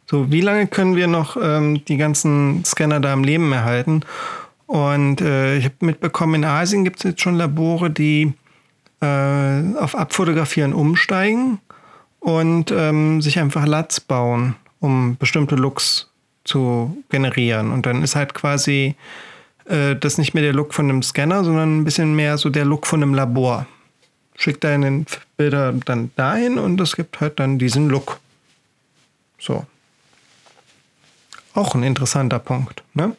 So, 0.06 0.32
wie 0.32 0.42
lange 0.42 0.68
können 0.68 0.96
wir 0.96 1.08
noch 1.08 1.38
ähm, 1.42 1.84
die 1.86 1.98
ganzen 1.98 2.64
Scanner 2.66 3.00
da 3.00 3.14
am 3.14 3.24
Leben 3.24 3.52
erhalten? 3.52 4.02
Und 4.68 5.22
äh, 5.22 5.58
ich 5.58 5.66
habe 5.66 5.76
mitbekommen, 5.82 6.36
in 6.36 6.46
Asien 6.46 6.84
gibt 6.84 6.98
es 6.98 7.04
jetzt 7.04 7.22
schon 7.22 7.36
Labore, 7.36 7.90
die 7.90 8.34
äh, 9.02 9.76
auf 9.78 9.96
Abfotografieren 9.96 10.74
umsteigen 10.74 11.60
und 12.20 12.72
ähm, 12.72 13.22
sich 13.22 13.40
einfach 13.40 13.66
Latz 13.66 14.00
bauen, 14.00 14.56
um 14.80 15.18
bestimmte 15.18 15.56
Looks 15.56 16.13
zu 16.44 17.04
generieren. 17.10 17.72
Und 17.72 17.86
dann 17.86 18.04
ist 18.04 18.16
halt 18.16 18.34
quasi 18.34 18.96
äh, 19.66 19.96
das 19.96 20.18
nicht 20.18 20.34
mehr 20.34 20.44
der 20.44 20.54
Look 20.54 20.74
von 20.74 20.90
einem 20.90 21.04
Scanner, 21.04 21.44
sondern 21.44 21.80
ein 21.80 21.84
bisschen 21.86 22.16
mehr 22.16 22.38
so 22.38 22.50
der 22.50 22.66
Look 22.66 22.88
von 22.88 23.02
einem 23.02 23.14
Labor. 23.14 23.66
Schickt 24.36 24.64
deine 24.64 25.06
Bilder 25.38 25.74
dann 25.86 26.12
dahin 26.16 26.58
und 26.58 26.82
es 26.82 26.96
gibt 26.96 27.22
halt 27.22 27.40
dann 27.40 27.60
diesen 27.60 27.90
Look. 27.90 28.20
So. 29.40 29.66
Auch 31.54 31.76
ein 31.76 31.84
interessanter 31.84 32.40
Punkt. 32.40 32.84
Ne? 32.94 33.16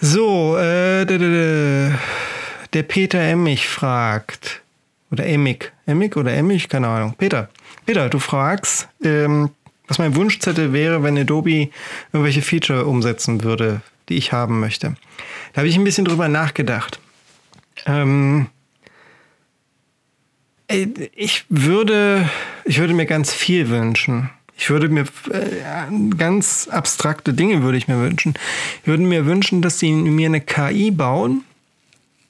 So, 0.00 0.56
äh, 0.58 1.04
der 1.06 2.82
Peter 2.82 3.20
Emmich 3.20 3.68
fragt, 3.68 4.60
oder 5.10 5.24
Emmig, 5.26 5.72
Emmig 5.86 6.16
oder 6.16 6.32
Emmig, 6.32 6.68
keine 6.68 6.88
Ahnung. 6.88 7.14
Peter, 7.16 7.48
Peter, 7.86 8.08
du 8.08 8.18
fragst, 8.18 8.88
ähm, 9.04 9.50
was 9.86 9.98
mein 9.98 10.16
Wunschzettel 10.16 10.72
wäre, 10.72 11.02
wenn 11.02 11.18
Adobe 11.18 11.70
irgendwelche 12.12 12.42
Feature 12.42 12.86
umsetzen 12.86 13.42
würde, 13.42 13.82
die 14.08 14.16
ich 14.16 14.32
haben 14.32 14.60
möchte. 14.60 14.94
Da 15.52 15.58
habe 15.58 15.68
ich 15.68 15.76
ein 15.76 15.84
bisschen 15.84 16.04
drüber 16.04 16.28
nachgedacht. 16.28 17.00
Ähm, 17.86 18.46
ich 20.68 21.44
würde, 21.48 22.28
ich 22.64 22.78
würde 22.78 22.94
mir 22.94 23.06
ganz 23.06 23.32
viel 23.32 23.68
wünschen. 23.68 24.30
Ich 24.56 24.70
würde 24.70 24.88
mir 24.88 25.02
äh, 25.30 26.16
ganz 26.16 26.68
abstrakte 26.68 27.34
Dinge 27.34 27.62
würde 27.62 27.76
ich 27.76 27.88
mir 27.88 27.98
wünschen. 27.98 28.34
Ich 28.80 28.86
würde 28.86 29.02
mir 29.02 29.26
wünschen, 29.26 29.62
dass 29.62 29.78
sie 29.78 29.92
mir 29.92 30.26
eine 30.26 30.40
KI 30.40 30.90
bauen, 30.90 31.44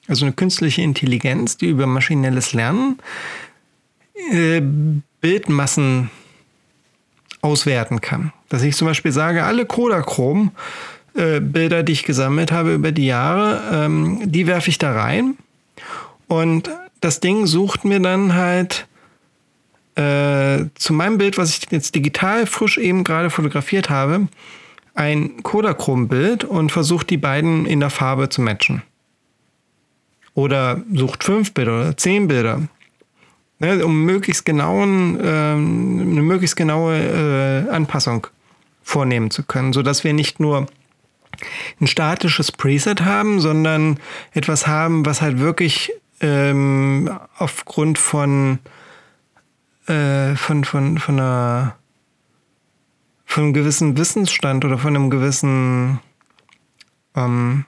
also 0.07 0.25
eine 0.25 0.33
künstliche 0.33 0.81
Intelligenz, 0.81 1.57
die 1.57 1.67
über 1.67 1.87
maschinelles 1.87 2.53
Lernen 2.53 2.99
äh, 4.31 4.61
Bildmassen 5.21 6.09
auswerten 7.45 8.01
kann. 8.01 8.33
Dass 8.49 8.63
ich 8.63 8.75
zum 8.75 8.87
Beispiel 8.87 9.11
sage, 9.11 9.43
alle 9.43 9.65
Kodachrom 9.65 10.51
äh, 11.13 11.39
die 11.41 11.91
ich 11.91 12.03
gesammelt 12.03 12.51
habe 12.51 12.73
über 12.73 12.91
die 12.91 13.05
Jahre, 13.05 13.61
ähm, 13.71 14.19
die 14.25 14.47
werfe 14.47 14.69
ich 14.69 14.77
da 14.77 14.91
rein 14.91 15.37
und 16.27 16.69
das 16.99 17.19
Ding 17.19 17.45
sucht 17.45 17.85
mir 17.85 17.99
dann 17.99 18.33
halt 18.33 18.87
äh, 19.95 20.65
zu 20.75 20.93
meinem 20.93 21.17
Bild, 21.17 21.37
was 21.37 21.57
ich 21.57 21.71
jetzt 21.71 21.95
digital 21.95 22.45
frisch 22.47 22.77
eben 22.77 23.03
gerade 23.03 23.29
fotografiert 23.29 23.89
habe, 23.89 24.27
ein 24.93 25.43
Kodachrom-Bild 25.43 26.43
und 26.43 26.71
versucht 26.71 27.09
die 27.09 27.17
beiden 27.17 27.65
in 27.65 27.79
der 27.79 27.89
Farbe 27.89 28.29
zu 28.29 28.41
matchen. 28.41 28.81
Oder 30.33 30.81
sucht 30.93 31.23
fünf 31.23 31.53
Bilder 31.53 31.79
oder 31.79 31.97
zehn 31.97 32.27
Bilder. 32.27 32.63
Ne, 33.59 33.85
um 33.85 34.03
möglichst 34.03 34.43
genauen, 34.43 35.17
ähm, 35.23 36.09
eine 36.11 36.21
möglichst 36.21 36.57
genaue 36.57 36.97
äh, 36.97 37.69
Anpassung 37.69 38.27
vornehmen 38.83 39.31
zu 39.31 39.43
können, 39.43 39.71
sodass 39.71 40.03
wir 40.03 40.13
nicht 40.13 40.41
nur 40.41 40.67
ein 41.79 41.87
statisches 41.87 42.51
Preset 42.51 43.01
haben, 43.01 43.39
sondern 43.39 43.97
etwas 44.33 44.67
haben, 44.67 45.05
was 45.05 45.21
halt 45.21 45.39
wirklich 45.39 45.93
ähm, 46.19 47.09
aufgrund 47.37 47.97
von 47.97 48.59
äh, 49.87 50.35
von, 50.35 50.63
von, 50.63 50.97
von 50.97 51.19
einer 51.19 51.75
von 53.25 53.43
einem 53.43 53.53
gewissen 53.53 53.97
Wissensstand 53.97 54.65
oder 54.65 54.77
von 54.77 54.95
einem 54.95 55.09
gewissen 55.09 55.99
ähm, 57.15 57.65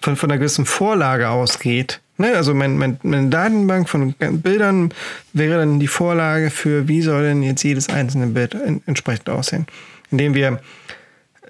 von, 0.00 0.16
von 0.16 0.30
einer 0.30 0.38
gewissen 0.38 0.66
Vorlage 0.66 1.28
ausgeht. 1.28 2.00
Ne? 2.20 2.36
Also 2.36 2.54
mein, 2.54 2.76
mein, 2.76 2.98
meine 3.02 3.28
Datenbank 3.28 3.88
von 3.88 4.14
Bildern 4.18 4.92
wäre 5.32 5.58
dann 5.58 5.80
die 5.80 5.88
Vorlage 5.88 6.50
für, 6.50 6.86
wie 6.86 7.02
soll 7.02 7.24
denn 7.24 7.42
jetzt 7.42 7.62
jedes 7.62 7.88
einzelne 7.88 8.28
Bild 8.28 8.56
entsprechend 8.86 9.28
aussehen. 9.30 9.66
Indem 10.10 10.34
wir 10.34 10.60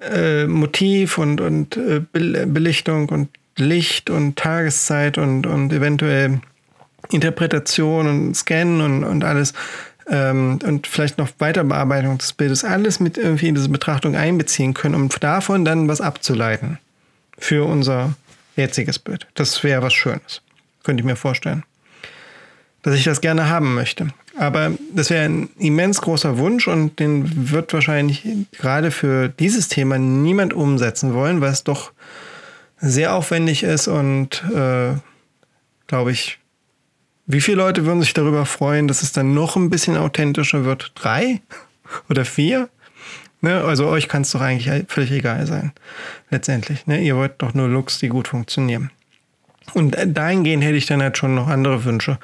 äh, 0.01 0.47
Motiv 0.47 1.19
und, 1.19 1.41
und 1.41 1.77
äh, 1.77 2.01
Belichtung 2.13 3.09
und 3.09 3.29
Licht 3.57 4.11
und 4.11 4.37
Tageszeit 4.37 5.19
und, 5.19 5.47
und 5.47 5.73
eventuell 5.73 6.41
Interpretation 7.11 8.07
und 8.07 8.37
Scannen 8.37 8.81
und, 8.81 9.05
und 9.05 9.25
alles 9.25 9.53
ähm, 10.09 10.59
und 10.65 10.87
vielleicht 10.87 11.19
noch 11.19 11.29
Weiterbearbeitung 11.39 12.19
des 12.19 12.33
Bildes, 12.33 12.65
alles 12.65 13.01
mit 13.01 13.19
irgendwie 13.19 13.49
in 13.49 13.55
diese 13.55 13.69
Betrachtung 13.69 14.17
einbeziehen 14.17 14.75
können, 14.75 14.95
um 14.95 15.09
davon 15.09 15.65
dann 15.65 15.89
was 15.89 16.01
abzuleiten 16.01 16.79
für 17.39 17.67
unser 17.67 18.15
jetziges 18.57 18.99
Bild. 18.99 19.27
Das 19.35 19.63
wäre 19.65 19.83
was 19.83 19.93
Schönes. 19.93 20.43
Könnte 20.83 21.01
ich 21.01 21.07
mir 21.07 21.17
vorstellen. 21.17 21.65
Dass 22.83 22.95
ich 22.95 23.05
das 23.05 23.21
gerne 23.21 23.49
haben 23.49 23.75
möchte. 23.75 24.09
Aber 24.39 24.73
das 24.95 25.11
wäre 25.11 25.25
ein 25.25 25.51
immens 25.59 26.01
großer 26.01 26.39
Wunsch 26.39 26.67
und 26.67 26.99
den 26.99 27.51
wird 27.51 27.73
wahrscheinlich 27.75 28.27
gerade 28.53 28.91
für 28.91 29.29
dieses 29.29 29.69
Thema 29.69 29.99
niemand 29.99 30.55
umsetzen 30.55 31.13
wollen, 31.13 31.41
weil 31.41 31.53
es 31.53 31.65
doch 31.65 31.93
sehr 32.79 33.15
aufwendig 33.15 33.63
ist 33.63 33.89
und, 33.89 34.43
äh, 34.55 34.95
glaube 35.87 36.13
ich, 36.13 36.39
wie 37.27 37.41
viele 37.41 37.59
Leute 37.59 37.85
würden 37.85 38.01
sich 38.01 38.15
darüber 38.15 38.47
freuen, 38.47 38.89
dass 38.89 39.03
es 39.03 39.13
dann 39.13 39.35
noch 39.35 39.57
ein 39.57 39.71
bisschen 39.71 39.97
authentischer 39.97 40.65
wird? 40.65 40.93
Drei 40.95 41.43
oder 42.09 42.25
vier? 42.25 42.69
Ne? 43.41 43.63
Also 43.63 43.87
euch 43.87 44.09
kann 44.09 44.23
es 44.23 44.33
doch 44.33 44.41
eigentlich 44.41 44.87
völlig 44.89 45.13
egal 45.13 45.47
sein, 45.47 45.73
letztendlich. 46.31 46.87
Ne? 46.87 47.01
Ihr 47.01 47.17
wollt 47.17 47.35
doch 47.39 47.55
nur 47.55 47.69
Looks, 47.69 47.99
die 47.99 48.09
gut 48.09 48.29
funktionieren. 48.29 48.91
Und 49.75 49.97
dahingehend 50.05 50.65
hätte 50.65 50.77
ich 50.77 50.87
dann 50.87 51.03
halt 51.03 51.17
schon 51.17 51.35
noch 51.35 51.49
andere 51.49 51.85
Wünsche. 51.85 52.19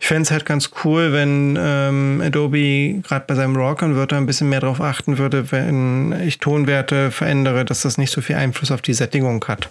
Ich 0.00 0.06
fände 0.06 0.22
es 0.22 0.30
halt 0.30 0.46
ganz 0.46 0.70
cool, 0.84 1.12
wenn 1.12 1.58
ähm, 1.60 2.22
Adobe 2.24 3.00
gerade 3.02 3.24
bei 3.26 3.34
seinem 3.34 3.56
RAW-Converter 3.56 4.16
ein 4.16 4.26
bisschen 4.26 4.48
mehr 4.48 4.60
darauf 4.60 4.80
achten 4.80 5.18
würde, 5.18 5.50
wenn 5.50 6.14
ich 6.24 6.38
Tonwerte 6.38 7.10
verändere, 7.10 7.64
dass 7.64 7.82
das 7.82 7.98
nicht 7.98 8.12
so 8.12 8.20
viel 8.20 8.36
Einfluss 8.36 8.70
auf 8.70 8.80
die 8.80 8.94
Sättigung 8.94 9.44
hat. 9.46 9.68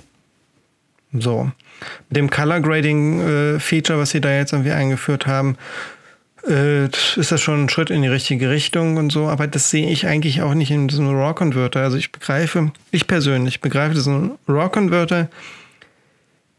So. 1.14 1.52
Mit 2.10 2.18
dem 2.18 2.30
Color 2.30 2.60
Grading 2.60 3.22
äh, 3.22 3.90
was 3.90 4.10
sie 4.10 4.20
da 4.20 4.32
jetzt 4.32 4.52
irgendwie 4.52 4.72
eingeführt 4.72 5.28
haben, 5.28 5.58
äh, 6.46 6.86
ist 6.86 7.32
das 7.32 7.42
schon 7.42 7.66
ein 7.66 7.70
Schritt 7.70 7.90
in 7.90 8.02
die 8.02 8.08
richtige 8.10 8.50
Richtung 8.50 8.98
und 8.98 9.12
so. 9.12 9.28
Aber 9.28 9.48
das 9.48 9.70
sehe 9.70 9.90
ich 9.90 10.08
eigentlich 10.08 10.42
auch 10.42 10.54
nicht 10.54 10.72
in 10.72 10.90
diesem 10.90 11.08
RAW 11.10 11.36
Converter. 11.36 11.82
Also 11.82 11.98
ich 11.98 12.12
begreife, 12.12 12.72
ich 12.92 13.08
persönlich 13.08 13.62
begreife 13.62 13.94
diesen 13.94 14.32
RAW 14.48 14.70
Converter 14.70 15.30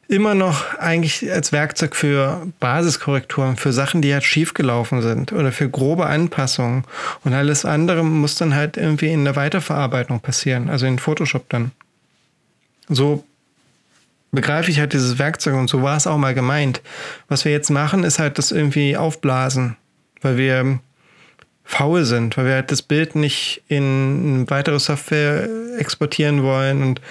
immer 0.08 0.34
noch 0.34 0.74
eigentlich 0.78 1.30
als 1.30 1.52
Werkzeug 1.52 1.94
für 1.94 2.46
Basiskorrekturen, 2.60 3.56
für 3.56 3.74
Sachen, 3.74 4.00
die 4.00 4.12
halt 4.14 4.24
schiefgelaufen 4.24 5.02
sind 5.02 5.32
oder 5.32 5.52
für 5.52 5.68
grobe 5.68 6.06
Anpassungen. 6.06 6.84
Und 7.24 7.34
alles 7.34 7.66
andere 7.66 8.02
muss 8.02 8.34
dann 8.34 8.54
halt 8.54 8.78
irgendwie 8.78 9.12
in 9.12 9.24
der 9.24 9.36
Weiterverarbeitung 9.36 10.20
passieren, 10.20 10.70
also 10.70 10.86
in 10.86 10.98
Photoshop 10.98 11.48
dann. 11.50 11.72
So 12.88 13.24
begreife 14.32 14.70
ich 14.70 14.80
halt 14.80 14.94
dieses 14.94 15.18
Werkzeug 15.18 15.54
und 15.54 15.68
so 15.68 15.82
war 15.82 15.96
es 15.96 16.06
auch 16.06 16.16
mal 16.16 16.34
gemeint. 16.34 16.80
Was 17.28 17.44
wir 17.44 17.52
jetzt 17.52 17.70
machen, 17.70 18.02
ist 18.02 18.18
halt 18.18 18.38
das 18.38 18.50
irgendwie 18.50 18.96
aufblasen, 18.96 19.76
weil 20.22 20.38
wir 20.38 20.78
faul 21.64 22.06
sind, 22.06 22.38
weil 22.38 22.46
wir 22.46 22.54
halt 22.54 22.70
das 22.70 22.80
Bild 22.80 23.14
nicht 23.14 23.62
in 23.68 24.48
weitere 24.48 24.78
Software 24.78 25.48
exportieren 25.76 26.42
wollen 26.42 26.82
und 26.82 27.02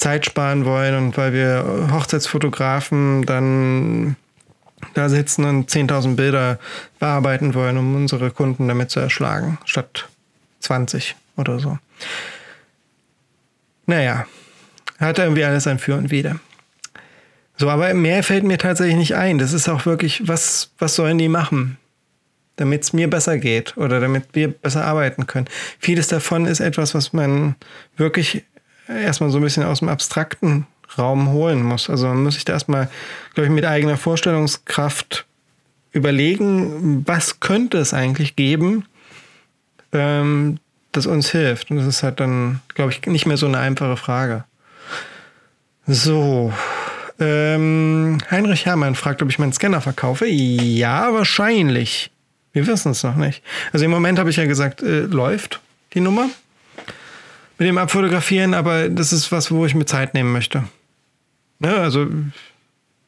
Zeit 0.00 0.24
sparen 0.24 0.64
wollen 0.64 0.96
und 0.96 1.16
weil 1.18 1.34
wir 1.34 1.88
Hochzeitsfotografen 1.92 3.26
dann 3.26 4.16
da 4.94 5.10
sitzen 5.10 5.44
und 5.44 5.70
10.000 5.70 6.16
Bilder 6.16 6.58
bearbeiten 6.98 7.54
wollen, 7.54 7.76
um 7.76 7.94
unsere 7.94 8.30
Kunden 8.30 8.66
damit 8.66 8.90
zu 8.90 8.98
erschlagen, 8.98 9.58
statt 9.66 10.08
20 10.60 11.16
oder 11.36 11.58
so. 11.60 11.78
Naja, 13.84 14.26
hat 14.98 15.18
irgendwie 15.18 15.44
alles 15.44 15.66
ein 15.66 15.78
Für 15.78 15.96
und 15.96 16.10
Wider. 16.10 16.40
So, 17.58 17.68
aber 17.68 17.92
mehr 17.92 18.22
fällt 18.22 18.44
mir 18.44 18.56
tatsächlich 18.56 18.96
nicht 18.96 19.16
ein. 19.16 19.36
Das 19.36 19.52
ist 19.52 19.68
auch 19.68 19.84
wirklich, 19.84 20.26
was, 20.26 20.70
was 20.78 20.94
sollen 20.94 21.18
die 21.18 21.28
machen? 21.28 21.76
Damit 22.56 22.84
es 22.84 22.94
mir 22.94 23.08
besser 23.08 23.36
geht 23.36 23.76
oder 23.76 24.00
damit 24.00 24.28
wir 24.32 24.48
besser 24.48 24.84
arbeiten 24.84 25.26
können. 25.26 25.46
Vieles 25.78 26.08
davon 26.08 26.46
ist 26.46 26.60
etwas, 26.60 26.94
was 26.94 27.12
man 27.12 27.56
wirklich 27.96 28.44
erstmal 28.98 29.30
so 29.30 29.38
ein 29.38 29.42
bisschen 29.42 29.64
aus 29.64 29.80
dem 29.80 29.88
abstrakten 29.88 30.66
Raum 30.98 31.30
holen 31.30 31.62
muss. 31.62 31.88
Also 31.88 32.08
man 32.08 32.22
muss 32.22 32.34
sich 32.34 32.44
da 32.44 32.54
erstmal, 32.54 32.88
glaube 33.34 33.46
ich, 33.46 33.52
mit 33.52 33.64
eigener 33.64 33.96
Vorstellungskraft 33.96 35.26
überlegen, 35.92 37.04
was 37.06 37.40
könnte 37.40 37.78
es 37.78 37.94
eigentlich 37.94 38.36
geben, 38.36 38.84
ähm, 39.92 40.58
das 40.92 41.06
uns 41.06 41.30
hilft. 41.30 41.70
Und 41.70 41.78
das 41.78 41.86
ist 41.86 42.02
halt 42.02 42.20
dann, 42.20 42.60
glaube 42.74 42.92
ich, 42.92 43.04
nicht 43.06 43.26
mehr 43.26 43.36
so 43.36 43.46
eine 43.46 43.58
einfache 43.58 43.96
Frage. 43.96 44.44
So. 45.86 46.52
Ähm, 47.18 48.18
Heinrich 48.30 48.64
Hermann 48.64 48.94
fragt, 48.94 49.22
ob 49.22 49.28
ich 49.28 49.38
meinen 49.38 49.52
Scanner 49.52 49.80
verkaufe. 49.80 50.26
Ja, 50.26 51.12
wahrscheinlich. 51.12 52.10
Wir 52.52 52.66
wissen 52.66 52.92
es 52.92 53.02
noch 53.02 53.16
nicht. 53.16 53.42
Also 53.72 53.84
im 53.84 53.90
Moment 53.90 54.18
habe 54.18 54.30
ich 54.30 54.36
ja 54.36 54.46
gesagt, 54.46 54.82
äh, 54.82 55.00
läuft 55.00 55.60
die 55.92 56.00
Nummer 56.00 56.30
mit 57.60 57.68
dem 57.68 57.78
Abfotografieren, 57.78 58.54
aber 58.54 58.88
das 58.88 59.12
ist 59.12 59.30
was, 59.32 59.50
wo 59.50 59.66
ich 59.66 59.74
mir 59.74 59.84
Zeit 59.84 60.14
nehmen 60.14 60.32
möchte. 60.32 60.64
Ne, 61.58 61.76
also 61.76 62.08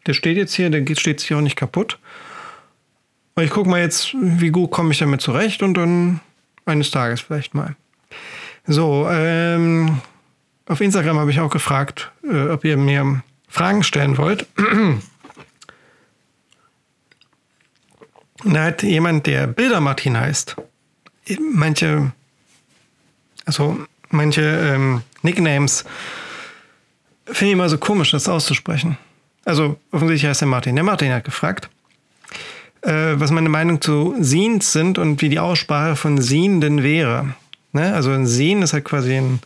der 0.06 0.12
steht 0.12 0.36
jetzt 0.36 0.52
hier, 0.52 0.68
der 0.68 0.84
steht 0.94 1.20
sich 1.20 1.32
auch 1.32 1.40
nicht 1.40 1.56
kaputt. 1.56 1.98
Und 3.34 3.44
ich 3.44 3.50
gucke 3.50 3.70
mal 3.70 3.80
jetzt, 3.80 4.14
wie 4.14 4.50
gut 4.50 4.70
komme 4.70 4.92
ich 4.92 4.98
damit 4.98 5.22
zurecht 5.22 5.62
und 5.62 5.72
dann 5.72 6.20
eines 6.66 6.90
Tages 6.90 7.22
vielleicht 7.22 7.54
mal. 7.54 7.76
So, 8.66 9.08
ähm, 9.10 10.02
auf 10.66 10.82
Instagram 10.82 11.18
habe 11.18 11.30
ich 11.30 11.40
auch 11.40 11.50
gefragt, 11.50 12.12
äh, 12.22 12.50
ob 12.50 12.62
ihr 12.66 12.76
mir 12.76 13.22
Fragen 13.48 13.82
stellen 13.82 14.18
wollt. 14.18 14.46
da 18.44 18.64
hat 18.64 18.82
jemand, 18.82 19.26
der 19.26 19.46
Bilder 19.46 19.80
Martin 19.80 20.20
heißt, 20.20 20.56
manche, 21.54 22.12
also 23.46 23.86
manche 24.12 24.42
ähm, 24.42 25.02
Nicknames 25.22 25.84
finde 27.26 27.46
ich 27.46 27.52
immer 27.52 27.68
so 27.68 27.78
komisch, 27.78 28.10
das 28.10 28.28
auszusprechen. 28.28 28.98
Also 29.44 29.78
offensichtlich 29.90 30.28
heißt 30.28 30.42
der 30.42 30.48
Martin. 30.48 30.74
Der 30.74 30.84
Martin 30.84 31.12
hat 31.12 31.24
gefragt, 31.24 31.68
äh, 32.82 33.14
was 33.14 33.30
meine 33.30 33.48
Meinung 33.48 33.80
zu 33.80 34.14
Scenes 34.22 34.72
sind 34.72 34.98
und 34.98 35.22
wie 35.22 35.28
die 35.28 35.38
Aussprache 35.38 35.96
von 35.96 36.20
Scene 36.20 36.60
denn 36.60 36.82
wäre. 36.82 37.34
Ne? 37.72 37.94
Also 37.94 38.10
ein 38.10 38.26
Scene 38.26 38.64
ist 38.64 38.72
halt 38.72 38.84
quasi 38.84 39.16
ein 39.16 39.40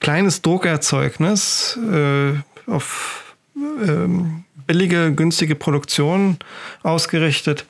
kleines 0.00 0.42
Druckerzeugnis 0.42 1.78
äh, 1.90 2.32
auf 2.66 3.34
ähm, 3.56 4.44
billige, 4.66 5.12
günstige 5.12 5.54
Produktion 5.54 6.38
ausgerichtet, 6.82 7.66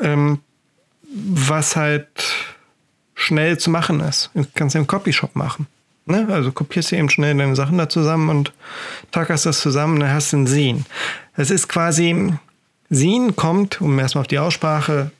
ähm, 0.00 0.40
was 1.04 1.76
halt 1.76 2.08
schnell 3.22 3.58
zu 3.58 3.70
machen 3.70 4.00
ist. 4.00 4.30
Du 4.34 4.44
kannst 4.54 4.74
im 4.74 4.86
Copyshop 4.86 5.36
machen. 5.36 5.66
Ne? 6.06 6.26
Also 6.30 6.52
kopierst 6.52 6.92
du 6.92 6.96
eben 6.96 7.10
schnell 7.10 7.36
deine 7.36 7.56
Sachen 7.56 7.78
da 7.78 7.88
zusammen 7.88 8.28
und 8.28 8.52
tackerst 9.12 9.46
das 9.46 9.60
zusammen 9.60 10.00
dann 10.00 10.12
hast 10.12 10.32
du 10.32 10.38
ein 10.38 10.46
Scene. 10.46 10.84
Es 11.36 11.50
ist 11.50 11.68
quasi, 11.68 12.34
Scene 12.92 13.32
kommt, 13.32 13.80
um 13.80 13.98
erstmal 13.98 14.22
auf 14.22 14.28
die 14.28 14.38
Aussprache 14.38 15.10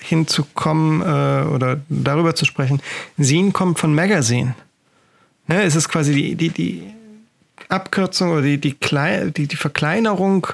hinzukommen 0.00 1.02
äh, 1.02 1.48
oder 1.48 1.80
darüber 1.88 2.34
zu 2.34 2.44
sprechen, 2.44 2.80
Scene 3.20 3.50
kommt 3.50 3.80
von 3.80 3.94
Magazine. 3.94 4.54
Ne? 5.48 5.62
Es 5.62 5.74
ist 5.74 5.88
quasi 5.88 6.14
die, 6.14 6.36
die, 6.36 6.50
die 6.50 6.94
Abkürzung 7.68 8.30
oder 8.30 8.42
die, 8.42 8.58
die, 8.58 8.76
die, 9.36 9.46
die 9.48 9.56
Verkleinerung, 9.56 10.46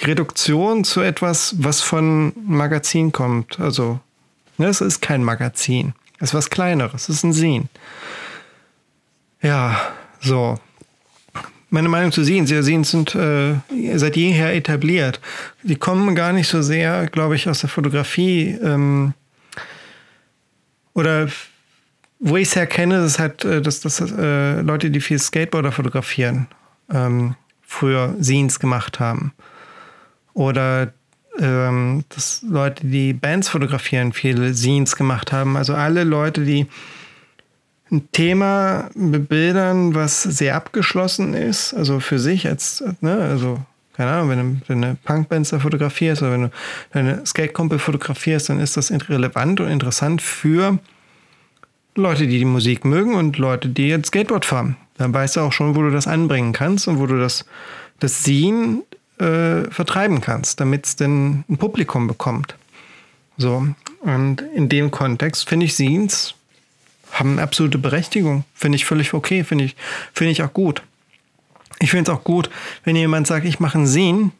die 0.00 0.06
Reduktion 0.06 0.82
zu 0.82 1.00
etwas, 1.00 1.54
was 1.58 1.80
von 1.80 2.32
Magazin 2.46 3.12
kommt. 3.12 3.60
Also, 3.60 4.00
ne, 4.58 4.66
es 4.66 4.80
ist 4.80 5.00
kein 5.00 5.22
Magazin. 5.22 5.94
Es 6.20 6.30
ist 6.30 6.34
was 6.34 6.50
Kleineres. 6.50 7.08
Es 7.08 7.16
ist 7.16 7.24
ein 7.24 7.32
Scene. 7.32 7.64
Ja, 9.42 9.80
so. 10.20 10.58
Meine 11.70 11.88
Meinung 11.88 12.12
zu. 12.12 12.20
Ja, 12.22 12.62
Scenes 12.62 12.90
sind 12.90 13.14
äh, 13.14 13.54
seit 13.94 14.16
jeher 14.16 14.54
etabliert. 14.54 15.20
Die 15.62 15.76
kommen 15.76 16.14
gar 16.14 16.32
nicht 16.32 16.48
so 16.48 16.62
sehr, 16.62 17.06
glaube 17.06 17.36
ich, 17.36 17.48
aus 17.48 17.60
der 17.60 17.70
Fotografie. 17.70 18.58
Ähm, 18.62 19.14
oder 20.92 21.28
wo 22.18 22.36
ich 22.36 22.48
es 22.48 22.56
herkenne, 22.56 23.04
ist 23.04 23.18
halt, 23.18 23.44
äh, 23.44 23.62
dass, 23.62 23.80
dass 23.80 24.00
äh, 24.00 24.60
Leute, 24.60 24.90
die 24.90 25.00
viel 25.00 25.18
Skateboarder 25.18 25.72
fotografieren, 25.72 26.48
ähm, 26.92 27.34
früher 27.62 28.14
Scenes 28.20 28.60
gemacht 28.60 29.00
haben. 29.00 29.32
Oder 30.34 30.92
ähm, 31.40 32.04
dass 32.10 32.42
Leute, 32.48 32.86
die 32.86 33.12
Bands 33.12 33.48
fotografieren, 33.48 34.12
viele 34.12 34.54
Scenes 34.54 34.96
gemacht 34.96 35.32
haben. 35.32 35.56
Also 35.56 35.74
alle 35.74 36.04
Leute, 36.04 36.44
die 36.44 36.66
ein 37.90 38.08
Thema 38.12 38.90
bebildern, 38.94 39.94
was 39.94 40.22
sehr 40.22 40.54
abgeschlossen 40.54 41.34
ist, 41.34 41.74
also 41.74 41.98
für 41.98 42.18
sich 42.18 42.46
als, 42.46 42.84
ne, 43.00 43.16
also 43.16 43.58
keine 43.94 44.12
Ahnung, 44.12 44.28
wenn 44.30 44.38
du, 44.38 44.60
wenn 44.68 44.82
du 44.82 44.96
Punkbands 45.04 45.50
da 45.50 45.58
fotografierst 45.58 46.22
oder 46.22 46.32
wenn 46.32 46.42
du 46.42 46.50
deine 46.92 47.26
Skatekumpel 47.26 47.78
fotografierst, 47.78 48.48
dann 48.48 48.60
ist 48.60 48.76
das 48.76 48.90
relevant 48.90 49.60
und 49.60 49.68
interessant 49.68 50.22
für 50.22 50.78
Leute, 51.96 52.26
die 52.26 52.38
die 52.38 52.44
Musik 52.44 52.84
mögen 52.84 53.14
und 53.14 53.36
Leute, 53.38 53.68
die 53.68 53.88
jetzt 53.88 54.08
Skateboard 54.08 54.44
fahren. 54.44 54.76
Dann 54.96 55.12
weißt 55.12 55.36
du 55.36 55.40
auch 55.40 55.52
schon, 55.52 55.74
wo 55.74 55.82
du 55.82 55.90
das 55.90 56.06
anbringen 56.06 56.52
kannst 56.52 56.86
und 56.88 56.98
wo 56.98 57.06
du 57.06 57.18
das, 57.18 57.44
das 57.98 58.22
Sehen 58.22 58.84
äh, 59.20 59.70
vertreiben 59.70 60.20
kannst, 60.20 60.60
damit 60.60 60.86
es 60.86 60.96
denn 60.96 61.44
ein 61.48 61.58
Publikum 61.58 62.06
bekommt. 62.06 62.56
So, 63.36 63.66
und 64.00 64.42
in 64.54 64.68
dem 64.68 64.90
Kontext 64.90 65.48
finde 65.48 65.66
ich 65.66 65.74
Scenes 65.74 66.34
haben 67.12 67.38
absolute 67.38 67.78
Berechtigung. 67.78 68.44
Finde 68.54 68.76
ich 68.76 68.84
völlig 68.84 69.14
okay, 69.14 69.44
finde 69.44 69.64
ich, 69.64 69.76
finde 70.12 70.32
ich 70.32 70.42
auch 70.42 70.52
gut. 70.52 70.82
Ich 71.80 71.90
finde 71.90 72.10
es 72.10 72.16
auch 72.16 72.24
gut, 72.24 72.50
wenn 72.84 72.96
jemand 72.96 73.26
sagt, 73.26 73.46
ich 73.46 73.58
mache 73.58 73.78
ein 73.78 73.86
Scene, 73.86 74.30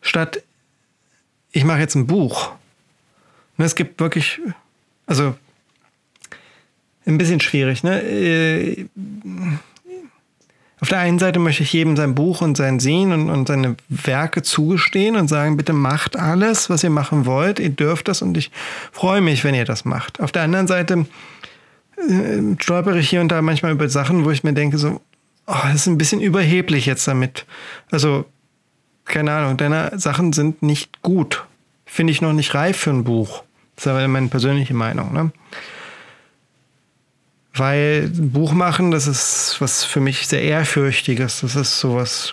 statt 0.00 0.42
ich 1.52 1.64
mache 1.64 1.80
jetzt 1.80 1.94
ein 1.94 2.06
Buch. 2.06 2.50
Und 2.50 3.58
ne, 3.58 3.64
es 3.66 3.74
gibt 3.74 4.00
wirklich, 4.00 4.40
also 5.06 5.34
ein 7.04 7.18
bisschen 7.18 7.40
schwierig, 7.40 7.82
ne? 7.82 8.88
Auf 10.82 10.88
der 10.88 10.98
einen 10.98 11.20
Seite 11.20 11.38
möchte 11.38 11.62
ich 11.62 11.72
jedem 11.72 11.96
sein 11.96 12.16
Buch 12.16 12.40
und 12.40 12.56
sein 12.56 12.80
Sehen 12.80 13.12
und, 13.12 13.30
und 13.30 13.46
seine 13.46 13.76
Werke 13.88 14.42
zugestehen 14.42 15.14
und 15.14 15.28
sagen, 15.28 15.56
bitte 15.56 15.72
macht 15.72 16.18
alles, 16.18 16.70
was 16.70 16.82
ihr 16.82 16.90
machen 16.90 17.24
wollt. 17.24 17.60
Ihr 17.60 17.70
dürft 17.70 18.08
das 18.08 18.20
und 18.20 18.36
ich 18.36 18.50
freue 18.90 19.20
mich, 19.20 19.44
wenn 19.44 19.54
ihr 19.54 19.64
das 19.64 19.84
macht. 19.84 20.18
Auf 20.18 20.32
der 20.32 20.42
anderen 20.42 20.66
Seite 20.66 21.06
äh, 21.98 22.56
stolpere 22.58 22.98
ich 22.98 23.08
hier 23.08 23.20
und 23.20 23.28
da 23.28 23.40
manchmal 23.42 23.70
über 23.70 23.88
Sachen, 23.88 24.24
wo 24.24 24.32
ich 24.32 24.42
mir 24.42 24.54
denke, 24.54 24.76
so, 24.76 25.00
oh, 25.46 25.54
das 25.62 25.74
ist 25.76 25.86
ein 25.86 25.98
bisschen 25.98 26.20
überheblich 26.20 26.84
jetzt 26.84 27.06
damit. 27.06 27.46
Also, 27.92 28.24
keine 29.04 29.30
Ahnung, 29.30 29.56
deine 29.56 29.96
Sachen 30.00 30.32
sind 30.32 30.64
nicht 30.64 31.00
gut. 31.00 31.44
Finde 31.86 32.10
ich 32.10 32.20
noch 32.20 32.32
nicht 32.32 32.56
reif 32.56 32.76
für 32.76 32.90
ein 32.90 33.04
Buch. 33.04 33.44
Das 33.76 33.86
ist 33.86 33.92
aber 33.92 34.08
meine 34.08 34.26
persönliche 34.26 34.74
Meinung. 34.74 35.12
Ne? 35.12 35.30
Weil 37.54 38.08
Buch 38.08 38.52
machen, 38.52 38.90
das 38.90 39.06
ist 39.06 39.56
was 39.60 39.84
für 39.84 40.00
mich 40.00 40.26
sehr 40.26 40.42
ehrfürchtiges. 40.42 41.40
Das 41.40 41.54
ist 41.54 41.80
sowas, 41.80 42.32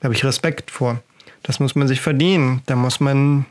da 0.00 0.04
habe 0.04 0.14
ich 0.14 0.24
Respekt 0.24 0.70
vor. 0.70 1.02
Das 1.42 1.58
muss 1.58 1.74
man 1.74 1.88
sich 1.88 2.00
verdienen. 2.00 2.62
Da 2.66 2.76
muss 2.76 3.00
man 3.00 3.46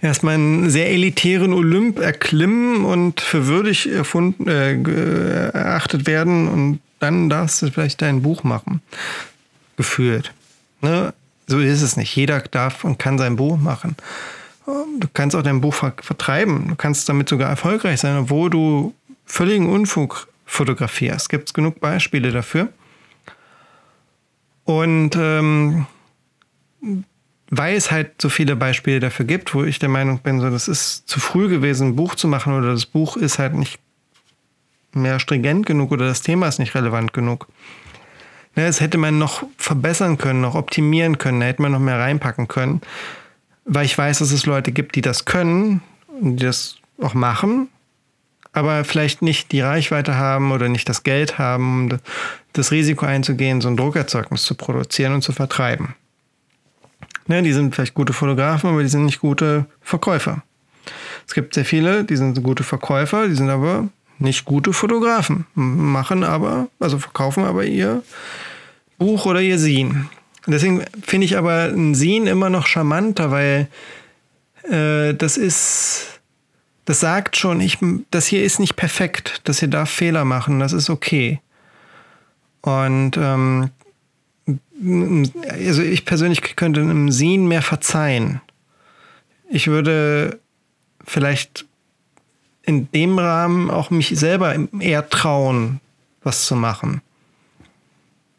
erstmal 0.00 0.34
einen 0.34 0.70
sehr 0.70 0.90
elitären 0.90 1.52
Olymp 1.52 1.98
erklimmen 1.98 2.84
und 2.84 3.20
für 3.20 3.46
würdig 3.46 3.90
erfunden, 3.90 4.46
äh, 4.48 5.48
erachtet 5.50 6.06
werden 6.06 6.48
und 6.48 6.80
dann 6.98 7.28
darfst 7.28 7.62
du 7.62 7.70
vielleicht 7.70 8.02
dein 8.02 8.22
Buch 8.22 8.42
machen. 8.42 8.80
Gefühlt. 9.76 10.32
Ne? 10.80 11.12
So 11.46 11.60
ist 11.60 11.82
es 11.82 11.96
nicht. 11.96 12.14
Jeder 12.16 12.40
darf 12.40 12.84
und 12.84 12.98
kann 12.98 13.18
sein 13.18 13.36
Buch 13.36 13.56
machen. 13.58 13.96
Du 14.66 15.08
kannst 15.14 15.36
auch 15.36 15.42
dein 15.42 15.60
Buch 15.60 15.74
vertreiben. 15.74 16.68
Du 16.68 16.74
kannst 16.74 17.08
damit 17.08 17.28
sogar 17.28 17.48
erfolgreich 17.48 18.00
sein, 18.00 18.18
obwohl 18.18 18.50
du 18.50 18.94
völligen 19.24 19.68
Unfug 19.68 20.28
fotografierst. 20.44 21.22
Es 21.22 21.28
gibt 21.28 21.54
genug 21.54 21.80
Beispiele 21.80 22.32
dafür. 22.32 22.68
Und 24.64 25.14
ähm, 25.16 25.86
weil 27.50 27.76
es 27.76 27.90
halt 27.90 28.20
so 28.20 28.28
viele 28.28 28.56
Beispiele 28.56 29.00
dafür 29.00 29.24
gibt, 29.24 29.54
wo 29.54 29.62
ich 29.62 29.78
der 29.78 29.88
Meinung 29.88 30.18
bin, 30.18 30.40
so 30.40 30.50
das 30.50 30.66
ist 30.66 31.08
zu 31.08 31.20
früh 31.20 31.48
gewesen, 31.48 31.88
ein 31.88 31.96
Buch 31.96 32.16
zu 32.16 32.26
machen 32.26 32.52
oder 32.52 32.72
das 32.72 32.86
Buch 32.86 33.16
ist 33.16 33.38
halt 33.38 33.54
nicht 33.54 33.78
mehr 34.92 35.20
stringent 35.20 35.66
genug 35.66 35.92
oder 35.92 36.06
das 36.06 36.22
Thema 36.22 36.48
ist 36.48 36.58
nicht 36.58 36.74
relevant 36.74 37.12
genug. 37.12 37.46
Ja, 38.56 38.66
das 38.66 38.80
hätte 38.80 38.98
man 38.98 39.18
noch 39.18 39.44
verbessern 39.58 40.18
können, 40.18 40.40
noch 40.40 40.54
optimieren 40.54 41.18
können, 41.18 41.40
da 41.40 41.46
hätte 41.46 41.62
man 41.62 41.72
noch 41.72 41.78
mehr 41.78 41.98
reinpacken 41.98 42.48
können, 42.48 42.80
weil 43.66 43.84
ich 43.84 43.98
weiß, 43.98 44.20
dass 44.20 44.32
es 44.32 44.46
Leute 44.46 44.72
gibt, 44.72 44.94
die 44.94 45.02
das 45.02 45.24
können 45.24 45.82
und 46.20 46.36
die 46.36 46.46
das 46.46 46.76
auch 47.02 47.14
machen, 47.14 47.68
aber 48.52 48.84
vielleicht 48.84 49.20
nicht 49.20 49.52
die 49.52 49.60
Reichweite 49.60 50.14
haben 50.14 50.52
oder 50.52 50.68
nicht 50.68 50.88
das 50.88 51.02
Geld 51.02 51.38
haben, 51.38 51.90
um 51.90 51.98
das 52.54 52.70
Risiko 52.72 53.04
einzugehen, 53.04 53.60
so 53.60 53.68
ein 53.68 53.76
Druckerzeugnis 53.76 54.44
zu 54.44 54.54
produzieren 54.54 55.12
und 55.12 55.22
zu 55.22 55.32
vertreiben. 55.32 55.94
Ne, 57.26 57.42
die 57.42 57.52
sind 57.52 57.74
vielleicht 57.74 57.94
gute 57.94 58.12
Fotografen, 58.12 58.70
aber 58.70 58.82
die 58.82 58.88
sind 58.88 59.04
nicht 59.04 59.20
gute 59.20 59.66
Verkäufer. 59.82 60.42
Es 61.26 61.34
gibt 61.34 61.54
sehr 61.54 61.64
viele, 61.64 62.04
die 62.04 62.16
sind 62.16 62.40
gute 62.42 62.62
Verkäufer, 62.62 63.26
die 63.26 63.34
sind 63.34 63.50
aber 63.50 63.88
nicht 64.18 64.44
gute 64.44 64.72
Fotografen, 64.72 65.44
machen 65.54 66.24
aber, 66.24 66.68
also 66.78 66.98
verkaufen 66.98 67.44
aber 67.44 67.64
ihr 67.64 68.02
Buch 68.96 69.26
oder 69.26 69.42
ihr 69.42 69.58
Sin. 70.46 70.52
Deswegen 70.52 70.84
finde 71.02 71.24
ich 71.24 71.36
aber 71.36 71.64
ein 71.64 71.94
Sin 71.94 72.26
immer 72.26 72.50
noch 72.50 72.66
charmanter, 72.66 73.30
weil 73.30 73.68
äh, 74.70 75.14
das 75.14 75.36
ist, 75.36 76.20
das 76.84 77.00
sagt 77.00 77.36
schon, 77.36 77.60
ich, 77.60 77.78
das 78.10 78.26
hier 78.26 78.44
ist 78.44 78.60
nicht 78.60 78.76
perfekt, 78.76 79.40
das 79.44 79.60
hier 79.60 79.68
darf 79.68 79.90
Fehler 79.90 80.24
machen, 80.24 80.60
das 80.60 80.72
ist 80.72 80.90
okay. 80.90 81.40
Und 82.62 83.16
ähm, 83.16 83.70
also 85.48 85.82
ich 85.82 86.04
persönlich 86.04 86.56
könnte 86.56 86.80
einem 86.80 87.10
Sin 87.10 87.48
mehr 87.48 87.62
verzeihen. 87.62 88.40
Ich 89.48 89.68
würde 89.68 90.40
vielleicht 91.04 91.66
in 92.62 92.90
dem 92.90 93.18
Rahmen 93.18 93.70
auch 93.70 93.90
mich 93.90 94.08
selber 94.18 94.54
eher 94.80 95.08
trauen, 95.08 95.80
was 96.22 96.46
zu 96.46 96.56
machen, 96.56 97.00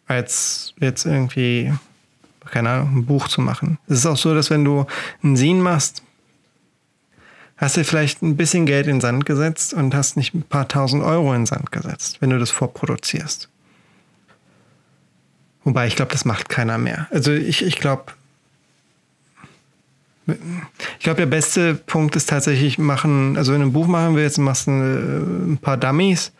als 0.05 0.73
jetzt 0.79 1.05
irgendwie, 1.05 1.73
keine 2.51 2.69
Ahnung, 2.69 2.97
ein 2.97 3.05
Buch 3.05 3.27
zu 3.27 3.41
machen. 3.41 3.77
Es 3.87 3.99
ist 3.99 4.05
auch 4.05 4.17
so, 4.17 4.33
dass 4.33 4.49
wenn 4.49 4.63
du 4.63 4.85
einen 5.23 5.35
Sin 5.35 5.61
machst, 5.61 6.03
hast 7.57 7.77
du 7.77 7.83
vielleicht 7.83 8.21
ein 8.21 8.37
bisschen 8.37 8.65
Geld 8.65 8.87
in 8.87 8.95
den 8.95 9.01
Sand 9.01 9.25
gesetzt 9.25 9.73
und 9.73 9.93
hast 9.95 10.17
nicht 10.17 10.33
ein 10.33 10.43
paar 10.43 10.67
tausend 10.67 11.03
Euro 11.03 11.33
in 11.33 11.41
den 11.41 11.45
Sand 11.45 11.71
gesetzt, 11.71 12.21
wenn 12.21 12.29
du 12.29 12.39
das 12.39 12.51
vorproduzierst. 12.51 13.49
Wobei 15.63 15.87
ich 15.87 15.95
glaube, 15.95 16.11
das 16.11 16.23
macht 16.23 16.49
keiner 16.49 16.77
mehr. 16.77 17.07
Also 17.11 17.33
ich, 17.33 17.65
ich 17.65 17.77
glaube, 17.77 18.13
ich 20.27 21.03
glaube, 21.03 21.17
der 21.17 21.25
beste 21.25 21.75
Punkt 21.75 22.15
ist 22.15 22.29
tatsächlich 22.29 22.77
machen, 22.77 23.37
also 23.37 23.53
wenn 23.53 23.61
du 23.61 23.67
ein 23.67 23.73
Buch 23.73 23.87
machen 23.87 24.15
willst, 24.15 24.37
machst 24.37 24.67
du 24.67 24.71
ein 24.71 25.57
paar 25.61 25.77
Dummies. 25.77 26.31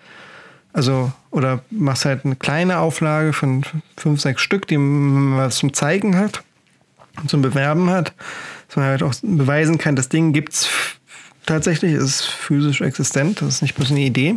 Also, 0.78 1.12
oder 1.32 1.62
machst 1.72 2.06
halt 2.06 2.24
eine 2.24 2.36
kleine 2.36 2.78
Auflage 2.78 3.34
von 3.34 3.64
fünf, 3.98 4.22
sechs 4.22 4.44
Stück, 4.44 4.68
die 4.68 4.78
man 4.78 5.50
zum 5.50 5.74
Zeigen 5.74 6.16
hat 6.16 6.44
und 7.20 7.32
zum 7.32 7.42
Bewerben 7.42 7.90
hat. 7.90 8.14
Dass 8.68 8.76
man 8.76 8.86
halt 8.86 9.02
auch 9.02 9.16
beweisen 9.24 9.80
kann, 9.80 9.96
das 9.96 10.08
Ding 10.08 10.34
gibt 10.34 10.54
es 10.54 10.70
tatsächlich, 11.48 11.94
ist 11.94 12.26
physisch 12.26 12.82
existent, 12.82 13.42
das 13.42 13.56
ist 13.56 13.62
nicht 13.64 13.74
bloß 13.74 13.90
eine 13.90 14.02
Idee. 14.02 14.36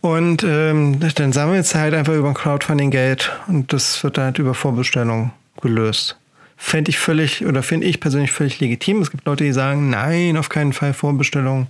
Und 0.00 0.44
ähm, 0.44 1.00
dann 1.16 1.32
sammelt 1.32 1.64
es 1.64 1.74
halt 1.74 1.92
einfach 1.92 2.14
über 2.14 2.32
Crowdfunding 2.32 2.92
Geld 2.92 3.32
und 3.48 3.72
das 3.72 4.04
wird 4.04 4.16
halt 4.16 4.38
über 4.38 4.54
Vorbestellung 4.54 5.32
gelöst. 5.60 6.16
Fände 6.56 6.90
ich 6.90 7.00
völlig, 7.00 7.46
oder 7.46 7.64
finde 7.64 7.88
ich 7.88 7.98
persönlich 7.98 8.30
völlig 8.30 8.60
legitim. 8.60 9.02
Es 9.02 9.10
gibt 9.10 9.26
Leute, 9.26 9.42
die 9.42 9.52
sagen, 9.52 9.90
nein, 9.90 10.36
auf 10.36 10.50
keinen 10.50 10.72
Fall 10.72 10.94
Vorbestellung. 10.94 11.66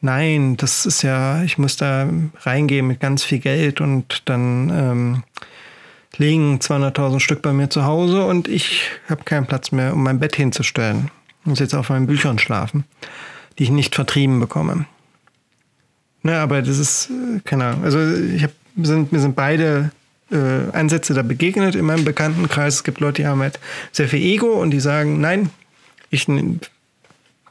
Nein, 0.00 0.56
das 0.56 0.86
ist 0.86 1.02
ja, 1.02 1.42
ich 1.42 1.58
muss 1.58 1.76
da 1.76 2.08
reingehen 2.40 2.86
mit 2.86 3.00
ganz 3.00 3.24
viel 3.24 3.38
Geld 3.38 3.80
und 3.80 4.22
dann 4.26 4.70
ähm, 4.70 5.22
liegen 6.16 6.58
200.000 6.58 7.20
Stück 7.20 7.42
bei 7.42 7.52
mir 7.52 7.70
zu 7.70 7.84
Hause 7.84 8.24
und 8.24 8.48
ich 8.48 8.82
habe 9.08 9.24
keinen 9.24 9.46
Platz 9.46 9.72
mehr, 9.72 9.92
um 9.94 10.02
mein 10.02 10.18
Bett 10.18 10.36
hinzustellen. 10.36 11.10
Ich 11.40 11.46
muss 11.46 11.58
jetzt 11.60 11.74
auf 11.74 11.88
meinen 11.88 12.06
Büchern 12.06 12.38
schlafen, 12.38 12.84
die 13.58 13.64
ich 13.64 13.70
nicht 13.70 13.94
vertrieben 13.94 14.38
bekomme. 14.40 14.86
Ne, 16.22 16.38
aber 16.38 16.60
das 16.60 16.78
ist, 16.78 17.10
äh, 17.10 17.40
keine 17.44 17.66
Ahnung. 17.66 17.84
Also 17.84 18.00
ich 18.00 18.42
hab, 18.42 18.50
sind, 18.82 19.12
mir 19.12 19.20
sind 19.20 19.36
beide 19.36 19.92
äh, 20.30 20.70
Ansätze 20.72 21.14
da 21.14 21.22
begegnet 21.22 21.74
in 21.74 21.84
meinem 21.84 22.04
Bekanntenkreis. 22.04 22.74
Es 22.74 22.84
gibt 22.84 23.00
Leute, 23.00 23.22
die 23.22 23.28
haben 23.28 23.40
halt 23.40 23.60
sehr 23.92 24.08
viel 24.08 24.20
Ego 24.20 24.60
und 24.60 24.70
die 24.70 24.80
sagen, 24.80 25.20
nein, 25.20 25.50
ich 26.10 26.26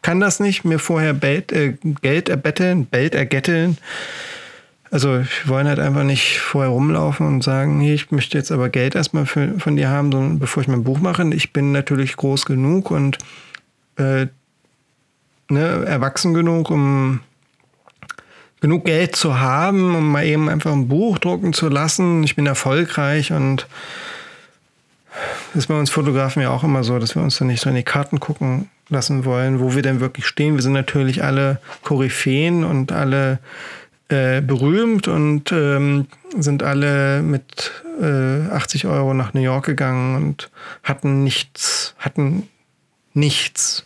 kann 0.06 0.20
das 0.20 0.40
nicht, 0.40 0.64
mir 0.66 0.78
vorher 0.78 1.14
Belt, 1.14 1.52
äh, 1.52 1.78
Geld 2.04 2.30
erbetteln, 2.30 2.88
Geld 2.92 3.16
ergetteln. 3.16 3.80
Also 4.92 5.14
wir 5.14 5.48
wollen 5.48 5.68
halt 5.68 5.80
einfach 5.80 6.04
nicht 6.04 6.38
vorher 6.38 6.70
rumlaufen 6.70 7.26
und 7.26 7.44
sagen, 7.44 7.80
nee, 7.80 7.96
ich 7.96 8.12
möchte 8.12 8.38
jetzt 8.38 8.52
aber 8.52 8.70
Geld 8.70 8.94
erstmal 8.94 9.26
für, 9.26 9.60
von 9.60 9.76
dir 9.76 9.90
haben, 9.90 10.12
sondern 10.12 10.38
bevor 10.38 10.62
ich 10.62 10.68
mein 10.68 10.84
Buch 10.84 11.00
mache. 11.00 11.28
Ich 11.34 11.54
bin 11.54 11.72
natürlich 11.72 12.18
groß 12.18 12.46
genug 12.46 12.92
und 12.92 13.18
äh, 13.96 14.28
ne, 15.50 15.86
erwachsen 15.88 16.36
genug, 16.36 16.70
um 16.70 17.22
genug 18.62 18.86
Geld 18.86 19.16
zu 19.16 19.40
haben, 19.40 19.96
um 19.96 20.12
mal 20.12 20.24
eben 20.24 20.50
einfach 20.50 20.72
ein 20.72 20.88
Buch 20.88 21.18
drucken 21.18 21.52
zu 21.52 21.68
lassen. 21.68 22.24
Ich 22.24 22.36
bin 22.36 22.46
erfolgreich 22.46 23.32
und 23.32 23.66
das 25.56 25.64
ist 25.64 25.68
bei 25.68 25.80
uns 25.80 25.90
Fotografen 25.90 26.44
ja 26.44 26.52
auch 26.52 26.64
immer 26.64 26.84
so, 26.84 27.00
dass 27.00 27.16
wir 27.16 27.24
uns 27.24 27.40
dann 27.40 27.48
nicht 27.48 27.62
so 27.62 27.70
in 27.72 27.76
die 27.76 27.82
Karten 27.82 28.20
gucken 28.20 28.70
lassen 28.90 29.26
wollen, 29.26 29.60
wo 29.60 29.76
wir 29.76 29.82
denn 29.82 30.00
wirklich 30.00 30.26
stehen. 30.26 30.56
Wir 30.56 30.62
sind 30.62 30.74
natürlich 30.74 31.24
alle 31.24 31.60
Koryphäen 31.84 32.64
und 32.64 32.92
alle 32.92 33.40
äh, 34.10 34.42
berühmt 34.42 35.08
und 35.08 35.52
ähm, 35.52 36.08
sind 36.38 36.64
alle 36.64 37.22
mit 37.22 37.72
äh, 38.02 38.48
80 38.50 38.86
Euro 38.86 39.14
nach 39.14 39.34
New 39.34 39.42
York 39.42 39.66
gegangen 39.66 40.16
und 40.16 40.52
hatten 40.84 41.24
nichts, 41.24 41.96
hatten 41.98 42.48
nichts. 43.14 43.86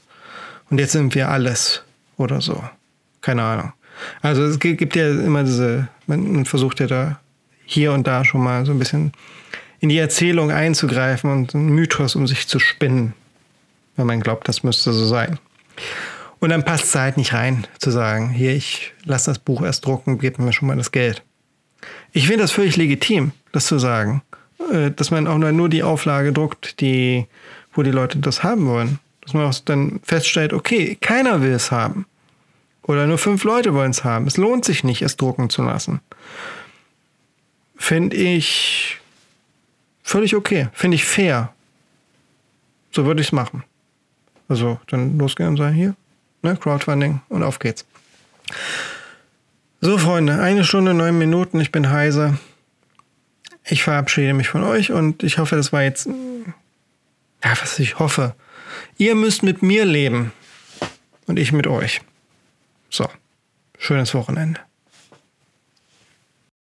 Und 0.70 0.80
jetzt 0.80 0.92
sind 0.92 1.16
wir 1.16 1.30
alles 1.30 1.84
oder 2.18 2.42
so. 2.42 2.64
Keine 3.22 3.44
Ahnung. 3.44 3.74
Also 4.22 4.44
es 4.44 4.60
gibt 4.60 4.96
ja 4.96 5.10
immer 5.10 5.44
diese, 5.44 5.88
man 6.08 6.46
versucht 6.46 6.80
ja 6.80 6.88
da 6.88 7.20
hier 7.66 7.94
und 7.94 8.08
da 8.08 8.26
schon 8.26 8.44
mal 8.44 8.66
so 8.66 8.72
ein 8.72 8.80
bisschen 8.80 9.12
in 9.80 9.90
die 9.90 9.98
Erzählung 9.98 10.52
einzugreifen 10.52 11.32
und 11.32 11.56
einen 11.56 11.70
Mythos 11.70 12.16
um 12.16 12.28
sich 12.28 12.48
zu 12.48 12.60
spinnen, 12.60 13.14
wenn 14.00 14.08
man 14.08 14.22
glaubt, 14.22 14.48
das 14.48 14.64
müsste 14.64 14.94
so 14.94 15.06
sein. 15.06 15.38
Und 16.40 16.50
dann 16.50 16.64
passt 16.64 16.86
es 16.86 16.96
halt 16.96 17.18
nicht 17.18 17.34
rein, 17.34 17.68
zu 17.80 17.92
sagen, 17.92 18.30
hier, 18.30 18.54
ich 18.56 18.94
lasse 19.04 19.30
das 19.30 19.40
Buch 19.40 19.62
erst 19.62 19.86
drucken, 19.86 20.20
gebt 20.20 20.40
mir 20.40 20.54
schon 20.54 20.70
mal 20.70 20.78
das 20.78 20.92
Geld. 20.92 21.22
Ich 22.14 22.28
finde 22.28 22.44
das 22.44 22.52
völlig 22.52 22.78
legitim, 22.78 23.34
das 23.52 23.68
zu 23.68 23.78
sagen. 23.78 24.24
Äh, 24.72 24.92
dass 24.92 25.12
man 25.12 25.28
auch 25.28 25.38
nur 25.38 25.70
die 25.70 25.84
Auflage 25.84 26.32
druckt, 26.32 26.80
die, 26.80 27.28
wo 27.74 27.84
die 27.84 27.92
Leute 27.92 28.20
das 28.20 28.44
haben 28.44 28.68
wollen. 28.68 29.00
Dass 29.22 29.34
man 29.34 29.46
auch 29.46 29.60
dann 29.66 30.00
feststellt, 30.04 30.54
okay, 30.54 30.98
keiner 31.00 31.42
will 31.42 31.52
es 31.52 31.72
haben. 31.72 32.06
Oder 32.84 33.06
nur 33.06 33.18
fünf 33.18 33.44
Leute 33.44 33.74
wollen 33.74 33.92
es 33.92 34.04
haben. 34.04 34.26
Es 34.26 34.38
lohnt 34.38 34.66
sich 34.66 34.84
nicht, 34.84 35.02
es 35.02 35.18
drucken 35.18 35.50
zu 35.50 35.62
lassen. 35.62 36.00
Finde 37.76 38.16
ich 38.16 38.98
völlig 40.02 40.36
okay. 40.36 40.70
Finde 40.74 40.96
ich 40.96 41.06
fair. 41.06 41.54
So 42.92 43.06
würde 43.06 43.22
ich 43.22 43.28
es 43.28 43.32
machen. 43.32 43.64
Also 44.50 44.80
dann 44.88 45.18
losgehen 45.18 45.50
und 45.50 45.58
sagen, 45.58 45.76
hier, 45.76 45.96
ne, 46.42 46.58
Crowdfunding 46.58 47.22
und 47.30 47.44
auf 47.44 47.60
geht's. 47.60 47.86
So, 49.80 49.98
Freunde, 49.98 50.42
eine 50.42 50.66
Stunde, 50.66 50.94
neun 50.94 51.18
Minuten, 51.18 51.62
ich 51.62 51.72
bin 51.72 51.90
heiser. 51.90 52.38
Ich 53.64 53.84
verabschiede 53.84 54.34
mich 54.34 54.50
von 54.50 54.64
euch 54.64 54.92
und 54.92 55.24
ich 55.24 55.38
hoffe, 55.38 55.56
das 55.56 55.72
war 55.72 55.84
jetzt, 55.84 56.08
ja, 56.08 57.52
was 57.62 57.80
ich 57.80 58.00
hoffe. 58.00 58.36
Ihr 58.98 59.16
müsst 59.16 59.44
mit 59.44 59.62
mir 59.62 59.86
leben 59.86 60.34
und 61.28 61.38
ich 61.38 61.52
mit 61.52 61.68
euch. 61.68 62.02
So, 62.90 63.08
schönes 63.78 64.14
Wochenende. 64.14 64.60